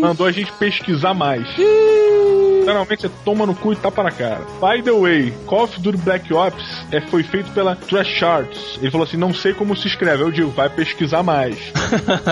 Mandou 0.00 0.26
a 0.26 0.32
gente 0.32 0.52
pesquisar 0.52 1.14
mais. 1.14 1.48
Geralmente 2.68 3.00
você 3.00 3.10
toma 3.24 3.46
no 3.46 3.54
cu 3.54 3.72
e 3.72 3.76
tapa 3.76 4.02
na 4.02 4.10
cara. 4.10 4.42
By 4.60 4.82
the 4.82 4.92
way, 4.92 5.32
Call 5.46 5.64
of 5.64 5.80
Duty 5.80 5.96
Black 5.98 6.34
Ops 6.34 6.84
é, 6.92 7.00
foi 7.00 7.22
feito 7.22 7.50
pela 7.52 7.74
Trash 7.74 8.22
Arts. 8.22 8.78
Ele 8.82 8.90
falou 8.90 9.06
assim: 9.06 9.16
não 9.16 9.32
sei 9.32 9.54
como 9.54 9.74
se 9.74 9.88
escreve. 9.88 10.22
Eu 10.22 10.30
digo, 10.30 10.50
vai 10.50 10.68
pesquisar 10.68 11.22
mais. 11.22 11.56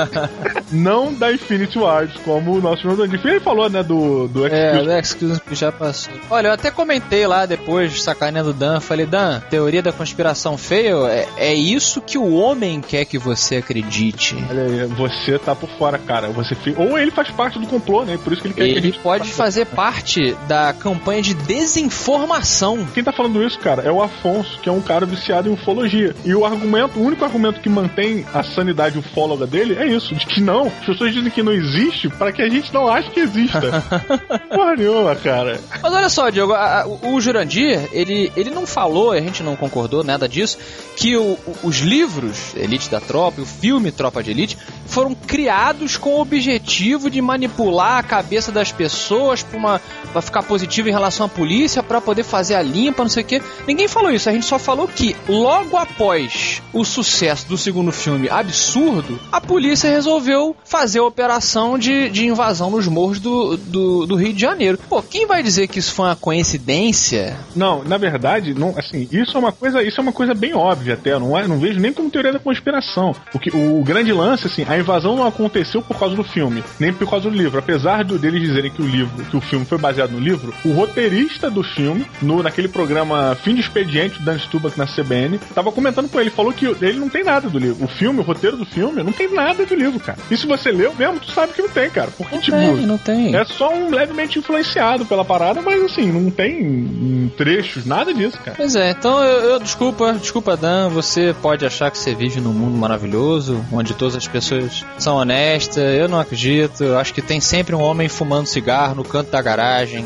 não 0.70 1.12
da 1.12 1.32
Infinity 1.32 1.78
Wars, 1.78 2.12
como 2.24 2.54
o 2.54 2.60
nosso 2.60 2.86
de 3.08 3.16
Ele 3.28 3.40
falou, 3.40 3.68
né, 3.68 3.82
do, 3.82 4.28
do 4.28 4.46
É, 4.46 4.70
Execution. 4.70 4.86
o 4.86 4.98
Excuse 4.98 5.40
que 5.40 5.54
já 5.54 5.72
passou. 5.72 6.12
Olha, 6.30 6.48
eu 6.48 6.52
até 6.52 6.70
comentei 6.70 7.26
lá 7.26 7.46
depois, 7.46 8.02
sacaneando 8.02 8.50
o 8.50 8.52
Dan, 8.52 8.80
falei, 8.80 9.06
Dan, 9.06 9.40
teoria 9.50 9.82
da 9.82 9.92
conspiração 9.92 10.56
feia 10.56 10.86
é, 11.08 11.28
é 11.36 11.54
isso 11.54 12.00
que 12.00 12.16
o 12.18 12.34
homem 12.34 12.80
quer 12.80 13.04
que 13.04 13.18
você 13.18 13.56
acredite. 13.56 14.36
Olha 14.48 14.62
aí, 14.62 14.86
você 14.86 15.38
tá 15.38 15.54
por 15.54 15.68
fora, 15.70 15.98
cara. 15.98 16.28
Você 16.28 16.56
Ou 16.76 16.98
ele 16.98 17.10
faz 17.10 17.30
parte 17.30 17.58
do 17.58 17.66
complô, 17.66 18.04
né? 18.04 18.18
Por 18.22 18.32
isso 18.32 18.42
que 18.42 18.48
ele 18.48 18.54
quer 18.54 18.64
que 18.64 18.74
a 18.74 18.76
Ele 18.78 18.92
pode 18.92 19.30
fazer 19.32 19.66
parte 19.66 20.36
da 20.46 20.72
campanha 20.72 21.22
de 21.22 21.34
desinformação. 21.34 22.86
Quem 22.94 23.02
tá 23.02 23.12
falando 23.12 23.42
isso, 23.42 23.58
cara, 23.58 23.82
é 23.82 23.90
o 23.90 24.02
Afonso, 24.02 24.58
que 24.60 24.68
é 24.68 24.72
um 24.72 24.80
cara 24.80 25.06
viciado 25.06 25.48
em 25.48 25.52
ufologia. 25.52 26.14
E 26.24 26.34
o 26.34 26.44
argumento, 26.44 26.98
o 26.98 27.02
único 27.02 27.24
argumento 27.24 27.60
que 27.60 27.68
mantém 27.68 28.24
a 28.32 28.42
sanidade 28.42 28.98
ufóloga 28.98 29.46
dele 29.46 29.76
é 29.78 29.86
isso, 29.86 30.14
de 30.14 30.26
que 30.26 30.40
não. 30.40 30.55
As 30.66 30.86
pessoas 30.86 31.12
dizem 31.12 31.30
que 31.30 31.42
não 31.42 31.52
existe 31.52 32.08
para 32.08 32.32
que 32.32 32.42
a 32.42 32.48
gente 32.48 32.72
não 32.72 32.88
ache 32.88 33.10
que 33.10 33.20
exista. 33.20 33.60
Porra 34.54 34.74
nenhuma, 34.76 35.14
cara. 35.16 35.60
Mas 35.82 35.92
olha 35.92 36.08
só, 36.08 36.30
Diogo, 36.30 36.52
a- 36.52 36.82
a- 36.82 36.86
o 36.86 37.20
Jurandir, 37.20 37.88
ele, 37.92 38.32
ele 38.36 38.50
não 38.50 38.66
falou, 38.66 39.12
a 39.12 39.20
gente 39.20 39.42
não 39.42 39.56
concordou 39.56 40.02
nada 40.04 40.28
disso, 40.28 40.58
que 40.96 41.16
o- 41.16 41.38
o- 41.46 41.56
os 41.64 41.76
livros 41.78 42.54
Elite 42.56 42.90
da 42.90 43.00
Tropa 43.00 43.40
e 43.40 43.42
o 43.42 43.46
filme 43.46 43.90
Tropa 43.92 44.22
de 44.22 44.30
Elite 44.30 44.56
foram 44.86 45.14
criados 45.14 45.96
com 45.96 46.10
o 46.14 46.20
objetivo 46.20 47.10
de 47.10 47.20
manipular 47.20 47.98
a 47.98 48.02
cabeça 48.02 48.50
das 48.52 48.72
pessoas 48.72 49.42
para 49.42 49.58
uma, 49.58 49.80
pra 50.12 50.22
ficar 50.22 50.42
positivo 50.42 50.88
em 50.88 50.92
relação 50.92 51.26
à 51.26 51.28
polícia, 51.28 51.82
pra 51.82 52.00
poder 52.00 52.22
fazer 52.24 52.54
a 52.54 52.62
limpa, 52.62 53.02
não 53.02 53.10
sei 53.10 53.22
o 53.22 53.26
quê. 53.26 53.42
Ninguém 53.66 53.88
falou 53.88 54.10
isso, 54.10 54.28
a 54.28 54.32
gente 54.32 54.46
só 54.46 54.58
falou 54.58 54.86
que 54.88 55.14
logo 55.28 55.76
após 55.76 56.62
o 56.72 56.84
sucesso 56.84 57.46
do 57.48 57.56
segundo 57.58 57.92
filme 57.92 58.28
absurdo, 58.30 59.18
a 59.32 59.40
polícia 59.40 59.90
resolveu 59.90 60.35
fazer 60.64 60.98
a 60.98 61.04
operação 61.04 61.78
de, 61.78 62.08
de 62.08 62.26
invasão 62.26 62.70
nos 62.70 62.86
morros 62.86 63.20
do, 63.20 63.56
do, 63.56 64.06
do 64.06 64.16
Rio 64.16 64.32
de 64.32 64.40
Janeiro. 64.40 64.78
Pô, 64.88 65.02
quem 65.02 65.26
vai 65.26 65.42
dizer 65.42 65.68
que 65.68 65.78
isso 65.78 65.92
foi 65.92 66.06
uma 66.06 66.16
coincidência? 66.16 67.36
Não, 67.54 67.84
na 67.84 67.96
verdade, 67.96 68.54
não, 68.54 68.74
assim, 68.76 69.08
isso 69.10 69.36
é 69.36 69.40
uma 69.40 69.52
coisa, 69.52 69.82
isso 69.82 70.00
é 70.00 70.02
uma 70.02 70.12
coisa 70.12 70.34
bem 70.34 70.54
óbvia 70.54 70.94
até, 70.94 71.18
não 71.18 71.36
é, 71.36 71.46
não 71.46 71.58
vejo 71.58 71.80
nem 71.80 71.92
como 71.92 72.10
teoria 72.10 72.32
da 72.32 72.38
conspiração. 72.38 73.14
Porque 73.32 73.50
o 73.54 73.82
grande 73.82 74.12
lance, 74.12 74.46
assim, 74.46 74.64
a 74.68 74.78
invasão 74.78 75.16
não 75.16 75.26
aconteceu 75.26 75.82
por 75.82 75.98
causa 75.98 76.14
do 76.14 76.24
filme, 76.24 76.62
nem 76.78 76.92
por 76.92 77.08
causa 77.08 77.28
do 77.30 77.36
livro. 77.36 77.58
Apesar 77.58 78.04
do, 78.04 78.18
deles 78.18 78.40
dizerem 78.40 78.70
que 78.70 78.82
o 78.82 78.86
livro, 78.86 79.24
que 79.24 79.36
o 79.36 79.40
filme 79.40 79.64
foi 79.64 79.78
baseado 79.78 80.10
no 80.10 80.18
livro, 80.18 80.54
o 80.64 80.72
roteirista 80.72 81.50
do 81.50 81.62
filme, 81.62 82.06
no, 82.20 82.42
naquele 82.42 82.68
programa 82.68 83.36
Fim 83.42 83.54
de 83.54 83.60
Expediente 83.60 84.18
do 84.18 84.24
Dan 84.24 84.38
Stubach 84.38 84.78
na 84.78 84.86
CBN, 84.86 85.38
tava 85.54 85.72
comentando 85.72 86.08
com 86.08 86.20
ele, 86.20 86.30
falou 86.30 86.52
que 86.52 86.66
ele 86.66 86.98
não 86.98 87.08
tem 87.08 87.24
nada 87.24 87.48
do 87.48 87.58
livro. 87.58 87.84
O 87.84 87.88
filme, 87.88 88.20
o 88.20 88.22
roteiro 88.22 88.56
do 88.56 88.64
filme, 88.64 89.02
não 89.02 89.12
tem 89.12 89.32
nada 89.32 89.64
do 89.64 89.74
livro, 89.74 90.00
cara. 90.00 90.18
E 90.30 90.36
se 90.36 90.46
você 90.46 90.70
leu 90.72 90.92
mesmo, 90.94 91.20
tu 91.20 91.30
sabe 91.32 91.52
que 91.52 91.62
não 91.62 91.68
tem, 91.68 91.88
cara. 91.90 92.10
Porque, 92.16 92.34
Não 92.34 92.42
tipo, 92.42 92.56
tem, 92.56 92.76
não 92.86 92.98
tem. 92.98 93.36
é 93.36 93.44
só 93.44 93.72
um 93.72 93.90
levemente 93.90 94.38
influenciado 94.38 95.04
pela 95.06 95.24
parada, 95.24 95.62
mas 95.62 95.82
assim, 95.84 96.10
não 96.10 96.30
tem 96.30 97.32
trechos, 97.36 97.84
nada 97.84 98.12
disso, 98.12 98.38
cara. 98.44 98.56
Pois 98.56 98.74
é, 98.74 98.90
então 98.90 99.22
eu, 99.22 99.50
eu- 99.50 99.58
desculpa, 99.60 100.12
desculpa 100.14 100.56
Dan, 100.56 100.88
você 100.88 101.34
pode 101.40 101.64
achar 101.64 101.90
que 101.90 101.98
você 101.98 102.14
vive 102.14 102.40
num 102.40 102.52
mundo 102.52 102.76
maravilhoso, 102.76 103.64
onde 103.72 103.94
todas 103.94 104.16
as 104.16 104.26
pessoas 104.26 104.84
são 104.98 105.16
honestas, 105.16 105.76
eu 105.98 106.08
não 106.08 106.18
acredito, 106.18 106.82
eu 106.82 106.98
acho 106.98 107.12
que 107.14 107.22
tem 107.22 107.40
sempre 107.40 107.74
um 107.74 107.80
homem 107.80 108.08
fumando 108.08 108.46
cigarro 108.46 108.94
no 108.96 109.04
canto 109.04 109.30
da 109.30 109.40
garagem, 109.40 110.04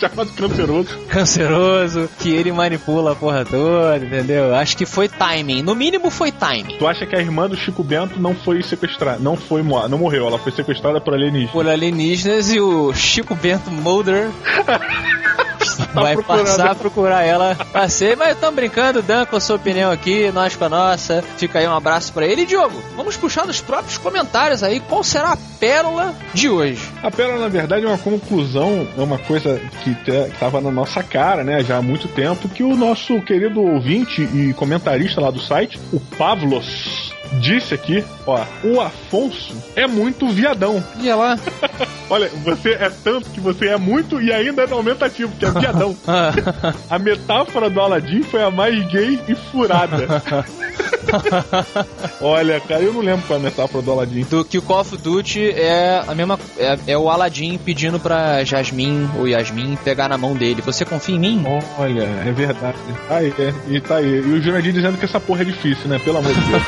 Chamado 0.00 0.32
canceroso. 0.32 0.98
canceroso, 1.08 2.08
que 2.18 2.30
ele 2.30 2.50
manipula 2.50 3.12
a 3.12 3.14
porra 3.14 3.44
toda, 3.44 3.98
entendeu? 3.98 4.54
Acho 4.54 4.76
que 4.76 4.86
foi 4.86 5.08
timing, 5.08 5.62
no 5.62 5.74
mínimo 5.74 6.08
foi 6.10 6.32
timing. 6.32 6.78
Tu 6.78 6.86
acha 6.86 7.04
que 7.04 7.14
a 7.14 7.20
irmã 7.20 7.48
do 7.48 7.56
Chico 7.56 7.84
Bento 7.84 8.18
não 8.18 8.34
foi 8.34 8.62
sequestrada? 8.62 9.18
Não 9.18 9.36
foi 9.36 9.62
não 9.62 9.98
morreu, 9.98 10.26
ela 10.26 10.38
foi 10.38 10.52
sequestrada 10.52 11.00
por 11.00 11.12
alienígenas. 11.12 11.52
Por 11.52 11.68
alienígenas 11.68 12.50
e 12.50 12.60
o 12.60 12.94
Chico 12.94 13.34
Bento 13.34 13.70
Mulder 13.70 14.30
vai 15.92 16.14
procurando. 16.14 16.46
passar 16.46 16.70
a 16.70 16.74
procurar 16.74 17.22
ela 17.22 17.54
pra 17.72 17.88
ser, 17.88 18.16
mas 18.16 18.34
estamos 18.34 18.54
brincando, 18.54 19.02
Dan 19.02 19.24
com 19.26 19.36
a 19.36 19.40
sua 19.40 19.56
opinião 19.56 19.90
aqui, 19.90 20.30
nós 20.32 20.56
com 20.56 20.64
a 20.64 20.68
nossa. 20.68 21.22
Fica 21.36 21.58
aí 21.58 21.66
um 21.66 21.74
abraço 21.74 22.12
pra 22.12 22.26
ele. 22.26 22.42
E 22.42 22.46
Diogo, 22.46 22.82
vamos 22.96 23.16
puxar 23.16 23.46
nos 23.46 23.60
próprios 23.60 23.98
comentários 23.98 24.62
aí 24.62 24.80
qual 24.80 25.02
será 25.04 25.32
a 25.32 25.36
pérola 25.58 26.14
de 26.34 26.48
hoje. 26.48 26.82
A 27.02 27.10
pérola, 27.10 27.38
na 27.40 27.48
verdade, 27.48 27.84
é 27.84 27.88
uma 27.88 27.98
conclusão, 27.98 28.86
é 28.96 29.00
uma 29.00 29.18
coisa 29.18 29.60
que 29.82 29.94
te- 29.94 30.30
que 30.30 30.38
tava 30.38 30.60
na 30.60 30.70
nossa 30.70 31.02
cara, 31.02 31.42
né, 31.44 31.62
já 31.64 31.76
há 31.78 31.82
muito 31.82 32.08
tempo, 32.08 32.48
que 32.48 32.62
o 32.62 32.76
nosso 32.76 33.20
querido 33.22 33.60
ouvinte 33.62 34.22
e 34.22 34.52
comentarista 34.54 35.20
lá 35.20 35.30
do 35.30 35.40
site, 35.40 35.78
o 35.92 36.00
Pavlos, 36.00 37.12
disse 37.40 37.74
aqui, 37.74 38.04
ó, 38.26 38.40
o 38.64 38.80
Afonso 38.80 39.54
é 39.76 39.86
muito 39.86 40.28
viadão. 40.28 40.82
E 41.00 41.10
lá. 41.12 41.38
Olha, 42.10 42.28
você 42.42 42.70
é 42.70 42.90
tanto 42.90 43.30
que 43.30 43.40
você 43.40 43.68
é 43.68 43.76
muito 43.76 44.20
e 44.20 44.32
ainda 44.32 44.62
é 44.62 44.66
no 44.66 44.74
aumentativo, 44.76 45.32
que 45.38 45.44
é 45.44 45.50
viadão. 45.52 45.96
a 46.90 46.98
metáfora 46.98 47.70
do 47.70 47.80
Aladdin 47.80 48.24
foi 48.24 48.42
a 48.42 48.50
mais 48.50 48.84
gay 48.88 49.20
e 49.28 49.34
furada. 49.36 50.20
Olha, 52.20 52.60
cara, 52.60 52.82
eu 52.82 52.92
não 52.92 53.00
lembro 53.00 53.24
qual 53.26 53.38
é 53.38 53.40
a 53.40 53.44
metáfora 53.44 53.82
do 53.82 53.92
Aladdin. 53.92 54.24
Do 54.24 54.44
que 54.44 54.58
o 54.58 54.62
Call 54.62 54.80
of 54.80 54.96
Duty 54.96 55.50
é 55.50 56.02
a 56.06 56.14
mesma. 56.14 56.38
É, 56.58 56.78
é 56.88 56.98
o 56.98 57.08
Aladdin 57.08 57.56
pedindo 57.58 58.00
pra 58.00 58.42
Jasmine 58.42 59.08
ou 59.16 59.28
Yasmin 59.28 59.76
pegar 59.76 60.08
na 60.08 60.18
mão 60.18 60.34
dele. 60.34 60.62
Você 60.62 60.84
confia 60.84 61.14
em 61.14 61.20
mim? 61.20 61.44
Olha, 61.78 62.02
é 62.02 62.32
verdade. 62.32 62.78
Tá 63.08 63.16
aí, 63.16 63.32
é, 63.38 63.54
e 63.68 63.80
tá 63.80 63.96
aí. 63.96 64.16
E 64.18 64.32
o 64.32 64.42
Jurandir 64.42 64.72
dizendo 64.72 64.98
que 64.98 65.04
essa 65.04 65.20
porra 65.20 65.42
é 65.42 65.44
difícil, 65.44 65.88
né? 65.88 66.00
Pelo 66.00 66.18
amor 66.18 66.32
de 66.34 66.40
Deus. 66.40 66.62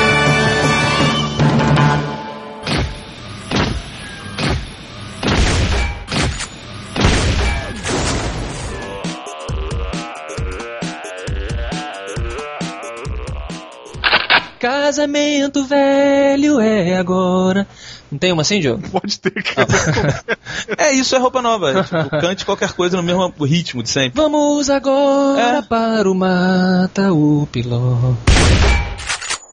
Casamento 14.92 15.64
velho 15.64 16.60
é 16.60 16.98
agora. 16.98 17.66
Não 18.12 18.20
tem 18.20 18.34
uma 18.34 18.42
assim, 18.42 18.60
Diogo? 18.60 18.84
Pode 18.92 19.18
ter, 19.22 19.32
cara. 19.42 19.68
É, 20.78 20.92
isso 20.92 21.16
é 21.16 21.18
roupa 21.18 21.42
nova. 21.42 21.72
É, 21.72 21.84
tipo, 21.84 22.10
cante 22.10 22.46
qualquer 22.46 22.74
coisa 22.74 22.98
no 22.98 23.04
mesmo 23.04 23.34
ritmo 23.46 23.82
de 23.82 23.89
sempre. 23.89 24.22
Vamos 24.22 24.70
agora 24.70 25.64
para 25.64 26.12
o 26.12 26.14
Mata 26.14 27.14
o 27.14 27.48
Piló. 27.50 28.16